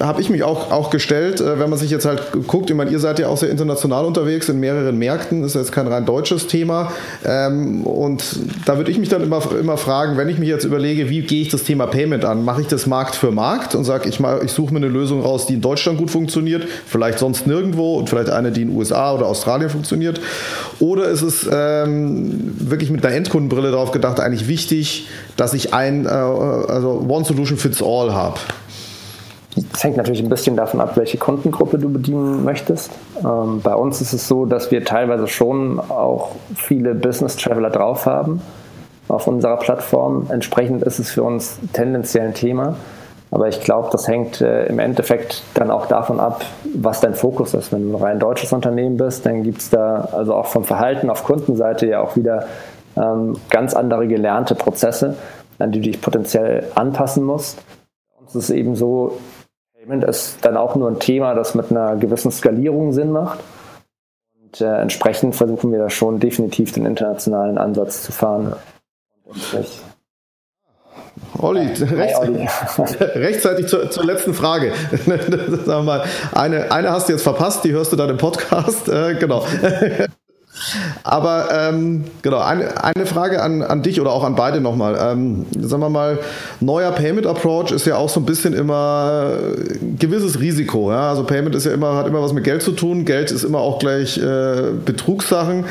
habe 0.00 0.20
ich 0.20 0.28
mich 0.28 0.42
auch, 0.42 0.72
auch 0.72 0.90
gestellt, 0.90 1.40
äh, 1.40 1.60
wenn 1.60 1.70
man 1.70 1.78
sich 1.78 1.88
jetzt 1.88 2.04
halt 2.04 2.20
guckt, 2.48 2.68
ich 2.68 2.74
meine, 2.74 2.90
ihr 2.90 2.98
seid 2.98 3.20
ja 3.20 3.28
auch 3.28 3.36
sehr 3.36 3.48
international 3.48 4.06
unterwegs 4.06 4.48
in 4.48 4.58
mehreren 4.58 4.98
Märkten, 4.98 5.44
ist 5.44 5.54
jetzt 5.54 5.70
kein 5.70 5.86
rein 5.86 6.04
deutsches 6.04 6.48
Thema. 6.48 6.90
Ähm, 7.24 7.84
und 7.84 8.40
da 8.64 8.76
würde 8.76 8.90
ich 8.90 8.98
mich 8.98 9.08
dann 9.08 9.22
immer, 9.22 9.40
immer 9.52 9.76
fragen, 9.76 10.16
wenn 10.16 10.28
ich 10.28 10.38
mich 10.38 10.48
jetzt 10.48 10.64
überlege, 10.64 11.08
wie 11.10 11.20
gehe 11.20 11.42
ich 11.42 11.48
das 11.48 11.62
Thema 11.62 11.86
Payment 11.86 12.24
an? 12.24 12.44
Mache 12.44 12.62
ich 12.62 12.66
das 12.66 12.88
Markt 12.88 13.14
für 13.14 13.30
Markt 13.30 13.76
und 13.76 13.84
sage, 13.84 14.08
ich, 14.08 14.18
ich 14.18 14.50
suche 14.50 14.74
mir 14.74 14.78
eine 14.78 14.88
Lösung 14.88 15.20
raus, 15.20 15.46
die 15.46 15.54
in 15.54 15.60
Deutschland 15.60 15.98
gut 15.98 16.10
funktioniert, 16.10 16.66
vielleicht 16.86 17.20
sonst 17.20 17.46
nirgendwo 17.46 17.98
und 17.98 18.10
vielleicht 18.10 18.30
eine, 18.30 18.50
die 18.50 18.62
in 18.62 18.70
den 18.70 18.76
USA 18.76 19.14
oder 19.14 19.26
Australien 19.26 19.70
funktioniert? 19.70 20.20
Oder 20.80 21.08
ist 21.08 21.22
es 21.22 21.48
ähm, 21.52 22.54
wirklich 22.58 22.90
mit 22.90 23.04
einer 23.04 23.14
Endkundenbrille 23.14 23.70
drauf 23.70 23.92
gedacht, 23.92 24.18
eigentlich 24.18 24.48
wichtig, 24.48 25.08
dass 25.36 25.52
ich 25.52 25.74
ein, 25.74 26.06
äh, 26.06 26.08
also 26.08 27.04
One 27.06 27.24
Solution 27.24 27.58
Fits 27.58 27.82
All 27.82 28.14
habe? 28.14 28.38
Das 29.72 29.84
hängt 29.84 29.96
natürlich 29.96 30.22
ein 30.22 30.28
bisschen 30.28 30.56
davon 30.56 30.80
ab, 30.80 30.96
welche 30.96 31.18
Kundengruppe 31.18 31.78
du 31.78 31.90
bedienen 31.90 32.44
möchtest. 32.44 32.90
Ähm, 33.22 33.60
bei 33.62 33.74
uns 33.74 34.00
ist 34.00 34.14
es 34.14 34.26
so, 34.26 34.46
dass 34.46 34.70
wir 34.70 34.84
teilweise 34.84 35.26
schon 35.26 35.78
auch 35.80 36.30
viele 36.54 36.94
Business 36.94 37.36
Traveler 37.36 37.70
drauf 37.70 38.06
haben 38.06 38.40
auf 39.08 39.26
unserer 39.26 39.58
Plattform. 39.58 40.28
Entsprechend 40.30 40.82
ist 40.82 40.98
es 40.98 41.10
für 41.10 41.22
uns 41.22 41.58
tendenziell 41.72 42.28
ein 42.28 42.34
Thema. 42.34 42.76
Aber 43.30 43.48
ich 43.48 43.60
glaube, 43.60 43.88
das 43.92 44.08
hängt 44.08 44.40
äh, 44.40 44.66
im 44.66 44.78
Endeffekt 44.78 45.42
dann 45.54 45.70
auch 45.70 45.86
davon 45.86 46.18
ab, 46.18 46.44
was 46.74 47.00
dein 47.00 47.14
Fokus 47.14 47.54
ist. 47.54 47.72
Wenn 47.72 47.82
du 47.82 47.96
ein 47.96 48.02
rein 48.02 48.18
deutsches 48.18 48.52
Unternehmen 48.52 48.96
bist, 48.96 49.24
dann 49.24 49.44
gibt 49.44 49.60
es 49.60 49.70
da 49.70 50.08
also 50.12 50.34
auch 50.34 50.46
vom 50.46 50.64
Verhalten 50.64 51.10
auf 51.10 51.22
Kundenseite 51.22 51.86
ja 51.86 52.00
auch 52.00 52.16
wieder 52.16 52.46
ähm, 52.96 53.36
ganz 53.50 53.74
andere 53.74 54.08
gelernte 54.08 54.56
Prozesse, 54.56 55.16
an 55.58 55.70
die 55.70 55.80
du 55.80 55.90
dich 55.90 56.00
potenziell 56.00 56.64
anpassen 56.74 57.22
musst. 57.22 57.62
Bei 58.12 58.20
uns 58.20 58.34
ist 58.34 58.44
es 58.44 58.50
eben 58.50 58.74
so, 58.74 59.18
Payment 59.74 60.04
ist 60.04 60.44
dann 60.44 60.56
auch 60.56 60.74
nur 60.74 60.88
ein 60.88 60.98
Thema, 60.98 61.34
das 61.34 61.54
mit 61.54 61.70
einer 61.70 61.96
gewissen 61.96 62.32
Skalierung 62.32 62.92
Sinn 62.92 63.12
macht. 63.12 63.38
Und 64.42 64.60
äh, 64.60 64.80
entsprechend 64.80 65.36
versuchen 65.36 65.70
wir 65.70 65.78
da 65.78 65.88
schon 65.88 66.18
definitiv 66.18 66.72
den 66.72 66.84
internationalen 66.84 67.58
Ansatz 67.58 68.02
zu 68.02 68.10
fahren. 68.10 68.54
Und 69.24 69.38
Olli, 71.38 71.66
rechts, 71.66 72.18
Olli. 72.18 72.46
rechtzeitig 73.00 73.66
zur, 73.66 73.90
zur, 73.90 74.04
letzten 74.04 74.34
Frage. 74.34 74.72
mal, 75.66 76.04
eine, 76.32 76.70
eine 76.70 76.90
hast 76.90 77.08
du 77.08 77.12
jetzt 77.12 77.22
verpasst, 77.22 77.64
die 77.64 77.72
hörst 77.72 77.92
du 77.92 77.96
dann 77.96 78.10
im 78.10 78.18
Podcast. 78.18 78.88
Äh, 78.88 79.14
genau. 79.14 79.44
Aber 81.04 81.48
ähm, 81.52 82.04
genau, 82.22 82.38
eine, 82.38 82.84
eine 82.84 83.06
Frage 83.06 83.42
an, 83.42 83.62
an 83.62 83.82
dich 83.82 84.00
oder 84.00 84.10
auch 84.10 84.24
an 84.24 84.34
beide 84.34 84.60
nochmal. 84.60 84.98
Ähm, 85.00 85.46
sagen 85.58 85.82
wir 85.82 85.88
mal, 85.88 86.18
neuer 86.60 86.90
Payment 86.92 87.26
Approach 87.26 87.70
ist 87.72 87.86
ja 87.86 87.96
auch 87.96 88.08
so 88.08 88.20
ein 88.20 88.26
bisschen 88.26 88.52
immer 88.52 89.32
ein 89.80 89.96
gewisses 89.98 90.40
Risiko. 90.40 90.90
Ja? 90.92 91.10
Also 91.10 91.24
Payment 91.24 91.54
ist 91.54 91.64
ja 91.64 91.72
immer, 91.72 91.96
hat 91.96 92.06
immer 92.06 92.20
was 92.20 92.32
mit 92.32 92.44
Geld 92.44 92.62
zu 92.62 92.72
tun. 92.72 93.04
Geld 93.04 93.30
ist 93.30 93.44
immer 93.44 93.60
auch 93.60 93.78
gleich 93.78 94.18
äh, 94.18 94.72
Betrugssachen. 94.84 95.64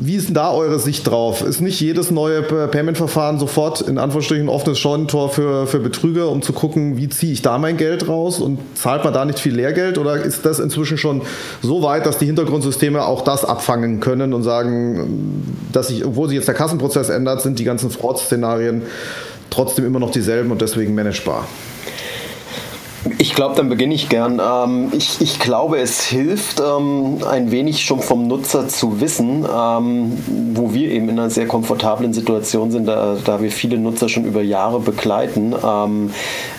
Wie 0.00 0.14
ist 0.14 0.28
denn 0.28 0.34
da 0.34 0.52
eure 0.52 0.78
Sicht 0.78 1.08
drauf? 1.08 1.42
Ist 1.42 1.60
nicht 1.60 1.80
jedes 1.80 2.12
neue 2.12 2.42
Payment-Verfahren 2.42 3.40
sofort 3.40 3.80
in 3.80 3.98
Anführungsstrichen 3.98 4.48
offenes 4.48 4.78
Scheunentor 4.78 5.28
für, 5.28 5.66
für 5.66 5.80
Betrüger, 5.80 6.28
um 6.28 6.40
zu 6.40 6.52
gucken, 6.52 6.96
wie 6.96 7.08
ziehe 7.08 7.32
ich 7.32 7.42
da 7.42 7.58
mein 7.58 7.76
Geld 7.76 8.06
raus 8.06 8.38
und 8.40 8.60
zahlt 8.76 9.02
man 9.02 9.12
da 9.12 9.24
nicht 9.24 9.40
viel 9.40 9.56
Lehrgeld? 9.56 9.98
Oder 9.98 10.22
ist 10.22 10.46
das 10.46 10.60
inzwischen 10.60 10.98
schon 10.98 11.22
so 11.62 11.82
weit, 11.82 12.06
dass 12.06 12.18
die 12.18 12.26
Hintergrundsysteme 12.26 13.04
auch 13.04 13.22
das 13.22 13.44
abfangen 13.44 13.98
können 13.98 14.34
und 14.34 14.44
sagen, 14.44 15.42
dass 15.72 15.88
sich, 15.88 16.04
obwohl 16.04 16.28
sich 16.28 16.36
jetzt 16.36 16.46
der 16.46 16.54
Kassenprozess 16.54 17.08
ändert, 17.08 17.42
sind 17.42 17.58
die 17.58 17.64
ganzen 17.64 17.90
Fraud-Szenarien 17.90 18.82
trotzdem 19.50 19.84
immer 19.84 19.98
noch 19.98 20.12
dieselben 20.12 20.52
und 20.52 20.60
deswegen 20.60 20.94
managebar? 20.94 21.48
Ich 23.18 23.34
glaube, 23.34 23.54
dann 23.54 23.68
beginne 23.68 23.94
ich 23.94 24.08
gern. 24.08 24.40
Ähm, 24.44 24.88
ich, 24.92 25.20
ich, 25.20 25.38
glaube, 25.38 25.78
es 25.78 26.02
hilft 26.02 26.60
ähm, 26.60 27.18
ein 27.28 27.50
wenig 27.50 27.84
schon 27.84 28.00
vom 28.00 28.26
Nutzer 28.26 28.68
zu 28.68 29.00
wissen, 29.00 29.44
ähm, 29.44 30.18
wo 30.54 30.74
wir 30.74 30.90
eben 30.90 31.08
in 31.08 31.18
einer 31.18 31.30
sehr 31.30 31.46
komfortablen 31.46 32.12
Situation 32.12 32.70
sind, 32.70 32.86
da, 32.86 33.16
da 33.24 33.40
wir 33.40 33.50
viele 33.50 33.78
Nutzer 33.78 34.08
schon 34.08 34.24
über 34.24 34.42
Jahre 34.42 34.80
begleiten. 34.80 35.54
Ähm, 35.64 36.10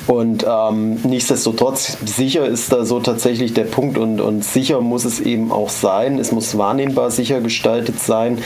und 0.07 0.45
ähm, 0.47 0.99
nichtsdestotrotz, 1.03 1.97
sicher 2.05 2.45
ist 2.45 2.71
da 2.71 2.85
so 2.85 2.99
tatsächlich 2.99 3.53
der 3.53 3.65
Punkt 3.65 3.97
und, 3.97 4.21
und 4.21 4.43
sicher 4.43 4.81
muss 4.81 5.05
es 5.05 5.19
eben 5.19 5.51
auch 5.51 5.69
sein. 5.69 6.19
Es 6.19 6.31
muss 6.31 6.57
wahrnehmbar 6.57 7.11
sicher 7.11 7.41
gestaltet 7.41 7.99
sein 7.99 8.39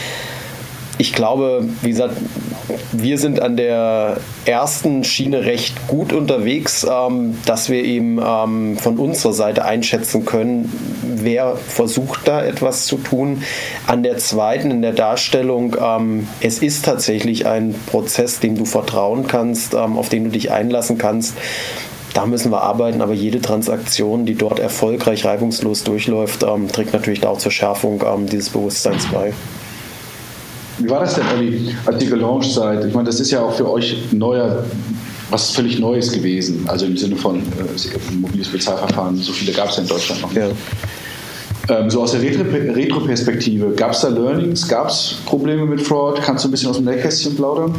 ich 0.98 1.14
glaube, 1.14 1.68
wie 1.82 1.90
gesagt, 1.90 2.16
wir 2.92 3.18
sind 3.18 3.42
an 3.42 3.58
der 3.58 4.18
ersten 4.46 5.04
Schiene 5.04 5.46
recht 5.46 5.88
gut 5.88 6.14
unterwegs, 6.14 6.86
ähm, 6.90 7.38
dass 7.46 7.70
wir 7.70 7.84
eben 7.84 8.20
ähm, 8.24 8.78
von 8.78 8.98
unserer 8.98 9.34
Seite 9.34 9.66
einschätzen 9.66 10.26
können, 10.26 10.72
wer 11.02 11.56
versucht 11.56 12.28
da 12.28 12.44
etwas 12.44 12.86
zu 12.86 12.98
tun. 12.98 13.44
An 13.88 14.04
der 14.04 14.18
zweiten, 14.18 14.72
in 14.72 14.82
der 14.82 14.94
Darstellung, 14.94 15.76
ähm, 15.82 16.28
es 16.42 16.60
ist 16.60 16.86
tatsächlich 16.86 17.48
ein 17.48 17.76
Prozess, 17.88 18.40
dem 18.40 18.58
du 18.58 18.66
vertrauen 18.66 19.28
kannst, 19.28 19.74
ähm, 19.74 19.98
auf 19.98 20.10
den 20.10 20.26
du 20.26 20.30
dich 20.30 20.52
einlassen 20.52 20.98
kannst. 20.98 21.36
Da 22.14 22.28
müssen 22.28 22.52
wir 22.52 22.62
arbeiten, 22.62 23.02
aber 23.02 23.14
jede 23.14 23.42
Transaktion, 23.42 24.28
die 24.28 24.36
dort 24.36 24.60
erfolgreich, 24.60 25.26
reibungslos 25.26 25.84
durchläuft, 25.84 26.44
ähm, 26.44 26.68
trägt 26.68 26.94
natürlich 26.94 27.26
auch 27.26 27.40
zur 27.40 27.52
Schärfung 27.52 28.04
ähm, 28.06 28.28
dieses 28.28 28.52
Bewusstseins 28.52 29.08
bei. 29.12 29.34
Wie 30.84 30.90
war 30.90 31.00
das 31.00 31.16
denn, 31.16 31.24
Olli, 31.34 31.74
als 31.86 32.04
ihr 32.04 32.10
gelauncht 32.10 32.52
seid? 32.52 32.84
Ich 32.84 32.94
meine, 32.94 33.06
das 33.06 33.20
ist 33.22 33.32
ja 33.32 33.42
auch 33.42 33.54
für 33.54 33.72
euch 33.72 33.98
neuer, 34.12 34.66
was 35.30 35.52
völlig 35.52 35.80
Neues 35.80 36.12
gewesen. 36.12 36.66
Also 36.68 36.86
im 36.86 36.98
Sinne 36.98 37.16
von 37.16 37.40
äh, 37.40 38.14
mobiles 38.16 38.50
Bezahlverfahren. 38.50 39.18
So 39.18 39.32
viele 39.32 39.54
gab 39.54 39.70
es 39.70 39.78
ja 39.78 39.84
in 39.84 39.88
Deutschland 39.88 40.22
noch 40.22 40.32
nicht. 40.32 40.42
Ja. 40.42 40.50
Ähm, 41.70 41.90
so 41.90 42.02
aus 42.02 42.12
der 42.12 42.22
Retro-Perspektive, 42.22 43.72
gab 43.72 43.92
es 43.92 44.02
da 44.02 44.10
Learnings, 44.10 44.68
gab 44.68 44.90
es 44.90 45.22
Probleme 45.26 45.66
mit 45.66 45.82
Fraud? 45.82 46.22
Kannst 46.22 46.44
du 46.44 46.50
ein 46.50 46.52
bisschen 46.52 46.70
aus 46.70 46.76
dem 46.76 46.86
Nähkästchen 46.86 47.38
plaudern? 47.38 47.74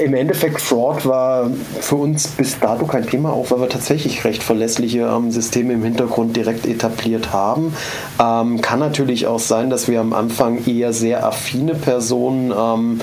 Im 0.00 0.14
Endeffekt, 0.14 0.60
Fraud 0.60 1.04
war 1.04 1.50
für 1.80 1.96
uns 1.96 2.28
bis 2.28 2.60
dato 2.60 2.86
kein 2.86 3.04
Thema, 3.04 3.32
auch 3.32 3.50
weil 3.50 3.60
wir 3.60 3.68
tatsächlich 3.68 4.24
recht 4.24 4.42
verlässliche 4.42 5.00
ähm, 5.00 5.32
Systeme 5.32 5.72
im 5.72 5.82
Hintergrund 5.82 6.36
direkt 6.36 6.64
etabliert 6.64 7.32
haben. 7.32 7.74
Ähm, 8.20 8.60
kann 8.60 8.78
natürlich 8.78 9.26
auch 9.26 9.40
sein, 9.40 9.68
dass 9.68 9.88
wir 9.88 10.00
am 10.00 10.12
Anfang 10.12 10.64
eher 10.64 10.92
sehr 10.92 11.26
affine 11.26 11.74
Personen, 11.74 12.52
ähm, 12.56 13.00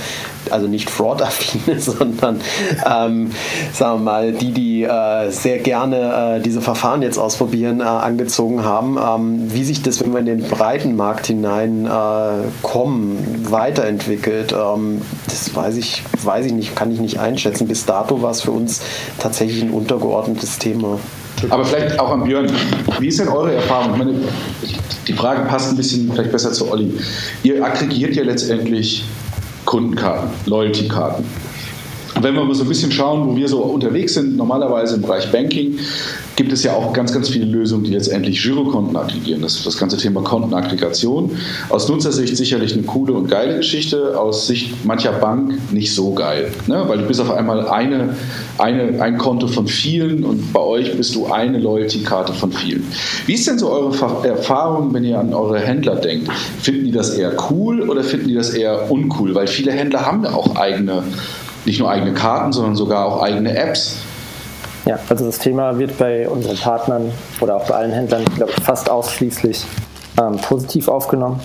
also 0.49 0.67
nicht 0.67 0.89
Fraud-affine, 0.89 1.79
sondern 1.81 2.41
ähm, 2.85 3.31
sagen 3.73 3.99
wir 3.99 4.03
mal, 4.03 4.31
die, 4.31 4.51
die 4.51 4.83
äh, 4.83 5.29
sehr 5.29 5.59
gerne 5.59 6.37
äh, 6.37 6.41
diese 6.41 6.61
Verfahren 6.61 7.01
jetzt 7.01 7.17
ausprobieren, 7.17 7.81
äh, 7.81 7.83
angezogen 7.83 8.63
haben. 8.63 8.97
Ähm, 8.97 9.53
wie 9.53 9.63
sich 9.63 9.81
das 9.81 9.99
wenn 10.01 10.13
wir 10.13 10.19
in 10.19 10.25
den 10.25 10.43
breiten 10.43 10.95
Markt 10.95 11.27
hineinkommen, 11.27 13.17
äh, 13.45 13.51
weiterentwickelt, 13.51 14.53
ähm, 14.53 15.01
das 15.25 15.55
weiß 15.55 15.77
ich, 15.77 16.03
weiß 16.23 16.45
ich 16.45 16.53
nicht, 16.53 16.75
kann 16.75 16.91
ich 16.91 16.99
nicht 16.99 17.19
einschätzen. 17.19 17.67
Bis 17.67 17.85
dato 17.85 18.21
war 18.21 18.31
es 18.31 18.41
für 18.41 18.51
uns 18.51 18.81
tatsächlich 19.19 19.61
ein 19.61 19.71
untergeordnetes 19.71 20.57
Thema. 20.57 20.99
Aber 21.49 21.63
vielleicht 21.63 21.99
auch 21.99 22.11
an 22.11 22.23
Björn, 22.23 22.51
wie 22.99 23.07
ist 23.07 23.19
denn 23.19 23.29
eure 23.29 23.53
Erfahrung? 23.55 23.97
Meine, 23.97 24.15
die 25.07 25.13
Frage 25.13 25.45
passt 25.47 25.69
ein 25.69 25.77
bisschen 25.77 26.11
vielleicht 26.11 26.31
besser 26.31 26.51
zu 26.51 26.69
Olli. 26.69 26.93
Ihr 27.43 27.63
aggregiert 27.63 28.15
ja 28.15 28.23
letztendlich 28.23 29.05
Kundenkarten, 29.69 30.31
Loyalty-Karten. 30.47 31.23
Wenn 32.21 32.33
wir 32.35 32.43
mal 32.43 32.55
so 32.55 32.63
ein 32.63 32.69
bisschen 32.69 32.91
schauen, 32.91 33.27
wo 33.27 33.35
wir 33.35 33.47
so 33.47 33.59
unterwegs 33.59 34.15
sind, 34.15 34.35
normalerweise 34.35 34.95
im 34.95 35.01
Bereich 35.01 35.31
Banking, 35.31 35.79
gibt 36.35 36.53
es 36.53 36.63
ja 36.63 36.73
auch 36.73 36.93
ganz, 36.93 37.11
ganz 37.11 37.27
viele 37.27 37.45
Lösungen, 37.45 37.83
die 37.83 37.91
letztendlich 37.91 38.41
Girokonten 38.41 38.95
aggregieren. 38.95 39.41
Das 39.41 39.55
ist 39.55 39.65
das 39.65 39.77
ganze 39.77 39.97
Thema 39.97 40.21
Kontenaggregation. 40.21 41.31
Aus 41.67 41.89
Nutzersicht 41.89 42.37
sicherlich 42.37 42.73
eine 42.73 42.83
coole 42.83 43.11
und 43.11 43.29
geile 43.29 43.57
Geschichte, 43.57 44.17
aus 44.17 44.47
Sicht 44.47 44.85
mancher 44.85 45.11
Bank 45.11 45.59
nicht 45.73 45.93
so 45.93 46.13
geil. 46.13 46.51
Ne? 46.67 46.85
Weil 46.87 46.99
du 46.99 47.05
bist 47.05 47.19
auf 47.19 47.29
einmal 47.29 47.67
eine, 47.67 48.15
eine, 48.57 49.01
ein 49.01 49.17
Konto 49.17 49.47
von 49.47 49.67
vielen 49.67 50.23
und 50.23 50.53
bei 50.53 50.61
euch 50.61 50.95
bist 50.95 51.13
du 51.13 51.27
eine 51.27 51.59
Loyalty-Karte 51.59 52.31
von 52.31 52.53
vielen. 52.53 52.87
Wie 53.25 53.33
ist 53.33 53.45
denn 53.45 53.59
so 53.59 53.69
eure 53.69 54.25
Erfahrung, 54.25 54.93
wenn 54.93 55.03
ihr 55.03 55.19
an 55.19 55.33
eure 55.33 55.59
Händler 55.59 55.95
denkt? 55.95 56.31
Finden 56.61 56.85
die 56.85 56.91
das 56.91 57.09
eher 57.09 57.33
cool 57.49 57.89
oder 57.89 58.01
finden 58.01 58.29
die 58.29 58.35
das 58.35 58.51
eher 58.51 58.89
uncool? 58.89 59.35
Weil 59.35 59.47
viele 59.47 59.73
Händler 59.73 60.05
haben 60.05 60.23
ja 60.23 60.33
auch 60.33 60.55
eigene 60.55 61.03
nicht 61.65 61.79
nur 61.79 61.89
eigene 61.89 62.13
Karten, 62.13 62.51
sondern 62.51 62.75
sogar 62.75 63.05
auch 63.05 63.21
eigene 63.21 63.55
Apps. 63.55 63.97
Ja, 64.85 64.97
also 65.09 65.25
das 65.25 65.39
Thema 65.39 65.77
wird 65.77 65.97
bei 65.97 66.27
unseren 66.27 66.57
Partnern 66.57 67.11
oder 67.41 67.57
auch 67.57 67.67
bei 67.67 67.75
allen 67.75 67.91
Händlern, 67.91 68.23
ich, 68.23 68.63
fast 68.63 68.89
ausschließlich 68.89 69.65
ähm, 70.19 70.37
positiv 70.37 70.87
aufgenommen. 70.87 71.39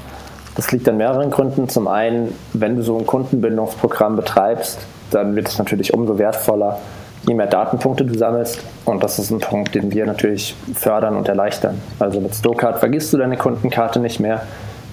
Das 0.55 0.71
liegt 0.71 0.89
an 0.89 0.97
mehreren 0.97 1.31
Gründen. 1.31 1.69
Zum 1.69 1.89
einen, 1.89 2.35
wenn 2.53 2.77
du 2.77 2.83
so 2.83 2.97
ein 2.97 3.07
Kundenbindungsprogramm 3.07 4.17
betreibst, 4.17 4.79
dann 5.11 5.35
wird 5.35 5.49
es 5.49 5.59
natürlich 5.59 5.93
umso 5.93 6.19
wertvoller, 6.19 6.79
je 7.27 7.35
mehr 7.35 7.47
Datenpunkte 7.47 8.05
du 8.05 8.17
sammelst. 8.17 8.61
Und 8.85 9.03
das 9.03 9.19
ist 9.19 9.31
ein 9.31 9.41
Punkt, 9.41 9.75
den 9.75 9.93
wir 9.93 10.07
natürlich 10.07 10.55
fördern 10.75 11.17
und 11.17 11.29
erleichtern. 11.29 11.81
Also 11.99 12.21
mit 12.21 12.35
Stokart 12.35 12.79
vergisst 12.79 13.12
du 13.12 13.19
deine 13.19 13.37
Kundenkarte 13.37 13.99
nicht 13.99 14.21
mehr. 14.21 14.43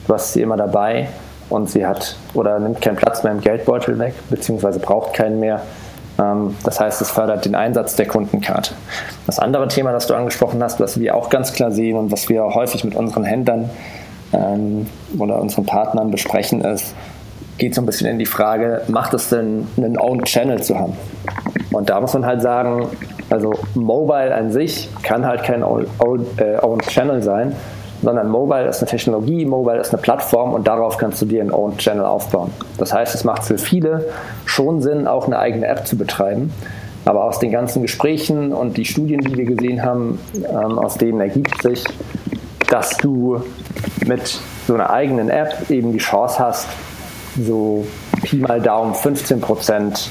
Du 0.08 0.14
hast 0.14 0.34
sie 0.34 0.42
immer 0.42 0.58
dabei 0.58 1.10
und 1.52 1.70
sie 1.70 1.86
hat 1.86 2.16
oder 2.34 2.60
nimmt 2.60 2.82
keinen 2.82 2.96
Platz 2.96 3.24
mehr 3.24 3.34
im 3.34 3.42
Geldbeutel 3.42 4.00
weg, 4.00 4.14
beziehungsweise 4.30 4.80
braucht 4.80 5.14
keinen 5.14 5.40
mehr. 5.40 5.62
Ähm, 6.20 6.56
das 6.64 6.80
heißt, 6.80 7.02
es 7.02 7.12
fördert 7.12 7.46
den 7.46 7.56
Einsatz 7.56 7.96
der 7.96 8.08
Kundenkarte. 8.08 8.74
Das 9.26 9.40
andere 9.40 9.68
Thema, 9.68 9.92
das 9.92 10.08
du 10.08 10.14
angesprochen 10.14 10.64
hast, 10.64 10.80
was 10.80 11.00
wir 11.00 11.16
auch 11.16 11.30
ganz 11.30 11.54
klar 11.54 11.72
sehen 11.72 11.98
und 11.98 12.12
was 12.12 12.30
wir 12.30 12.44
häufig 12.44 12.84
mit 12.84 12.96
unseren 12.96 13.24
Händlern 13.24 13.70
ähm, 14.34 14.88
oder 15.18 15.40
unseren 15.40 15.66
Partnern 15.66 16.12
besprechen, 16.12 16.62
ist, 16.62 16.96
geht 17.58 17.76
so 17.76 17.82
ein 17.82 17.86
bisschen 17.86 18.08
in 18.08 18.18
die 18.18 18.26
Frage, 18.26 18.82
macht 18.88 19.14
es 19.14 19.30
denn 19.30 19.68
einen 19.78 19.98
Own 20.00 20.24
Channel 20.24 20.62
zu 20.64 20.80
haben? 20.80 20.94
Und 21.72 21.90
da 21.90 22.02
muss 22.02 22.14
man 22.14 22.26
halt 22.26 22.42
sagen, 22.42 22.88
also 23.30 23.54
Mobile 23.76 24.34
an 24.34 24.52
sich 24.52 24.90
kann 25.04 25.26
halt 25.26 25.44
kein 25.44 25.64
Own, 25.64 25.86
äh, 26.38 26.58
Own 26.62 26.80
Channel 26.80 27.22
sein, 27.22 27.56
sondern 28.02 28.30
Mobile 28.30 28.68
ist 28.68 28.80
eine 28.82 28.90
Technologie, 28.90 29.46
Mobile 29.46 29.80
ist 29.80 29.94
eine 29.94 30.02
Plattform 30.02 30.54
und 30.54 30.68
darauf 30.68 30.98
kannst 30.98 31.22
du 31.22 31.26
dir 31.26 31.42
einen 31.42 31.52
Own 31.52 31.78
Channel 31.78 32.06
aufbauen. 32.06 32.52
Das 32.78 32.94
heißt, 32.94 33.14
es 33.16 33.24
macht 33.24 33.44
für 33.44 33.58
viele 33.58 34.06
schon 34.46 34.82
Sinn, 34.82 35.08
auch 35.08 35.28
eine 35.28 35.40
eigene 35.40 35.68
App 35.68 35.88
zu 35.88 35.98
betreiben. 35.98 36.54
Aber 37.06 37.26
aus 37.26 37.40
den 37.40 37.52
ganzen 37.52 37.82
Gesprächen 37.82 38.54
und 38.54 38.78
die 38.78 38.86
Studien, 38.86 39.22
die 39.22 39.36
wir 39.36 39.46
gesehen 39.46 39.84
haben, 39.84 40.20
ähm, 40.36 40.78
aus 40.78 40.96
denen 40.96 41.20
ergibt 41.20 41.62
sich, 41.62 41.84
dass 42.70 42.96
du 42.98 43.44
mit 44.06 44.40
so 44.68 44.76
einer 44.76 44.92
eigenen 44.92 45.30
App 45.30 45.70
eben 45.70 45.92
die 45.94 45.98
Chance 45.98 46.40
hast, 46.40 46.68
so 47.40 47.86
Pi 48.24 48.38
mal 48.38 48.62
Daumen 48.62 48.94
15 48.94 49.42
Prozent 49.42 50.10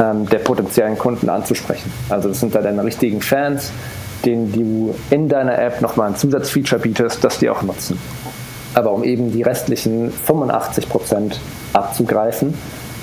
ähm, 0.00 0.28
der 0.28 0.38
potenziellen 0.38 0.96
Kunden 0.96 1.28
anzusprechen. 1.28 1.92
Also 2.08 2.28
das 2.28 2.40
sind 2.40 2.54
da 2.54 2.60
deine 2.60 2.84
richtigen 2.84 3.20
Fans, 3.20 3.72
denen 4.28 4.52
du 4.52 4.94
in 5.10 5.28
deiner 5.28 5.58
App 5.58 5.80
nochmal 5.80 6.08
ein 6.08 6.16
Zusatzfeature 6.16 6.80
bietest, 6.80 7.24
das 7.24 7.38
die 7.38 7.48
auch 7.48 7.62
nutzen. 7.62 7.98
Aber 8.74 8.92
um 8.92 9.02
eben 9.02 9.32
die 9.32 9.42
restlichen 9.42 10.12
85% 10.12 11.36
abzugreifen, 11.72 12.54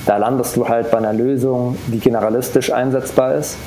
da 0.06 0.18
landest 0.18 0.56
du 0.56 0.70
halt 0.70 0.92
bei 0.92 1.00
einer 1.00 1.14
Lösung, 1.14 1.78
die 1.88 2.00
generalistisch 2.00 2.72
einsetzbar 2.72 3.34
ist, 3.34 3.58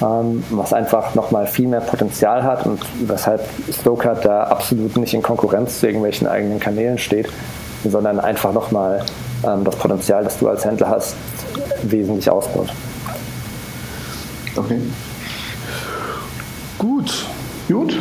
ähm, 0.00 0.44
was 0.50 0.72
einfach 0.72 1.16
nochmal 1.16 1.48
viel 1.48 1.66
mehr 1.66 1.80
Potenzial 1.80 2.44
hat 2.44 2.64
und 2.64 2.80
weshalb 3.02 3.44
Stokart 3.72 4.24
da 4.24 4.44
absolut 4.44 4.96
nicht 4.96 5.12
in 5.12 5.22
Konkurrenz 5.22 5.80
zu 5.80 5.86
irgendwelchen 5.86 6.28
eigenen 6.28 6.60
Kanälen 6.60 6.96
steht, 6.96 7.28
sondern 7.84 8.20
einfach 8.20 8.52
nochmal 8.52 9.04
ähm, 9.44 9.64
das 9.64 9.74
Potenzial, 9.74 10.22
das 10.22 10.38
du 10.38 10.48
als 10.48 10.64
Händler 10.64 10.90
hast, 10.90 11.16
wesentlich 11.82 12.30
ausbaut. 12.30 12.68
Okay. 14.54 14.78
Gut. 16.80 17.26
Gut. 17.68 17.92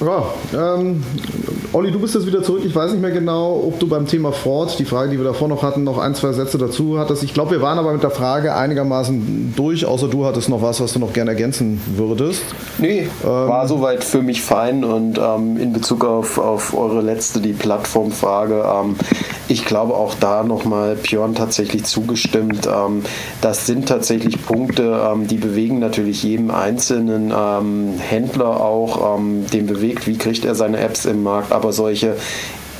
Ja, 0.00 0.24
ähm, 0.76 1.02
Olli, 1.72 1.90
du 1.90 1.98
bist 1.98 2.14
jetzt 2.14 2.26
wieder 2.26 2.42
zurück. 2.42 2.62
Ich 2.64 2.74
weiß 2.74 2.92
nicht 2.92 3.00
mehr 3.00 3.10
genau, 3.10 3.64
ob 3.66 3.80
du 3.80 3.88
beim 3.88 4.06
Thema 4.06 4.30
Ford, 4.30 4.78
die 4.78 4.84
Frage, 4.84 5.10
die 5.10 5.18
wir 5.18 5.24
davor 5.24 5.48
noch 5.48 5.64
hatten, 5.64 5.82
noch 5.82 5.98
ein, 5.98 6.14
zwei 6.14 6.32
Sätze 6.32 6.56
dazu 6.56 6.98
hattest. 6.98 7.24
Ich 7.24 7.34
glaube, 7.34 7.52
wir 7.52 7.62
waren 7.62 7.78
aber 7.78 7.92
mit 7.92 8.02
der 8.02 8.10
Frage 8.10 8.54
einigermaßen 8.54 9.54
durch, 9.56 9.84
außer 9.84 10.06
du 10.06 10.24
hattest 10.24 10.48
noch 10.48 10.62
was, 10.62 10.80
was 10.80 10.92
du 10.92 11.00
noch 11.00 11.12
gerne 11.12 11.32
ergänzen 11.32 11.80
würdest. 11.96 12.42
Nee, 12.78 13.08
ähm, 13.24 13.28
war 13.28 13.66
soweit 13.66 14.04
für 14.04 14.22
mich 14.22 14.42
fein 14.42 14.84
und 14.84 15.18
ähm, 15.18 15.56
in 15.58 15.72
Bezug 15.72 16.04
auf, 16.04 16.38
auf 16.38 16.76
eure 16.76 17.00
letzte, 17.00 17.40
die 17.40 17.52
Plattformfrage, 17.52 18.64
ähm, 18.72 18.94
ich 19.48 19.64
glaube 19.64 19.94
auch 19.94 20.14
da 20.14 20.42
nochmal 20.42 20.94
Björn 20.94 21.34
tatsächlich 21.34 21.84
zugestimmt. 21.84 22.66
Ähm, 22.66 23.02
das 23.40 23.66
sind 23.66 23.88
tatsächlich 23.88 24.44
Punkte, 24.44 25.00
ähm, 25.12 25.26
die 25.26 25.38
bewegen 25.38 25.80
natürlich 25.80 26.22
jeden 26.22 26.50
einzelnen 26.50 27.32
Händler 27.98 28.60
auch, 28.60 29.18
den 29.52 29.66
bewegt, 29.84 30.06
wie 30.06 30.16
kriegt 30.16 30.44
er 30.44 30.54
seine 30.54 30.78
Apps 30.78 31.04
im 31.04 31.22
Markt, 31.22 31.52
aber 31.52 31.72
solche 31.72 32.16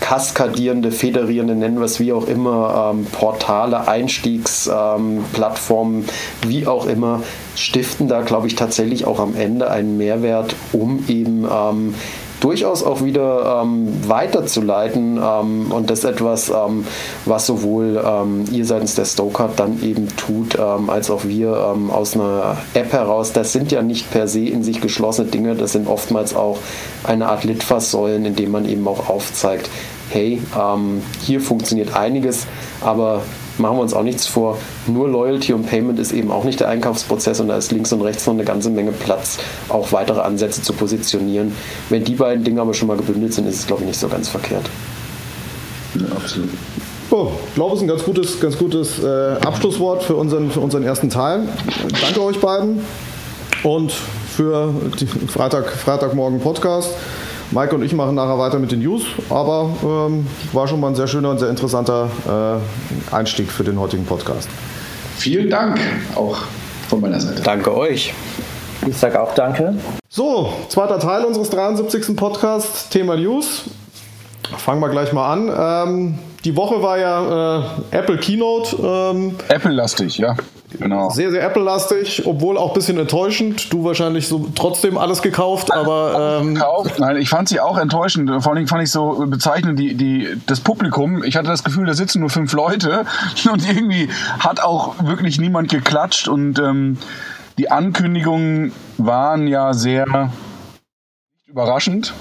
kaskadierende, 0.00 0.90
federierende, 0.90 1.54
nennen 1.54 1.78
wir 1.78 1.84
es 1.84 2.00
wie 2.00 2.12
auch 2.12 2.26
immer, 2.26 2.92
ähm, 2.92 3.06
Portale, 3.06 3.88
Einstiegsplattformen, 3.88 6.02
ähm, 6.02 6.08
wie 6.46 6.66
auch 6.66 6.86
immer, 6.86 7.22
stiften 7.54 8.08
da, 8.08 8.22
glaube 8.22 8.48
ich, 8.48 8.54
tatsächlich 8.54 9.06
auch 9.06 9.20
am 9.20 9.36
Ende 9.36 9.70
einen 9.70 9.96
Mehrwert, 9.96 10.56
um 10.72 11.04
eben 11.08 11.46
ähm, 11.50 11.94
durchaus 12.40 12.82
auch 12.82 13.02
wieder 13.02 13.62
ähm, 13.62 13.88
weiterzuleiten 14.08 15.18
ähm, 15.22 15.72
und 15.72 15.90
das 15.90 16.04
etwas, 16.04 16.50
ähm, 16.50 16.86
was 17.24 17.46
sowohl 17.46 18.02
ähm, 18.04 18.44
ihr 18.50 18.64
seitens 18.64 18.94
der 18.94 19.04
Stoker 19.04 19.50
dann 19.54 19.82
eben 19.82 20.08
tut, 20.16 20.58
ähm, 20.58 20.90
als 20.90 21.10
auch 21.10 21.24
wir 21.24 21.72
ähm, 21.74 21.90
aus 21.90 22.14
einer 22.14 22.58
App 22.74 22.92
heraus. 22.92 23.32
Das 23.32 23.52
sind 23.52 23.72
ja 23.72 23.82
nicht 23.82 24.10
per 24.10 24.28
se 24.28 24.40
in 24.40 24.62
sich 24.62 24.80
geschlossene 24.80 25.28
Dinge, 25.28 25.54
das 25.54 25.72
sind 25.72 25.88
oftmals 25.88 26.34
auch 26.34 26.58
eine 27.04 27.28
Art 27.28 27.44
Litfaßsäulen, 27.44 28.24
in 28.24 28.36
denen 28.36 28.52
man 28.52 28.68
eben 28.68 28.86
auch 28.88 29.08
aufzeigt, 29.08 29.70
hey, 30.10 30.40
hier 31.20 31.40
funktioniert 31.40 31.96
einiges, 31.96 32.46
aber 32.82 33.22
machen 33.58 33.76
wir 33.76 33.82
uns 33.82 33.94
auch 33.94 34.02
nichts 34.02 34.26
vor. 34.26 34.58
Nur 34.86 35.08
Loyalty 35.08 35.52
und 35.52 35.66
Payment 35.66 35.98
ist 35.98 36.12
eben 36.12 36.30
auch 36.30 36.44
nicht 36.44 36.60
der 36.60 36.68
Einkaufsprozess 36.68 37.40
und 37.40 37.48
da 37.48 37.56
ist 37.56 37.72
links 37.72 37.92
und 37.92 38.02
rechts 38.02 38.26
noch 38.26 38.34
eine 38.34 38.44
ganze 38.44 38.70
Menge 38.70 38.92
Platz, 38.92 39.38
auch 39.68 39.92
weitere 39.92 40.20
Ansätze 40.20 40.62
zu 40.62 40.72
positionieren. 40.72 41.52
Wenn 41.88 42.04
die 42.04 42.14
beiden 42.14 42.44
Dinge 42.44 42.60
aber 42.60 42.74
schon 42.74 42.88
mal 42.88 42.96
gebündelt 42.96 43.34
sind, 43.34 43.46
ist 43.46 43.60
es, 43.60 43.66
glaube 43.66 43.82
ich, 43.82 43.88
nicht 43.88 44.00
so 44.00 44.08
ganz 44.08 44.28
verkehrt. 44.28 44.68
Ja, 45.94 46.16
absolut. 46.16 46.50
Oh, 47.10 47.28
ich 47.48 47.54
glaube, 47.54 47.74
es 47.74 47.78
ist 47.78 47.84
ein 47.84 47.88
ganz 47.88 48.02
gutes, 48.04 48.40
ganz 48.40 48.58
gutes 48.58 49.02
äh, 49.02 49.36
Abschlusswort 49.44 50.02
für 50.02 50.16
unseren, 50.16 50.50
für 50.50 50.60
unseren 50.60 50.82
ersten 50.82 51.10
Teil. 51.10 51.46
Danke 52.02 52.22
euch 52.22 52.40
beiden 52.40 52.80
und 53.62 53.92
für 53.92 54.72
den 55.00 55.28
Freitag, 55.28 55.70
Freitagmorgen 55.70 56.40
Podcast. 56.40 56.90
Mike 57.50 57.74
und 57.74 57.82
ich 57.82 57.92
machen 57.92 58.14
nachher 58.14 58.38
weiter 58.38 58.58
mit 58.58 58.72
den 58.72 58.80
News, 58.80 59.04
aber 59.30 59.70
ähm, 59.82 60.26
war 60.52 60.66
schon 60.66 60.80
mal 60.80 60.88
ein 60.88 60.94
sehr 60.94 61.06
schöner 61.06 61.30
und 61.30 61.38
sehr 61.38 61.50
interessanter 61.50 62.08
äh, 63.10 63.14
Einstieg 63.14 63.50
für 63.50 63.64
den 63.64 63.78
heutigen 63.78 64.04
Podcast. 64.04 64.48
Vielen 65.16 65.50
Dank 65.50 65.78
auch 66.14 66.38
von 66.88 67.00
meiner 67.00 67.20
Seite. 67.20 67.42
Danke 67.42 67.76
euch. 67.76 68.12
Ich 68.86 68.96
sage 68.96 69.20
auch 69.20 69.34
danke. 69.34 69.74
So, 70.08 70.52
zweiter 70.68 70.98
Teil 70.98 71.24
unseres 71.24 71.50
73. 71.50 72.16
Podcasts, 72.16 72.88
Thema 72.88 73.16
News. 73.16 73.64
Fangen 74.58 74.80
wir 74.80 74.90
gleich 74.90 75.12
mal 75.12 75.32
an. 75.32 75.88
Ähm, 75.88 76.18
die 76.44 76.54
Woche 76.56 76.82
war 76.82 76.98
ja 76.98 77.60
äh, 77.90 77.96
Apple 77.96 78.18
Keynote. 78.18 78.76
Ähm, 78.76 79.36
Apple-lastig, 79.48 80.18
ja. 80.18 80.36
Genau. 80.78 81.10
Sehr, 81.10 81.30
sehr 81.30 81.42
Apple-lastig, 81.42 82.26
obwohl 82.26 82.58
auch 82.58 82.70
ein 82.70 82.74
bisschen 82.74 82.98
enttäuschend. 82.98 83.72
Du 83.72 83.84
wahrscheinlich 83.84 84.28
so 84.28 84.48
trotzdem 84.54 84.98
alles 84.98 85.22
gekauft, 85.22 85.72
aber. 85.72 86.40
Ähm 86.40 86.54
gekauft? 86.54 86.98
Nein, 86.98 87.16
ich 87.16 87.28
fand 87.28 87.48
sie 87.48 87.60
auch 87.60 87.78
enttäuschend. 87.78 88.30
Vor 88.42 88.52
allem 88.52 88.66
fand 88.66 88.82
ich 88.82 88.90
so 88.90 89.24
bezeichnend 89.26 89.78
die, 89.78 89.94
die, 89.94 90.28
das 90.46 90.60
Publikum. 90.60 91.22
Ich 91.24 91.36
hatte 91.36 91.48
das 91.48 91.64
Gefühl, 91.64 91.86
da 91.86 91.94
sitzen 91.94 92.20
nur 92.20 92.30
fünf 92.30 92.52
Leute 92.52 93.04
und 93.52 93.68
irgendwie 93.68 94.08
hat 94.38 94.60
auch 94.60 95.04
wirklich 95.04 95.38
niemand 95.38 95.70
geklatscht 95.70 96.28
und 96.28 96.58
ähm, 96.58 96.98
die 97.58 97.70
Ankündigungen 97.70 98.72
waren 98.98 99.46
ja 99.46 99.72
sehr 99.72 100.30
überraschend. 101.46 102.14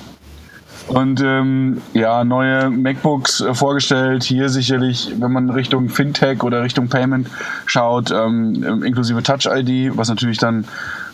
Und 0.88 1.22
ähm, 1.22 1.82
ja, 1.94 2.24
neue 2.24 2.70
MacBooks 2.70 3.42
äh, 3.42 3.54
vorgestellt. 3.54 4.24
Hier 4.24 4.50
sicherlich, 4.50 5.14
wenn 5.18 5.32
man 5.32 5.50
Richtung 5.50 5.90
Fintech 5.90 6.44
oder 6.44 6.62
Richtung 6.62 6.90
Payment 6.90 7.30
schaut, 7.66 8.12
ähm, 8.12 8.84
inklusive 8.84 9.24
Touch 9.24 9.46
ID, 9.46 9.98
was 9.98 10.10
natürlich 10.10 10.38
dann 10.38 10.66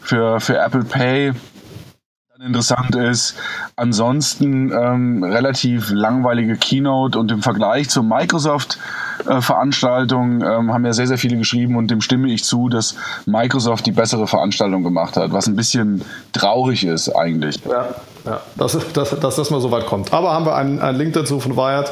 für, 0.01 0.39
für 0.39 0.57
Apple 0.57 0.83
Pay 0.83 1.33
interessant 2.43 2.95
ist. 2.95 3.35
Ansonsten 3.75 4.71
ähm, 4.71 5.23
relativ 5.23 5.91
langweilige 5.91 6.55
Keynote 6.55 7.19
und 7.19 7.29
im 7.31 7.41
Vergleich 7.41 7.89
zur 7.89 8.03
Microsoft-Veranstaltung 8.03 10.41
äh, 10.41 10.55
ähm, 10.55 10.73
haben 10.73 10.85
ja 10.85 10.93
sehr, 10.93 11.07
sehr 11.07 11.17
viele 11.17 11.35
geschrieben 11.35 11.75
und 11.75 11.91
dem 11.91 11.99
stimme 11.99 12.31
ich 12.31 12.45
zu, 12.45 12.69
dass 12.69 12.95
Microsoft 13.25 13.85
die 13.85 13.91
bessere 13.91 14.25
Veranstaltung 14.25 14.83
gemacht 14.83 15.17
hat, 15.17 15.33
was 15.33 15.47
ein 15.47 15.57
bisschen 15.57 16.01
traurig 16.31 16.85
ist 16.85 17.09
eigentlich. 17.09 17.59
Ja, 17.65 17.89
ja 18.29 18.41
dass, 18.57 18.77
dass, 18.93 19.19
dass 19.19 19.35
das 19.35 19.49
mal 19.49 19.61
so 19.61 19.71
weit 19.71 19.85
kommt. 19.85 20.13
Aber 20.13 20.31
haben 20.33 20.45
wir 20.45 20.55
einen, 20.55 20.79
einen 20.79 20.97
Link 20.97 21.13
dazu 21.13 21.39
von 21.39 21.55
Wired. 21.55 21.91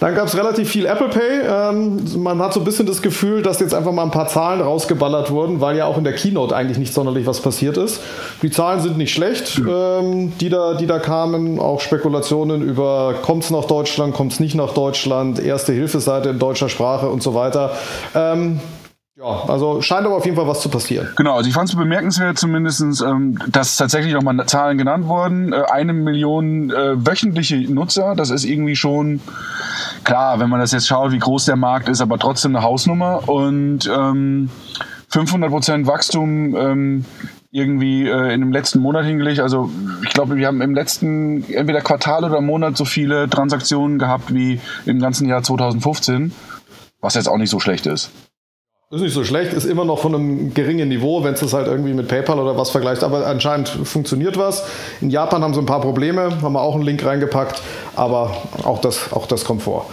Dann 0.00 0.14
gab 0.14 0.28
es 0.28 0.36
relativ 0.36 0.68
viel 0.70 0.86
Apple 0.86 1.08
Pay. 1.08 1.40
Ähm, 1.48 2.22
man 2.22 2.40
hat 2.40 2.52
so 2.52 2.60
ein 2.60 2.64
bisschen 2.64 2.86
das 2.86 3.02
Gefühl, 3.02 3.42
dass 3.42 3.58
jetzt 3.58 3.74
einfach 3.74 3.90
mal 3.90 4.04
ein 4.04 4.12
paar 4.12 4.28
Zahlen 4.28 4.60
rausgeballert 4.60 5.30
wurden, 5.32 5.60
weil 5.60 5.76
ja 5.76 5.86
auch 5.86 5.98
in 5.98 6.04
der 6.04 6.12
Keynote 6.12 6.54
eigentlich 6.54 6.78
nicht 6.78 6.94
sonderlich 6.94 7.26
was 7.26 7.40
passiert 7.40 7.76
ist. 7.76 8.00
Die 8.42 8.50
Zahlen 8.50 8.80
sind 8.80 8.96
nicht 8.96 9.12
schlecht, 9.12 9.60
ähm, 9.68 10.32
die, 10.40 10.50
da, 10.50 10.74
die 10.74 10.86
da 10.86 11.00
kamen. 11.00 11.58
Auch 11.58 11.80
Spekulationen 11.80 12.62
über, 12.62 13.14
kommt 13.22 13.42
es 13.44 13.50
nach 13.50 13.64
Deutschland, 13.64 14.14
kommt 14.14 14.32
es 14.32 14.40
nicht 14.40 14.54
nach 14.54 14.72
Deutschland, 14.72 15.40
erste 15.40 15.72
Hilfeseite 15.72 16.28
in 16.28 16.38
deutscher 16.38 16.68
Sprache 16.68 17.08
und 17.08 17.22
so 17.22 17.34
weiter. 17.34 17.72
Ähm, 18.14 18.60
ja, 19.18 19.44
also 19.48 19.82
scheint 19.82 20.06
aber 20.06 20.16
auf 20.16 20.24
jeden 20.24 20.36
Fall 20.36 20.46
was 20.46 20.60
zu 20.60 20.68
passieren. 20.68 21.08
Genau, 21.16 21.34
also 21.34 21.48
ich 21.48 21.54
fand 21.54 21.68
es 21.68 21.74
bemerkenswert 21.74 22.38
zumindest, 22.38 23.02
ähm, 23.02 23.36
dass 23.48 23.76
tatsächlich 23.76 24.14
auch 24.14 24.22
mal 24.22 24.46
Zahlen 24.46 24.78
genannt 24.78 25.06
wurden. 25.08 25.52
Äh, 25.52 25.62
eine 25.72 25.92
Million 25.92 26.70
äh, 26.70 27.04
wöchentliche 27.04 27.56
Nutzer, 27.56 28.14
das 28.14 28.30
ist 28.30 28.44
irgendwie 28.44 28.76
schon 28.76 29.20
klar, 30.04 30.38
wenn 30.38 30.48
man 30.48 30.60
das 30.60 30.70
jetzt 30.70 30.86
schaut, 30.86 31.10
wie 31.10 31.18
groß 31.18 31.46
der 31.46 31.56
Markt 31.56 31.88
ist, 31.88 32.00
aber 32.00 32.18
trotzdem 32.18 32.54
eine 32.54 32.64
Hausnummer. 32.64 33.28
Und 33.28 33.90
ähm, 33.92 34.50
500 35.08 35.50
Prozent 35.50 35.86
Wachstum 35.88 36.54
ähm, 36.54 37.04
irgendwie 37.50 38.06
äh, 38.06 38.32
in 38.32 38.40
dem 38.40 38.52
letzten 38.52 38.78
Monat 38.78 39.04
hingelegt. 39.04 39.40
Also 39.40 39.68
ich 40.04 40.10
glaube, 40.10 40.36
wir 40.36 40.46
haben 40.46 40.60
im 40.60 40.76
letzten 40.76 41.42
entweder 41.52 41.80
Quartal 41.80 42.22
oder 42.22 42.40
Monat 42.40 42.76
so 42.76 42.84
viele 42.84 43.28
Transaktionen 43.28 43.98
gehabt 43.98 44.32
wie 44.32 44.60
im 44.86 45.00
ganzen 45.00 45.28
Jahr 45.28 45.42
2015, 45.42 46.32
was 47.00 47.14
jetzt 47.14 47.28
auch 47.28 47.38
nicht 47.38 47.50
so 47.50 47.58
schlecht 47.58 47.86
ist. 47.86 48.12
Ist 48.90 49.02
nicht 49.02 49.12
so 49.12 49.22
schlecht, 49.22 49.52
ist 49.52 49.66
immer 49.66 49.84
noch 49.84 49.98
von 49.98 50.14
einem 50.14 50.54
geringen 50.54 50.88
Niveau, 50.88 51.22
wenn 51.22 51.34
es 51.34 51.40
das 51.40 51.52
halt 51.52 51.66
irgendwie 51.66 51.92
mit 51.92 52.08
PayPal 52.08 52.38
oder 52.38 52.56
was 52.56 52.70
vergleicht. 52.70 53.04
Aber 53.04 53.26
anscheinend 53.26 53.68
funktioniert 53.68 54.38
was. 54.38 54.64
In 55.02 55.10
Japan 55.10 55.42
haben 55.42 55.52
sie 55.52 55.60
ein 55.60 55.66
paar 55.66 55.82
Probleme, 55.82 56.40
haben 56.40 56.54
wir 56.54 56.62
auch 56.62 56.74
einen 56.74 56.84
Link 56.84 57.04
reingepackt, 57.04 57.60
aber 57.96 58.34
auch 58.64 58.80
das, 58.80 59.12
auch 59.12 59.26
das 59.26 59.44
kommt 59.44 59.60
vor. 59.60 59.84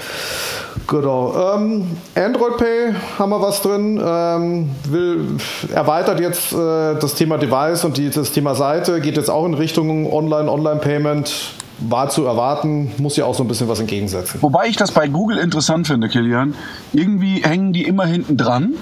Genau. 0.87 1.55
Ähm, 1.57 1.97
Android 2.15 2.55
Pay 2.55 2.93
haben 3.19 3.31
wir 3.31 3.41
was 3.41 3.61
drin. 3.61 4.01
Ähm, 4.01 4.69
will, 4.87 5.39
erweitert 5.73 6.21
jetzt 6.21 6.53
äh, 6.53 6.95
das 6.97 7.15
Thema 7.15 7.37
Device 7.37 7.83
und 7.83 7.97
die, 7.97 8.09
das 8.09 8.31
Thema 8.31 8.55
Seite, 8.55 9.01
geht 9.01 9.17
jetzt 9.17 9.29
auch 9.29 9.45
in 9.45 9.55
Richtung 9.55 10.09
Online-Online-Payment 10.09 11.33
war 11.79 12.09
zu 12.09 12.25
erwarten, 12.25 12.91
muss 12.97 13.17
ja 13.17 13.25
auch 13.25 13.35
so 13.35 13.43
ein 13.43 13.47
bisschen 13.47 13.67
was 13.67 13.79
entgegensetzen. 13.79 14.41
Wobei 14.41 14.67
ich 14.67 14.77
das 14.77 14.91
bei 14.91 15.07
Google 15.07 15.37
interessant 15.37 15.87
finde, 15.87 16.09
Kilian. 16.09 16.55
Irgendwie 16.93 17.43
hängen 17.43 17.73
die 17.73 17.83
immer 17.83 18.05
hinten 18.05 18.37
dran 18.37 18.73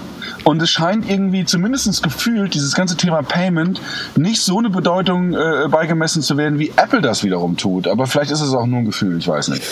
und 0.44 0.62
es 0.62 0.70
scheint 0.70 1.08
irgendwie 1.08 1.44
zumindest 1.44 2.02
gefühlt 2.02 2.54
dieses 2.54 2.74
ganze 2.74 2.96
Thema 2.96 3.22
Payment 3.22 3.80
nicht 4.16 4.42
so 4.42 4.58
eine 4.58 4.70
Bedeutung 4.70 5.34
äh, 5.34 5.68
beigemessen 5.70 6.22
zu 6.22 6.36
werden, 6.36 6.58
wie 6.58 6.72
Apple 6.76 7.00
das 7.00 7.24
wiederum 7.24 7.56
tut. 7.56 7.88
Aber 7.88 8.06
vielleicht 8.06 8.30
ist 8.30 8.40
es 8.40 8.52
auch 8.52 8.66
nur 8.66 8.80
ein 8.80 8.84
Gefühl, 8.84 9.18
ich 9.18 9.28
weiß 9.28 9.48
nicht. 9.48 9.62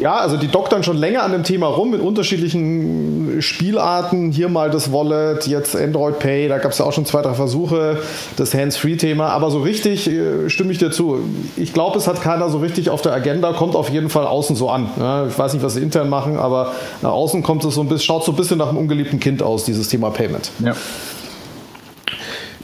Ja, 0.00 0.16
also 0.16 0.36
die 0.36 0.48
doktern 0.48 0.82
schon 0.82 0.96
länger 0.96 1.22
an 1.22 1.32
dem 1.32 1.44
Thema 1.44 1.66
rum 1.66 1.90
mit 1.90 2.00
unterschiedlichen 2.00 3.40
Spielarten. 3.40 4.32
Hier 4.32 4.48
mal 4.48 4.70
das 4.70 4.92
Wallet, 4.92 5.46
jetzt 5.46 5.76
Android 5.76 6.18
Pay, 6.18 6.48
da 6.48 6.58
gab 6.58 6.72
es 6.72 6.78
ja 6.78 6.84
auch 6.84 6.92
schon 6.92 7.06
zwei, 7.06 7.22
drei 7.22 7.34
Versuche, 7.34 7.98
das 8.36 8.54
Hands-Free-Thema. 8.54 9.28
Aber 9.28 9.50
so 9.50 9.60
richtig 9.60 10.10
äh, 10.10 10.48
stimme 10.50 10.72
ich 10.72 10.78
dir 10.78 10.90
zu. 10.90 11.20
Ich 11.56 11.72
glaube, 11.72 11.98
es 11.98 12.08
hat 12.08 12.22
keiner 12.22 12.48
so 12.48 12.58
richtig 12.58 12.90
auf 12.90 13.02
der 13.02 13.12
Agenda, 13.12 13.52
kommt 13.52 13.76
auf 13.76 13.88
jeden 13.88 14.10
Fall 14.10 14.26
außen 14.26 14.56
so 14.56 14.68
an. 14.68 14.88
Ja, 14.98 15.26
ich 15.26 15.38
weiß 15.38 15.54
nicht, 15.54 15.62
was 15.62 15.74
sie 15.74 15.80
intern 15.80 16.08
machen, 16.08 16.38
aber 16.38 16.72
nach 17.02 17.12
außen 17.12 17.42
kommt 17.42 17.64
es 17.64 17.74
so 17.74 17.80
ein 17.80 17.88
bisschen, 17.88 18.04
schaut 18.04 18.24
so 18.24 18.32
ein 18.32 18.36
bisschen 18.36 18.58
nach 18.58 18.68
einem 18.68 18.78
ungeliebten 18.78 19.20
Kind 19.20 19.42
aus, 19.42 19.64
dieses 19.64 19.83
Thema 19.88 20.10
Payment. 20.10 20.50
Ja. 20.60 20.74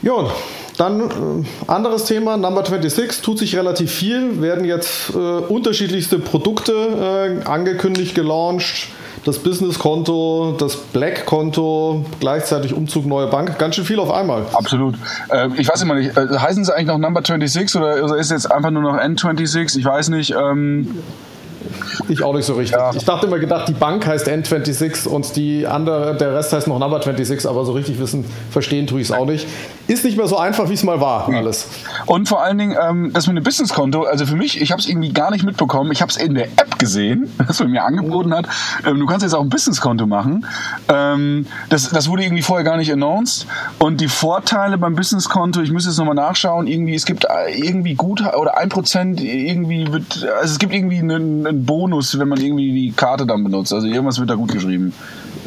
Ja, 0.03 0.31
dann 0.81 1.01
äh, 1.01 1.71
anderes 1.71 2.05
Thema, 2.07 2.39
Number 2.39 2.65
26, 2.65 3.21
tut 3.21 3.39
sich 3.39 3.55
relativ 3.55 3.93
viel, 3.93 4.41
werden 4.41 4.65
jetzt 4.65 5.11
äh, 5.11 5.19
unterschiedlichste 5.19 6.19
Produkte 6.19 6.73
äh, 6.73 7.47
angekündigt, 7.47 8.15
gelauncht. 8.15 8.89
das 9.27 9.39
Business-Konto, 9.41 10.57
das 10.59 10.77
Black-Konto, 10.77 12.07
gleichzeitig 12.21 12.73
Umzug 12.73 13.05
neue 13.05 13.27
Bank. 13.27 13.59
Ganz 13.59 13.75
schön 13.75 13.85
viel 13.85 13.99
auf 13.99 14.11
einmal. 14.11 14.47
Absolut. 14.55 14.95
Äh, 15.29 15.49
ich 15.59 15.69
weiß 15.69 15.83
immer 15.83 15.97
nicht, 15.97 16.17
äh, 16.17 16.39
heißen 16.39 16.65
sie 16.65 16.75
eigentlich 16.75 16.87
noch 16.87 16.97
Number 16.99 17.21
26 17.23 17.79
oder, 17.79 18.03
oder 18.03 18.17
ist 18.17 18.31
jetzt 18.31 18.51
einfach 18.51 18.71
nur 18.71 18.83
noch 18.83 18.97
N26? 18.97 19.79
Ich 19.79 19.85
weiß 19.85 20.09
nicht. 20.09 20.31
Ähm 20.31 21.03
ich 22.09 22.23
auch 22.23 22.35
nicht 22.35 22.45
so 22.45 22.55
richtig. 22.55 22.77
Ja. 22.77 22.91
Ich 22.95 23.05
dachte 23.05 23.27
immer 23.27 23.39
gedacht, 23.39 23.69
die 23.69 23.73
Bank 23.73 24.07
heißt 24.07 24.29
N26 24.29 25.09
und 25.09 25.37
die 25.37 25.67
andere, 25.67 26.17
der 26.17 26.35
Rest 26.35 26.53
heißt 26.53 26.69
noch 26.69 26.79
Number 26.79 27.01
26, 27.03 27.49
aber 27.49 27.65
so 27.65 27.73
richtig 27.73 27.99
wissen, 27.99 28.25
verstehen 28.51 28.87
tue 28.87 29.01
ich 29.01 29.09
es 29.09 29.13
auch 29.13 29.27
nicht. 29.27 29.47
Ist 29.91 30.05
nicht 30.05 30.17
mehr 30.17 30.29
so 30.29 30.39
einfach, 30.39 30.69
wie 30.69 30.75
es 30.75 30.85
mal 30.85 31.01
war, 31.01 31.29
alles. 31.29 31.67
Und 32.07 32.29
vor 32.29 32.45
allen 32.45 32.59
Dingen, 32.59 32.77
ähm, 32.81 33.11
das 33.13 33.27
mit 33.27 33.37
dem 33.37 33.43
Businesskonto, 33.43 34.05
also 34.05 34.25
für 34.25 34.37
mich, 34.37 34.61
ich 34.61 34.71
habe 34.71 34.81
es 34.81 34.89
irgendwie 34.89 35.13
gar 35.13 35.33
nicht 35.33 35.45
mitbekommen. 35.45 35.91
Ich 35.91 36.01
habe 36.01 36.13
es 36.13 36.17
in 36.17 36.37
der 36.37 36.45
App 36.45 36.79
gesehen, 36.79 37.29
das 37.49 37.59
man 37.59 37.73
mir 37.73 37.83
angeboten 37.83 38.33
hat. 38.33 38.47
Ähm, 38.87 39.01
du 39.01 39.07
kannst 39.07 39.25
jetzt 39.25 39.35
auch 39.35 39.43
ein 39.43 39.49
Businesskonto 39.49 40.07
machen. 40.07 40.47
Ähm, 40.89 41.45
das, 41.71 41.89
das 41.89 42.09
wurde 42.09 42.23
irgendwie 42.23 42.43
vorher 42.43 42.65
gar 42.65 42.77
nicht 42.77 42.93
announced. 42.93 43.49
Und 43.81 44.01
die 44.01 44.07
Vorteile 44.07 44.79
beim 44.79 44.95
Businesskonto, 44.95 45.61
ich 45.61 45.73
müsste 45.73 45.91
jetzt 45.91 45.99
nochmal 45.99 46.15
nachschauen, 46.15 46.69
irgendwie, 46.69 46.95
es 46.95 47.05
gibt 47.05 47.25
äh, 47.25 47.51
irgendwie 47.53 47.97
gut 47.97 48.23
oder 48.23 48.59
ein 48.59 48.69
Prozent 48.69 49.21
irgendwie 49.21 49.93
wird, 49.93 50.25
also 50.41 50.53
es 50.53 50.61
gibt 50.61 50.73
irgendwie 50.73 51.01
einen, 51.01 51.45
einen 51.45 51.67
Bonus, 51.67 52.17
wenn 52.17 52.29
man 52.29 52.41
irgendwie 52.41 52.71
die 52.73 52.93
Karte 52.93 53.27
dann 53.27 53.43
benutzt. 53.43 53.73
Also 53.73 53.89
irgendwas 53.89 54.21
wird 54.21 54.31
da 54.31 54.37
gut 54.37 54.53
geschrieben. 54.53 54.95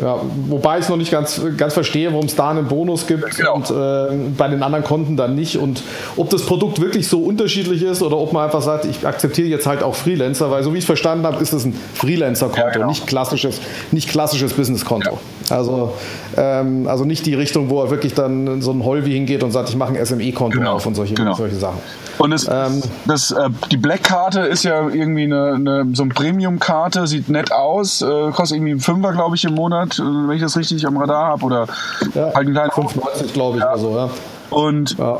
Ja, 0.02 0.20
wobei 0.48 0.78
ich 0.78 0.84
es 0.84 0.90
noch 0.90 0.98
nicht 0.98 1.12
ganz, 1.12 1.42
ganz 1.58 1.74
verstehe, 1.74 2.12
warum 2.12 2.26
es 2.26 2.36
da 2.36 2.50
einen 2.50 2.68
Bonus 2.68 3.06
gibt 3.06 3.38
genau. 3.38 3.56
und 3.56 3.70
äh, 3.70 4.32
bei 4.38 4.48
den 4.48 4.64
anderen 4.64 4.84
Konten 4.84 5.16
dann 5.18 5.36
nicht. 5.36 5.58
Und 5.58 5.84
ob 6.18 6.30
das 6.30 6.46
Produkt 6.46 6.82
wirklich 6.82 7.08
so 7.08 7.20
unterschiedlich 7.20 7.84
ist 7.84 8.02
oder 8.02 8.18
ob 8.18 8.34
man 8.34 8.46
einfach 8.46 8.62
sagt, 8.62 8.86
ich 8.86 9.06
akzeptiere 9.06 9.48
jetzt 9.48 9.68
halt 9.68 9.84
auch 9.84 9.96
Freelancer, 9.96 10.50
weil 10.50 10.64
so 10.64 10.74
wie 10.74 10.78
ich 10.78 10.84
es 10.84 10.88
verstanden 10.88 11.26
habe, 11.26 11.42
ist 11.42 11.54
es 11.54 11.66
ein 11.66 11.76
Freelancer-Konto, 11.94 12.62
ja, 12.62 12.70
genau. 12.72 12.88
nicht 12.88 13.06
klassisches, 13.06 13.60
nicht 13.92 14.10
klassisches 14.10 14.54
Business-Konto. 14.54 15.12
Ja. 15.12 15.18
Also, 15.54 15.94
ähm, 16.36 16.88
also 16.88 17.06
nicht 17.06 17.26
die 17.28 17.36
Richtung, 17.36 17.70
wo 17.70 17.84
er 17.84 17.92
wirklich 17.92 18.16
dann 18.16 18.62
so 18.62 18.72
ein 18.72 18.84
Holvi 18.84 19.12
hingeht 19.12 19.44
und 19.44 19.52
sagt, 19.52 19.70
ich 19.70 19.76
mache 19.76 19.94
ein 19.94 20.04
SME-Konto 20.04 20.58
genau. 20.58 20.74
auf 20.74 20.86
und 20.88 20.96
solche, 20.96 21.14
genau. 21.14 21.34
solche 21.34 21.56
Sachen. 21.56 21.78
Und 22.18 22.32
es, 22.32 22.48
ähm, 22.48 22.82
das, 23.06 23.32
äh, 23.32 23.50
die 23.72 23.78
Black-Karte 23.78 24.42
ist 24.42 24.64
ja 24.64 24.90
irgendwie 24.90 25.24
eine, 25.24 25.54
eine 25.54 25.86
so 25.94 26.04
eine 26.04 26.14
Premium-Karte, 26.14 27.06
sieht 27.06 27.30
nett 27.30 27.52
aus, 27.52 28.02
äh, 28.02 28.32
kostet 28.32 28.58
irgendwie 28.58 28.72
einen 28.72 28.80
Fünfer, 28.80 29.12
glaube 29.12 29.36
ich, 29.36 29.44
im 29.46 29.54
Monat, 29.54 30.00
äh, 30.00 30.02
wenn 30.02 30.36
ich 30.36 30.42
das 30.42 30.58
richtig 30.58 30.88
am 30.88 30.98
Radar 30.98 31.28
habe. 31.28 31.46
Oder 31.46 31.68
ja, 32.16 32.26
halt 32.34 32.38
einen 32.38 32.54
kleinen 32.54 32.72
95, 32.72 33.34
glaube 33.34 33.58
ich, 33.58 33.64
ja. 33.64 33.70
oder 33.70 33.80
so, 33.80 33.96
ja. 33.96 34.10
Und 34.50 34.98
ja. 34.98 35.20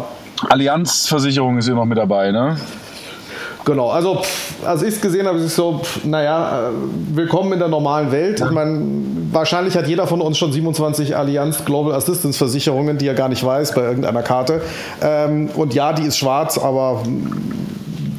Allianzversicherung 0.50 1.60
ist 1.60 1.66
hier 1.66 1.76
noch 1.76 1.86
mit 1.86 1.98
dabei, 2.00 2.32
ne? 2.32 2.58
Genau, 3.66 3.90
also 3.90 4.22
als 4.66 4.82
ich 4.82 4.96
es 4.96 5.02
gesehen 5.02 5.26
habe, 5.26 5.38
ist 5.38 5.46
es 5.46 5.56
so, 5.56 5.80
pff, 5.82 6.04
naja, 6.04 6.68
äh, 6.68 6.72
willkommen 7.16 7.54
in 7.54 7.60
der 7.60 7.70
normalen 7.70 8.12
Welt. 8.12 8.42
Ich 8.42 8.52
meine, 8.52 8.82
wahrscheinlich 9.32 9.78
hat 9.78 9.88
jeder 9.88 10.06
von 10.06 10.20
uns 10.20 10.38
schon 10.38 10.52
27 10.52 11.16
Allianz 11.16 11.64
Global 11.64 11.94
Assistance 11.94 12.38
Versicherungen, 12.38 12.98
die 12.98 13.08
er 13.08 13.14
gar 13.14 13.30
nicht 13.30 13.44
weiß 13.44 13.74
bei 13.74 13.84
irgendeiner 13.84 14.22
Karte. 14.22 14.62
Ähm, 15.02 15.50
und 15.56 15.74
ja, 15.74 15.94
die 15.94 16.04
ist 16.04 16.18
schwarz, 16.18 16.58
aber 16.58 17.04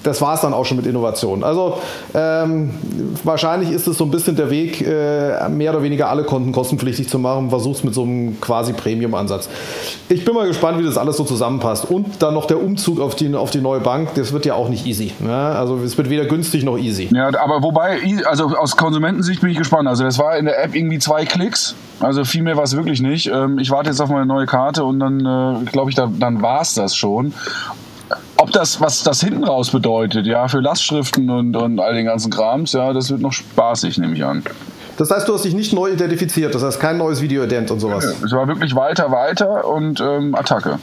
das 0.04 0.20
war 0.20 0.34
es 0.34 0.42
dann 0.42 0.54
auch 0.54 0.64
schon 0.64 0.76
mit 0.76 0.86
Innovation. 0.86 1.42
Also 1.42 1.78
ähm, 2.14 2.70
wahrscheinlich 3.24 3.70
ist 3.70 3.88
es 3.88 3.98
so 3.98 4.04
ein 4.04 4.10
bisschen 4.10 4.36
der 4.36 4.50
Weg, 4.50 4.80
äh, 4.86 5.48
mehr 5.48 5.72
oder 5.72 5.82
weniger 5.82 6.10
alle 6.10 6.24
Konten 6.24 6.52
kostenpflichtig 6.52 7.08
zu 7.08 7.18
machen. 7.18 7.50
Versuch's 7.50 7.82
mit 7.82 7.94
so 7.94 8.02
einem 8.02 8.40
quasi 8.40 8.74
Premium-Ansatz. 8.74 9.48
Ich 10.08 10.24
bin 10.24 10.34
mal 10.34 10.46
gespannt, 10.46 10.78
wie 10.78 10.84
das 10.84 10.98
alles 10.98 11.16
so 11.16 11.24
zusammenpasst. 11.24 11.90
Und 11.90 12.22
dann 12.22 12.34
noch 12.34 12.44
der 12.44 12.62
Umzug 12.62 13.00
auf 13.00 13.16
die, 13.16 13.34
auf 13.34 13.50
die 13.50 13.60
neue 13.60 13.80
Bank, 13.80 14.10
das 14.14 14.32
wird 14.32 14.44
ja 14.44 14.54
auch 14.54 14.68
nicht 14.68 14.86
easy. 14.86 15.12
Ja? 15.26 15.52
Also 15.52 15.78
es 15.78 15.96
wird 15.96 16.10
weder 16.10 16.26
günstig 16.26 16.64
noch 16.64 16.76
easy. 16.76 17.08
Ja, 17.10 17.28
aber 17.28 17.62
wobei, 17.62 17.98
also 18.26 18.54
aus 18.56 18.76
Konsumentensicht 18.76 19.40
bin 19.40 19.50
ich 19.50 19.56
gespannt. 19.56 19.88
Also 19.88 20.04
das 20.04 20.18
war 20.18 20.36
in 20.36 20.44
der 20.44 20.62
App 20.62 20.74
irgendwie 20.74 20.98
zwei 20.98 21.24
Klicks. 21.24 21.74
Also 22.00 22.24
viel 22.24 22.42
mehr 22.42 22.56
war 22.56 22.64
es 22.64 22.76
wirklich 22.76 23.00
nicht. 23.00 23.28
Ähm, 23.28 23.58
ich 23.58 23.70
warte 23.70 23.88
jetzt 23.88 24.00
auf 24.00 24.10
meine 24.10 24.26
neue 24.26 24.44
Karte 24.44 24.84
und 24.84 25.00
dann 25.00 25.20
äh, 25.20 25.64
glaube 25.70 25.90
ich, 25.90 25.96
da, 25.96 26.10
dann 26.12 26.42
war 26.42 26.60
es 26.60 26.74
das 26.74 26.94
schon 26.94 27.32
ob 28.44 28.52
das, 28.52 28.78
was 28.78 29.02
das 29.02 29.22
hinten 29.22 29.42
raus 29.42 29.70
bedeutet, 29.70 30.26
ja, 30.26 30.48
für 30.48 30.60
Lastschriften 30.60 31.30
und, 31.30 31.56
und 31.56 31.80
all 31.80 31.94
den 31.94 32.04
ganzen 32.04 32.30
Krams, 32.30 32.72
ja, 32.72 32.92
das 32.92 33.10
wird 33.10 33.22
noch 33.22 33.32
spaßig, 33.32 33.96
nehme 33.96 34.14
ich 34.14 34.22
an. 34.22 34.42
Das 34.98 35.10
heißt, 35.10 35.26
du 35.26 35.32
hast 35.32 35.46
dich 35.46 35.54
nicht 35.54 35.72
neu 35.72 35.90
identifiziert, 35.90 36.54
das 36.54 36.62
heißt 36.62 36.78
kein 36.78 36.98
neues 36.98 37.22
Video-Ident 37.22 37.70
und 37.70 37.80
sowas. 37.80 38.04
Ja, 38.04 38.26
es 38.26 38.32
war 38.32 38.46
wirklich 38.46 38.76
weiter, 38.76 39.10
weiter 39.10 39.66
und 39.66 39.98
ähm, 40.00 40.34
Attacke. 40.34 40.78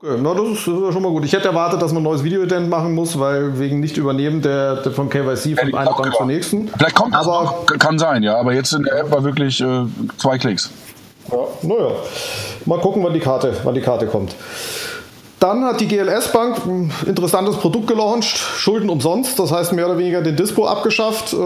Okay, 0.00 0.16
na, 0.22 0.32
das 0.32 0.44
ist, 0.44 0.66
das 0.68 0.74
ist 0.74 0.92
schon 0.92 1.02
mal 1.02 1.10
gut. 1.10 1.24
Ich 1.24 1.32
hätte 1.32 1.48
erwartet, 1.48 1.82
dass 1.82 1.92
man 1.92 2.02
ein 2.02 2.04
neues 2.04 2.22
Video-Ident 2.22 2.70
machen 2.70 2.94
muss, 2.94 3.18
weil 3.18 3.58
wegen 3.58 3.80
nicht 3.80 3.96
übernehmen 3.96 4.40
der, 4.40 4.76
der 4.76 4.92
von 4.92 5.10
KYC 5.10 5.58
von 5.58 5.70
ja, 5.70 5.78
einer 5.78 5.92
Bank 5.92 6.14
zur 6.14 6.26
nächsten. 6.26 6.68
Vielleicht 6.68 6.94
kommt 6.94 7.14
das 7.14 7.26
aber, 7.26 7.42
noch, 7.42 7.66
kann 7.66 7.98
sein, 7.98 8.22
ja, 8.22 8.36
aber 8.36 8.54
jetzt 8.54 8.72
in 8.72 8.84
der 8.84 9.00
App 9.00 9.10
war 9.10 9.24
wirklich 9.24 9.60
äh, 9.60 9.86
zwei 10.18 10.38
Klicks. 10.38 10.70
Ja, 11.32 11.38
naja. 11.62 11.90
Mal 12.64 12.78
gucken, 12.78 13.02
wann 13.02 13.12
die 13.12 13.20
Karte, 13.20 13.54
wann 13.64 13.74
die 13.74 13.80
Karte 13.80 14.06
kommt. 14.06 14.36
Dann 15.40 15.64
hat 15.64 15.80
die 15.80 15.88
GLS 15.88 16.32
Bank 16.32 16.66
ein 16.66 16.92
interessantes 17.06 17.56
Produkt 17.56 17.86
gelauncht, 17.86 18.26
Schulden 18.26 18.90
umsonst, 18.90 19.38
das 19.38 19.50
heißt 19.50 19.72
mehr 19.72 19.86
oder 19.86 19.96
weniger 19.96 20.20
den 20.20 20.36
Dispo 20.36 20.66
abgeschafft. 20.66 21.32
Äh, 21.32 21.36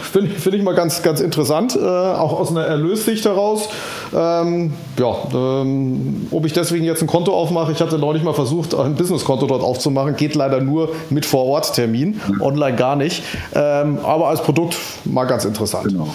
Finde 0.00 0.30
find 0.30 0.56
ich 0.56 0.62
mal 0.62 0.74
ganz, 0.74 1.02
ganz 1.02 1.20
interessant, 1.20 1.76
äh, 1.76 1.78
auch 1.78 2.40
aus 2.40 2.50
einer 2.50 2.64
Erlössicht 2.64 3.26
heraus. 3.26 3.68
Ähm, 4.14 4.72
ja, 4.98 5.14
ähm, 5.34 6.26
ob 6.30 6.46
ich 6.46 6.54
deswegen 6.54 6.86
jetzt 6.86 7.02
ein 7.02 7.06
Konto 7.06 7.34
aufmache, 7.34 7.70
ich 7.72 7.82
hatte 7.82 7.98
neulich 7.98 8.22
mal 8.22 8.32
versucht, 8.32 8.74
ein 8.74 8.94
Businesskonto 8.94 9.46
dort 9.46 9.62
aufzumachen, 9.62 10.16
geht 10.16 10.34
leider 10.34 10.62
nur 10.62 10.92
mit 11.10 11.26
Vor-Ort-Termin, 11.26 12.22
online 12.40 12.76
gar 12.76 12.96
nicht. 12.96 13.22
Ähm, 13.54 13.98
aber 14.02 14.28
als 14.28 14.40
Produkt 14.40 14.78
mal 15.04 15.26
ganz 15.26 15.44
interessant. 15.44 15.88
Genau. 15.88 16.08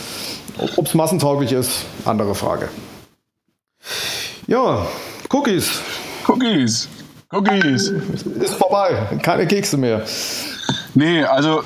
Ob 0.78 0.88
es 0.88 0.96
massentauglich 0.96 1.52
ist, 1.52 1.86
andere 2.06 2.34
Frage. 2.34 2.70
Ja, 4.48 4.88
Cookies. 5.30 5.80
Cookies. 6.28 6.90
Cookies. 7.32 7.90
Ist 7.90 8.56
vorbei. 8.56 9.20
Keine 9.22 9.46
Kekse 9.46 9.78
mehr. 9.78 10.04
Nee, 10.96 11.24
also 11.24 11.64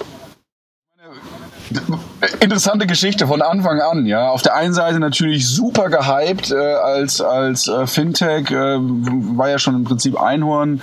interessante 2.39 2.87
Geschichte 2.87 3.27
von 3.27 3.41
Anfang 3.41 3.79
an, 3.81 4.05
ja. 4.05 4.29
Auf 4.29 4.41
der 4.41 4.55
einen 4.55 4.73
Seite 4.73 4.99
natürlich 4.99 5.47
super 5.47 5.89
gehypt 5.89 6.51
äh, 6.51 6.55
als, 6.55 7.21
als 7.21 7.67
äh, 7.67 7.87
Fintech, 7.87 8.51
äh, 8.51 8.77
war 8.77 9.49
ja 9.49 9.59
schon 9.59 9.75
im 9.75 9.83
Prinzip 9.83 10.19
Einhorn 10.19 10.81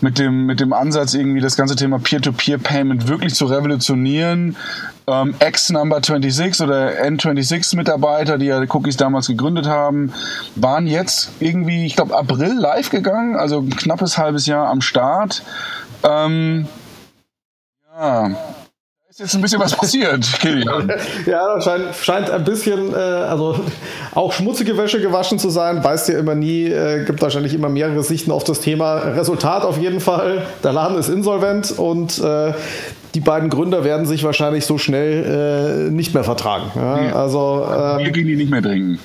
mit 0.00 0.18
dem, 0.18 0.46
mit 0.46 0.60
dem 0.60 0.72
Ansatz, 0.72 1.14
irgendwie 1.14 1.40
das 1.40 1.56
ganze 1.56 1.76
Thema 1.76 1.98
Peer-to-Peer-Payment 1.98 3.08
wirklich 3.08 3.34
zu 3.34 3.46
revolutionieren. 3.46 4.56
Ähm, 5.06 5.34
X-Number 5.40 6.00
26 6.02 6.60
oder 6.60 7.02
N26-Mitarbeiter, 7.02 8.38
die 8.38 8.46
ja 8.46 8.60
Cookies 8.68 8.96
damals 8.96 9.26
gegründet 9.26 9.66
haben, 9.66 10.12
waren 10.54 10.86
jetzt 10.86 11.30
irgendwie, 11.40 11.86
ich 11.86 11.96
glaube, 11.96 12.16
April 12.16 12.54
live 12.54 12.90
gegangen, 12.90 13.36
also 13.36 13.60
ein 13.60 13.70
knappes 13.70 14.18
halbes 14.18 14.46
Jahr 14.46 14.68
am 14.68 14.80
Start. 14.80 15.42
Ähm, 16.04 16.68
ja, 17.98 18.30
ist 19.18 19.32
jetzt 19.32 19.34
ein 19.34 19.42
bisschen 19.42 19.60
was 19.60 19.74
passiert, 19.74 20.24
Kilian. 20.38 20.92
ja, 21.26 21.60
scheint, 21.60 21.94
scheint 22.00 22.30
ein 22.30 22.44
bisschen, 22.44 22.94
äh, 22.94 22.96
also 22.96 23.58
auch 24.14 24.32
schmutzige 24.32 24.76
Wäsche 24.76 25.00
gewaschen 25.00 25.40
zu 25.40 25.50
sein. 25.50 25.82
Weißt 25.82 26.08
ja 26.08 26.18
immer 26.20 26.36
nie, 26.36 26.66
äh, 26.66 27.04
gibt 27.04 27.20
wahrscheinlich 27.20 27.52
immer 27.52 27.68
mehrere 27.68 28.04
Sichten 28.04 28.30
auf 28.30 28.44
das 28.44 28.60
Thema. 28.60 28.94
Resultat 28.98 29.64
auf 29.64 29.76
jeden 29.76 29.98
Fall, 29.98 30.46
der 30.62 30.72
Laden 30.72 30.96
ist 30.96 31.08
insolvent 31.08 31.72
und 31.76 32.18
äh, 32.20 32.52
die 33.14 33.20
beiden 33.20 33.48
Gründer 33.48 33.82
werden 33.82 34.06
sich 34.06 34.22
wahrscheinlich 34.22 34.66
so 34.66 34.78
schnell 34.78 35.88
äh, 35.88 35.90
nicht 35.90 36.14
mehr 36.14 36.22
vertragen. 36.22 36.70
Ja? 36.76 37.02
Ja. 37.02 37.12
Also, 37.16 37.66
ähm, 37.68 37.98
Wir 37.98 38.12
gehen 38.12 38.28
die 38.28 38.36
nicht 38.36 38.50
mehr 38.50 38.62
trinken. 38.62 39.00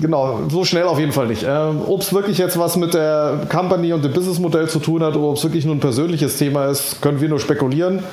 Genau, 0.00 0.42
so 0.50 0.64
schnell 0.64 0.84
auf 0.84 1.00
jeden 1.00 1.12
Fall 1.12 1.26
nicht. 1.26 1.44
Ähm, 1.48 1.80
ob 1.84 2.02
es 2.02 2.12
wirklich 2.12 2.38
jetzt 2.38 2.58
was 2.58 2.76
mit 2.76 2.94
der 2.94 3.40
Company 3.48 3.92
und 3.92 4.04
dem 4.04 4.12
Businessmodell 4.12 4.68
zu 4.68 4.78
tun 4.78 5.02
hat 5.02 5.16
oder 5.16 5.28
ob 5.28 5.36
es 5.36 5.42
wirklich 5.42 5.64
nur 5.64 5.74
ein 5.74 5.80
persönliches 5.80 6.36
Thema 6.36 6.66
ist, 6.66 7.00
können 7.02 7.20
wir 7.20 7.28
nur 7.28 7.40
spekulieren. 7.40 8.04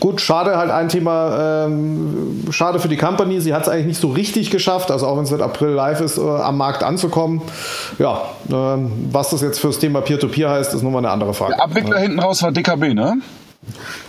Gut, 0.00 0.20
schade 0.20 0.56
halt 0.56 0.70
ein 0.70 0.88
Thema, 0.88 1.64
ähm, 1.66 2.44
schade 2.50 2.78
für 2.78 2.88
die 2.88 2.96
Company. 2.96 3.40
Sie 3.40 3.54
hat 3.54 3.62
es 3.62 3.68
eigentlich 3.68 3.86
nicht 3.86 4.00
so 4.00 4.08
richtig 4.08 4.50
geschafft, 4.50 4.90
also 4.90 5.06
auch 5.06 5.16
wenn 5.16 5.24
es 5.24 5.30
seit 5.30 5.40
April 5.40 5.70
live 5.70 6.00
ist, 6.00 6.18
äh, 6.18 6.20
am 6.20 6.58
Markt 6.58 6.82
anzukommen. 6.82 7.40
Ja, 7.98 8.22
ähm, 8.50 8.92
was 9.10 9.30
das 9.30 9.40
jetzt 9.40 9.60
fürs 9.60 9.78
Thema 9.78 10.02
Peer-to-Peer 10.02 10.48
-Peer 10.48 10.52
heißt, 10.52 10.74
ist 10.74 10.82
nochmal 10.82 10.98
eine 10.98 11.10
andere 11.10 11.32
Frage. 11.32 11.54
Der 11.54 11.64
Abwickler 11.64 11.96
ja. 11.96 12.02
hinten 12.02 12.18
raus 12.18 12.42
war 12.42 12.52
DKB, 12.52 12.94
ne? 12.94 13.18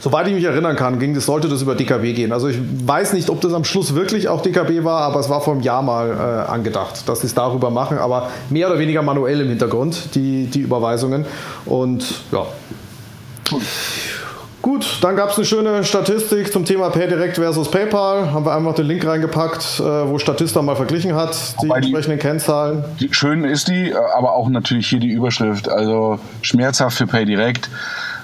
Soweit 0.01 0.27
ich 0.27 0.33
mich 0.33 0.43
erinnern 0.43 0.75
kann, 0.75 0.99
ging 0.99 1.13
das, 1.15 1.25
sollte 1.25 1.47
das 1.47 1.61
über 1.61 1.75
DKB 1.75 2.13
gehen. 2.13 2.31
Also 2.31 2.47
ich 2.47 2.57
weiß 2.85 3.13
nicht, 3.13 3.29
ob 3.29 3.41
das 3.41 3.53
am 3.53 3.63
Schluss 3.63 3.95
wirklich 3.95 4.27
auch 4.27 4.41
DKB 4.41 4.83
war, 4.83 5.01
aber 5.01 5.19
es 5.19 5.29
war 5.29 5.41
vor 5.41 5.53
einem 5.53 5.63
Jahr 5.63 5.81
mal 5.81 6.11
äh, 6.11 6.51
angedacht, 6.51 7.07
dass 7.07 7.21
sie 7.21 7.27
es 7.27 7.33
darüber 7.33 7.69
machen, 7.69 7.97
aber 7.97 8.29
mehr 8.49 8.67
oder 8.67 8.79
weniger 8.79 9.01
manuell 9.01 9.41
im 9.41 9.49
Hintergrund, 9.49 10.13
die, 10.15 10.47
die 10.47 10.59
Überweisungen. 10.59 11.25
Und 11.65 12.05
ja. 12.31 12.45
Gut, 13.49 13.61
dann 15.03 15.15
gab 15.15 15.29
es 15.29 15.37
eine 15.37 15.45
schöne 15.45 15.83
Statistik 15.83 16.51
zum 16.51 16.65
Thema 16.65 16.89
PayDirect 16.89 17.35
versus 17.35 17.69
PayPal. 17.69 18.31
Haben 18.31 18.45
wir 18.45 18.55
einfach 18.55 18.73
den 18.73 18.87
Link 18.87 19.05
reingepackt, 19.05 19.79
äh, 19.79 19.83
wo 19.83 20.17
Statista 20.17 20.63
mal 20.63 20.75
verglichen 20.75 21.13
hat, 21.13 21.35
die 21.61 21.67
Wobei 21.67 21.77
entsprechenden 21.77 22.17
die, 22.17 22.25
Kennzahlen. 22.25 22.83
Die, 22.99 23.13
schön 23.13 23.43
ist 23.43 23.67
die, 23.67 23.91
äh, 23.91 23.95
aber 24.15 24.33
auch 24.33 24.49
natürlich 24.49 24.87
hier 24.87 24.99
die 24.99 25.11
Überschrift. 25.11 25.69
Also 25.69 26.17
schmerzhaft 26.41 26.97
für 26.97 27.05
PayDirect. 27.05 27.69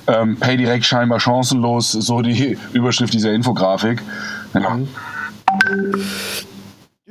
Ähm, 0.08 0.38
PayDirect 0.40 0.84
scheinbar 0.84 1.20
chancenlos, 1.20 1.92
so 1.92 2.22
die 2.22 2.58
Überschrift 2.74 3.14
dieser 3.14 3.34
Infografik. 3.34 4.02
Ja. 4.56 4.80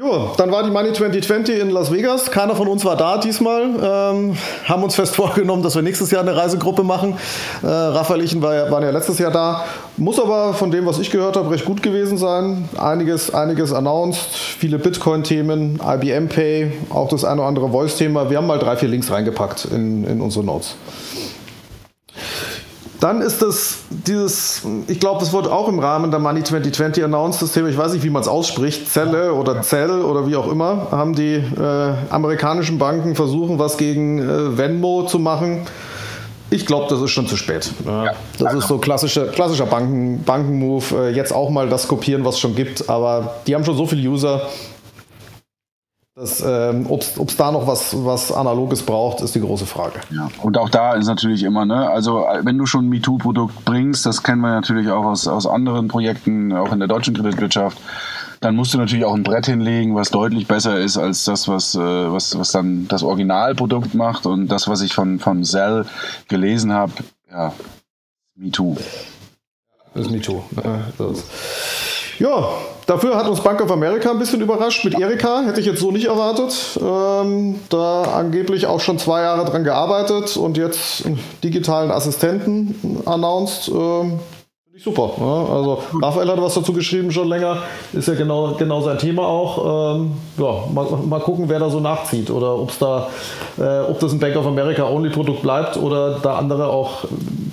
Jo, 0.01 0.31
dann 0.39 0.51
war 0.51 0.63
die 0.63 0.71
Money 0.71 0.95
2020 0.95 1.61
in 1.61 1.69
Las 1.69 1.93
Vegas. 1.93 2.31
Keiner 2.31 2.57
von 2.57 2.69
uns 2.69 2.87
war 2.87 2.97
da 2.97 3.19
diesmal. 3.19 3.65
Ähm, 3.65 4.35
haben 4.65 4.83
uns 4.83 4.95
fest 4.95 5.15
vorgenommen, 5.17 5.63
dass 5.63 5.75
wir 5.75 5.83
nächstes 5.83 6.11
Jahr 6.11 6.23
eine 6.23 6.35
Reisegruppe 6.35 6.83
machen. 6.83 7.19
Äh, 7.63 7.67
Raphael 7.67 8.23
ich 8.23 8.41
war 8.41 8.55
ja, 8.55 8.71
waren 8.71 8.83
ja 8.83 8.93
letztes 8.93 9.19
Jahr 9.19 9.31
da. 9.31 9.63
Muss 9.99 10.19
aber 10.19 10.55
von 10.55 10.71
dem, 10.71 10.87
was 10.87 10.99
ich 10.99 11.11
gehört 11.11 11.37
habe, 11.37 11.51
recht 11.51 11.67
gut 11.67 11.83
gewesen 11.83 12.17
sein. 12.17 12.67
Einiges, 12.79 13.35
einiges 13.35 13.75
announced. 13.75 14.31
Viele 14.35 14.79
Bitcoin-Themen, 14.79 15.81
IBM 15.87 16.29
Pay, 16.29 16.73
auch 16.89 17.09
das 17.09 17.27
eine 17.27 17.43
oder 17.43 17.49
andere 17.49 17.69
Voice-Thema. 17.69 18.31
Wir 18.31 18.39
haben 18.39 18.47
mal 18.47 18.59
drei, 18.59 18.77
vier 18.77 18.89
Links 18.89 19.11
reingepackt 19.11 19.67
in, 19.67 20.05
in 20.05 20.23
unsere 20.23 20.47
Notes. 20.47 20.77
Dann 23.01 23.23
ist 23.23 23.41
das 23.41 23.79
dieses, 23.89 24.63
ich 24.87 25.01
glaube, 25.01 25.21
das 25.21 25.33
wurde 25.33 25.51
auch 25.51 25.69
im 25.69 25.79
Rahmen 25.79 26.11
der 26.11 26.21
Money 26.21 26.45
2020 26.45 27.03
announced, 27.03 27.41
das 27.41 27.53
Thema, 27.53 27.69
ich 27.69 27.79
weiß 27.79 27.95
nicht, 27.95 28.05
wie 28.05 28.11
man 28.11 28.21
es 28.21 28.29
ausspricht, 28.29 28.93
Zelle 28.93 29.33
oder 29.33 29.63
Zell 29.63 30.03
oder 30.03 30.27
wie 30.27 30.37
auch 30.37 30.51
immer, 30.53 30.89
haben 30.91 31.15
die 31.15 31.37
äh, 31.37 31.93
amerikanischen 32.11 32.79
Banken 32.79 33.15
versuchen, 33.15 33.59
was 33.59 33.79
gegen 33.79 34.19
äh, 34.19 34.59
Venmo 34.59 35.07
zu 35.07 35.19
machen. 35.19 35.67
Ich 36.51 36.67
glaube, 36.67 36.87
das 36.91 37.01
ist 37.01 37.13
schon 37.13 37.27
zu 37.27 37.37
spät. 37.37 37.71
Ja, 37.87 38.13
das 38.39 38.55
ist 38.55 38.69
so 38.69 38.79
klassischer, 38.79 39.29
klassischer 39.29 39.67
Banken, 39.67 40.23
Bankenmove. 40.25 40.93
Äh, 40.93 41.11
jetzt 41.13 41.33
auch 41.33 41.49
mal 41.49 41.69
das 41.69 41.89
kopieren, 41.89 42.25
was 42.25 42.35
es 42.35 42.41
schon 42.41 42.55
gibt, 42.55 42.91
aber 42.91 43.37
die 43.47 43.55
haben 43.55 43.65
schon 43.65 43.77
so 43.77 43.87
viele 43.87 44.07
User. 44.09 44.43
Ähm, 46.17 46.87
Ob 46.89 47.01
es 47.01 47.37
da 47.37 47.53
noch 47.53 47.67
was, 47.67 47.95
was 48.05 48.33
Analoges 48.33 48.83
braucht, 48.83 49.21
ist 49.23 49.35
die 49.35 49.41
große 49.41 49.65
Frage. 49.65 50.01
Ja, 50.11 50.29
und 50.43 50.59
auch 50.59 50.69
da 50.69 50.95
ist 50.95 51.07
natürlich 51.07 51.45
immer, 51.45 51.65
ne, 51.65 51.89
also 51.89 52.27
wenn 52.43 52.59
du 52.59 52.67
schon 52.67 52.87
ein 52.87 52.89
MeToo-Produkt 52.89 53.65
bringst, 53.65 54.05
das 54.05 54.23
kennen 54.23 54.41
wir 54.41 54.51
natürlich 54.51 54.91
auch 54.91 55.05
aus, 55.05 55.29
aus 55.29 55.47
anderen 55.47 55.89
Projekten, 55.89 56.53
auch 56.53 56.73
in 56.73 56.81
der 56.81 56.89
deutschen 56.89 57.15
Kreditwirtschaft, 57.15 57.79
dann 58.41 58.57
musst 58.57 58.75
du 58.75 58.79
natürlich 58.79 59.05
auch 59.05 59.15
ein 59.15 59.23
Brett 59.23 59.47
hinlegen, 59.47 59.95
was 59.95 60.11
deutlich 60.11 60.47
besser 60.47 60.79
ist 60.79 60.99
als 60.99 61.25
das, 61.25 61.47
was, 61.47 61.75
äh, 61.75 61.79
was, 61.79 62.37
was 62.39 62.53
dann 62.53 62.89
das 62.89 63.03
Originalprodukt 63.03 63.95
macht. 63.95 64.27
Und 64.27 64.49
das, 64.49 64.67
was 64.67 64.81
ich 64.81 64.95
von, 64.95 65.21
von 65.21 65.45
Zell 65.45 65.85
gelesen 66.29 66.73
habe, 66.73 66.93
ja, 67.31 67.53
MeToo. 68.35 68.77
Das 69.95 70.07
ist 70.07 70.11
MeToo. 70.11 70.43
Ja, 72.19 72.43
Dafür 72.91 73.15
hat 73.15 73.29
uns 73.29 73.41
Bank 73.41 73.63
of 73.63 73.71
America 73.71 74.11
ein 74.11 74.19
bisschen 74.19 74.41
überrascht 74.41 74.85
mit 74.85 74.99
Erika, 74.99 75.43
hätte 75.43 75.61
ich 75.61 75.67
jetzt 75.67 75.79
so 75.79 75.93
nicht 75.93 76.07
erwartet. 76.07 76.77
Ähm, 76.83 77.61
da 77.69 78.03
angeblich 78.03 78.67
auch 78.67 78.81
schon 78.81 78.99
zwei 78.99 79.23
Jahre 79.23 79.49
dran 79.49 79.63
gearbeitet 79.63 80.37
und 80.37 80.57
jetzt 80.57 81.05
digitalen 81.45 81.93
Assistenten 81.93 82.99
announced. 83.07 83.69
Ähm, 83.69 84.19
super. 84.77 85.13
Ja, 85.21 85.55
also 85.55 85.85
Raphael 86.03 86.31
hat 86.31 86.43
was 86.43 86.55
dazu 86.55 86.73
geschrieben 86.73 87.13
schon 87.13 87.29
länger, 87.29 87.59
ist 87.93 88.09
ja 88.09 88.15
genau, 88.15 88.57
genau 88.59 88.81
sein 88.81 88.99
Thema 88.99 89.23
auch. 89.23 89.95
Ähm, 89.95 90.15
ja, 90.37 90.65
mal, 90.75 90.87
mal, 91.07 91.21
gucken, 91.21 91.49
wer 91.49 91.61
da 91.61 91.71
so 91.71 91.79
nachzieht 91.79 92.29
oder 92.29 92.59
ob's 92.59 92.81
da, 92.81 93.09
äh, 93.57 93.89
ob 93.89 94.01
das 94.01 94.13
ein 94.13 94.19
Bank 94.19 94.35
of 94.35 94.49
America 94.49 94.89
Only 94.89 95.11
Produkt 95.11 95.43
bleibt 95.43 95.77
oder 95.77 96.19
da 96.19 96.35
andere 96.35 96.67
auch 96.67 97.05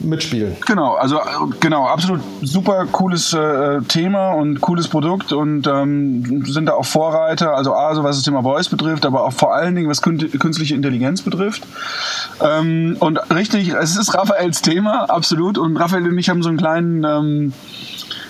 mitspielen. 0.08 0.56
Genau, 0.66 0.96
also 0.96 1.20
genau, 1.60 1.86
absolut 1.86 2.22
super 2.42 2.86
cooles 2.92 3.34
äh, 3.34 3.82
Thema 3.88 4.32
und 4.32 4.62
cooles 4.62 4.88
Produkt 4.88 5.34
und 5.34 5.68
ähm, 5.68 6.44
sind 6.46 6.66
da 6.66 6.74
auch 6.74 6.86
Vorreiter, 6.86 7.54
also 7.54 7.74
A, 7.74 7.94
so 7.96 8.04
was 8.04 8.18
das 8.18 8.26
Thema 8.26 8.42
Voice 8.44 8.70
betrifft, 8.70 9.06
aber 9.06 9.24
auch 9.24 9.34
vor 9.34 9.54
allen 9.54 9.76
Dingen 9.76 9.90
was 9.90 10.02
künstliche 10.02 10.76
Intelligenz 10.76 11.22
betrifft. 11.22 11.68
Ähm, 12.42 12.98
und 13.00 13.20
richtig, 13.32 13.70
es 13.74 13.98
ist 13.98 14.14
Raphaels 14.14 14.62
Thema, 14.62 15.10
absolut. 15.10 15.58
Und 15.58 15.78
Raphael 15.78 16.08
und 16.08 16.18
ich 16.18 16.30
haben 16.30 16.42
so 16.42 16.50
einen 16.50 16.58
kleinen 16.58 17.04
ähm, 17.04 17.54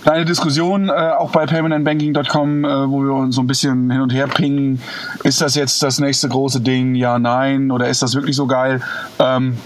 kleine 0.07 0.23
Diskussion 0.23 0.87
äh, 0.87 0.91
auch 0.91 1.31
bei 1.31 1.45
paymentandbanking.com, 1.45 2.63
äh, 2.63 2.89
wo 2.89 3.03
wir 3.03 3.13
uns 3.13 3.35
so 3.35 3.41
ein 3.41 3.47
bisschen 3.47 3.91
hin 3.91 3.99
und 3.99 4.13
her 4.13 4.27
pingen. 4.27 4.81
Ist 5.23 5.41
das 5.41 5.55
jetzt 5.55 5.83
das 5.83 5.99
nächste 5.99 6.29
große 6.29 6.61
Ding? 6.61 6.95
Ja, 6.95 7.19
nein. 7.19 7.71
Oder 7.71 7.89
ist 7.89 8.01
das 8.01 8.15
wirklich 8.15 8.37
so 8.37 8.47
geil? 8.47 8.81
Ähm, 9.19 9.57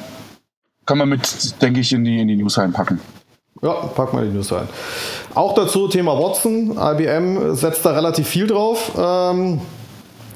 kann 0.85 0.97
man 0.97 1.09
mit, 1.09 1.61
denke 1.61 1.79
ich, 1.79 1.93
in 1.93 2.03
die, 2.03 2.19
in 2.19 2.27
die 2.27 2.35
News 2.35 2.57
reinpacken. 2.57 2.99
Ja, 3.61 3.73
pack 3.73 4.13
mal 4.13 4.25
die 4.25 4.33
News 4.33 4.51
rein. 4.51 4.67
Auch 5.35 5.53
dazu 5.53 5.87
Thema 5.87 6.17
Watson. 6.17 6.71
IBM 6.71 7.55
setzt 7.55 7.85
da 7.85 7.91
relativ 7.91 8.27
viel 8.27 8.47
drauf. 8.47 8.91
Ähm, 8.97 9.61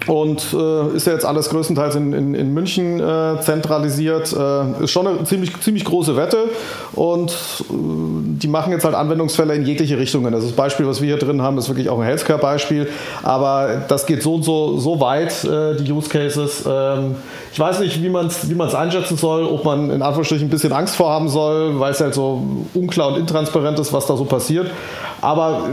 und 0.08 0.54
äh, 0.54 0.96
ist 0.96 1.08
ja 1.08 1.14
jetzt 1.14 1.26
alles 1.26 1.50
größtenteils 1.50 1.96
in, 1.96 2.14
in, 2.14 2.36
in 2.36 2.54
München 2.54 3.00
äh, 3.00 3.40
zentralisiert. 3.42 4.34
Äh, 4.34 4.84
ist 4.84 4.92
schon 4.92 5.08
eine 5.08 5.24
ziemlich, 5.24 5.60
ziemlich 5.62 5.86
große 5.86 6.16
Wette 6.16 6.50
und 6.94 7.32
äh, 7.32 7.64
die 7.70 8.48
machen 8.48 8.72
jetzt 8.72 8.86
halt 8.86 8.96
Anwendungsfälle 8.96 9.56
in 9.56 9.66
jegliche 9.66 9.98
Richtungen. 9.98 10.34
Also 10.34 10.48
das 10.48 10.56
Beispiel, 10.56 10.88
was 10.88 11.02
wir 11.02 11.08
hier 11.08 11.18
drin 11.18 11.42
haben, 11.42 11.58
ist 11.58 11.68
wirklich 11.70 11.90
auch 11.90 12.00
ein 12.00 12.06
Healthcare-Beispiel, 12.06 12.90
aber 13.24 13.84
das 13.88 14.06
geht 14.06 14.22
so 14.22 14.36
und 14.36 14.44
so, 14.44 14.78
so 14.78 15.00
weit, 15.00 15.44
äh, 15.44 15.76
die 15.76 15.92
Use 15.92 16.10
Cases. 16.10 16.64
Ähm, 16.68 17.16
ich 17.52 17.60
weiß 17.60 17.80
nicht, 17.80 18.04
wie 18.04 18.10
man 18.10 18.28
es 18.28 18.50
wie 18.50 18.62
einschätzen 18.62 19.18
soll, 19.18 19.46
ob 19.46 19.64
man 19.64 19.90
in 19.90 20.02
Anführungsstrichen 20.02 20.48
ein 20.48 20.50
bisschen 20.50 20.74
Angst 20.74 20.96
vorhaben 20.96 21.30
soll, 21.30 21.80
weil 21.80 21.92
es 21.92 22.02
halt 22.02 22.14
so 22.14 22.44
unklar 22.74 23.10
und 23.10 23.20
intransparent 23.20 23.80
ist, 23.80 23.94
was 23.94 24.06
da 24.06 24.18
so 24.18 24.26
passiert. 24.26 24.70
Aber 25.22 25.70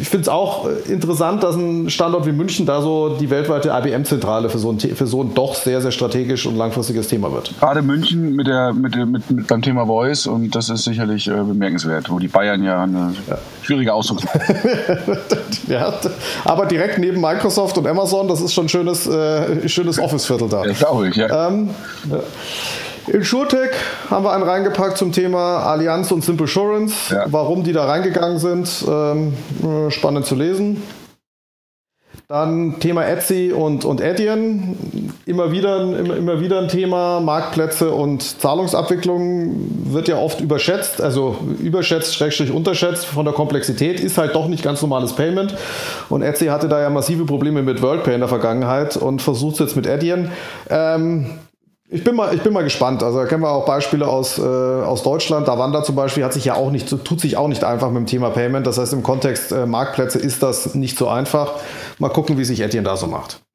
ich 0.00 0.08
finde 0.08 0.22
es 0.22 0.28
auch 0.28 0.68
interessant, 0.88 1.42
dass 1.42 1.54
ein 1.54 1.90
Standort 1.90 2.26
wie 2.26 2.32
München 2.32 2.66
da 2.66 2.80
so 2.80 3.16
die 3.20 3.30
weltweite 3.30 3.72
IBM-Zentrale 3.78 4.48
für, 4.48 4.58
so 4.58 4.70
ein, 4.70 4.78
für 4.78 5.06
so 5.06 5.22
ein 5.22 5.34
doch 5.34 5.54
sehr, 5.54 5.80
sehr 5.80 5.90
strategisch 5.90 6.46
und 6.46 6.56
langfristiges 6.56 7.08
Thema 7.08 7.32
wird. 7.32 7.52
Gerade 7.58 7.82
München 7.82 8.34
mit 8.34 8.46
der, 8.46 8.72
mit, 8.72 8.96
mit, 8.96 9.30
mit 9.30 9.46
beim 9.46 9.62
Thema 9.62 9.86
Voice 9.86 10.26
und 10.26 10.54
das 10.54 10.68
ist 10.68 10.84
sicherlich 10.84 11.28
äh, 11.28 11.32
bemerkenswert, 11.32 12.10
wo 12.10 12.18
die 12.18 12.28
Bayern 12.28 12.62
ja 12.62 12.82
eine 12.82 13.14
ja. 13.28 13.38
schwierige 13.62 13.94
Ausdrucksweise 13.94 14.56
ja, 15.68 15.92
aber 16.44 16.66
direkt 16.66 16.98
neben 16.98 17.20
Microsoft 17.20 17.78
und 17.78 17.86
Amazon, 17.86 18.28
das 18.28 18.40
ist 18.40 18.54
schon 18.54 18.66
ein 18.66 18.68
schönes, 18.68 19.06
äh, 19.06 19.68
schönes 19.68 19.98
Office-Viertel 19.98 20.48
da. 20.48 20.64
Ja, 20.64 20.72
glaube 20.72 21.08
ich, 21.08 21.16
ja. 21.16 21.48
Ähm, 21.48 21.70
ja. 22.10 22.20
In 23.08 23.22
SureTech 23.22 23.70
haben 24.10 24.24
wir 24.24 24.32
einen 24.32 24.42
reingepackt 24.42 24.98
zum 24.98 25.12
Thema 25.12 25.58
Allianz 25.60 26.10
und 26.10 26.24
Simple 26.24 26.46
Assurance. 26.46 27.14
Ja. 27.14 27.24
Warum 27.28 27.62
die 27.62 27.72
da 27.72 27.84
reingegangen 27.84 28.38
sind, 28.38 28.84
ähm, 28.88 29.32
äh, 29.62 29.90
spannend 29.92 30.26
zu 30.26 30.34
lesen. 30.34 30.82
Dann 32.28 32.80
Thema 32.80 33.06
Etsy 33.06 33.52
und, 33.52 33.84
und 33.84 34.02
Adyen. 34.02 34.76
Immer 35.26 35.52
wieder, 35.52 35.80
immer, 35.96 36.16
immer 36.16 36.40
wieder 36.40 36.58
ein 36.58 36.66
Thema. 36.66 37.20
Marktplätze 37.20 37.92
und 37.92 38.40
Zahlungsabwicklung 38.40 39.54
wird 39.92 40.08
ja 40.08 40.18
oft 40.18 40.40
überschätzt, 40.40 41.00
also 41.00 41.36
überschätzt, 41.62 42.16
schrägstrich 42.16 42.50
unterschätzt 42.50 43.06
von 43.06 43.24
der 43.24 43.32
Komplexität. 43.32 44.00
Ist 44.00 44.18
halt 44.18 44.34
doch 44.34 44.48
nicht 44.48 44.64
ganz 44.64 44.82
normales 44.82 45.12
Payment. 45.12 45.54
Und 46.08 46.22
Etsy 46.22 46.46
hatte 46.46 46.66
da 46.66 46.80
ja 46.80 46.90
massive 46.90 47.26
Probleme 47.26 47.62
mit 47.62 47.80
WorldPay 47.80 48.14
in 48.14 48.20
der 48.20 48.28
Vergangenheit 48.28 48.96
und 48.96 49.22
versucht 49.22 49.54
es 49.54 49.60
jetzt 49.60 49.76
mit 49.76 49.86
Adyen. 49.86 50.32
Ähm, 50.68 51.26
ich 51.88 52.02
bin 52.02 52.16
mal, 52.16 52.34
ich 52.34 52.42
bin 52.42 52.52
mal 52.52 52.64
gespannt. 52.64 53.02
Also 53.02 53.18
da 53.18 53.26
kennen 53.26 53.42
wir 53.42 53.50
auch 53.50 53.64
Beispiele 53.64 54.08
aus, 54.08 54.38
äh, 54.38 54.42
aus 54.42 55.02
Deutschland. 55.02 55.46
Davanda 55.46 55.84
zum 55.84 55.94
Beispiel 55.94 56.24
hat 56.24 56.32
sich 56.32 56.44
ja 56.44 56.54
auch 56.54 56.70
nicht, 56.70 56.88
tut 57.04 57.20
sich 57.20 57.36
auch 57.36 57.48
nicht 57.48 57.62
einfach 57.62 57.88
mit 57.90 57.98
dem 57.98 58.06
Thema 58.06 58.30
Payment. 58.30 58.66
Das 58.66 58.78
heißt, 58.78 58.92
im 58.92 59.02
Kontext 59.02 59.52
äh, 59.52 59.66
Marktplätze 59.66 60.18
ist 60.18 60.42
das 60.42 60.74
nicht 60.74 60.98
so 60.98 61.08
einfach. 61.08 61.52
Mal 61.98 62.08
gucken, 62.08 62.38
wie 62.38 62.44
sich 62.44 62.60
Etienne 62.60 62.84
da 62.84 62.96
so 62.96 63.06
macht. 63.06 63.45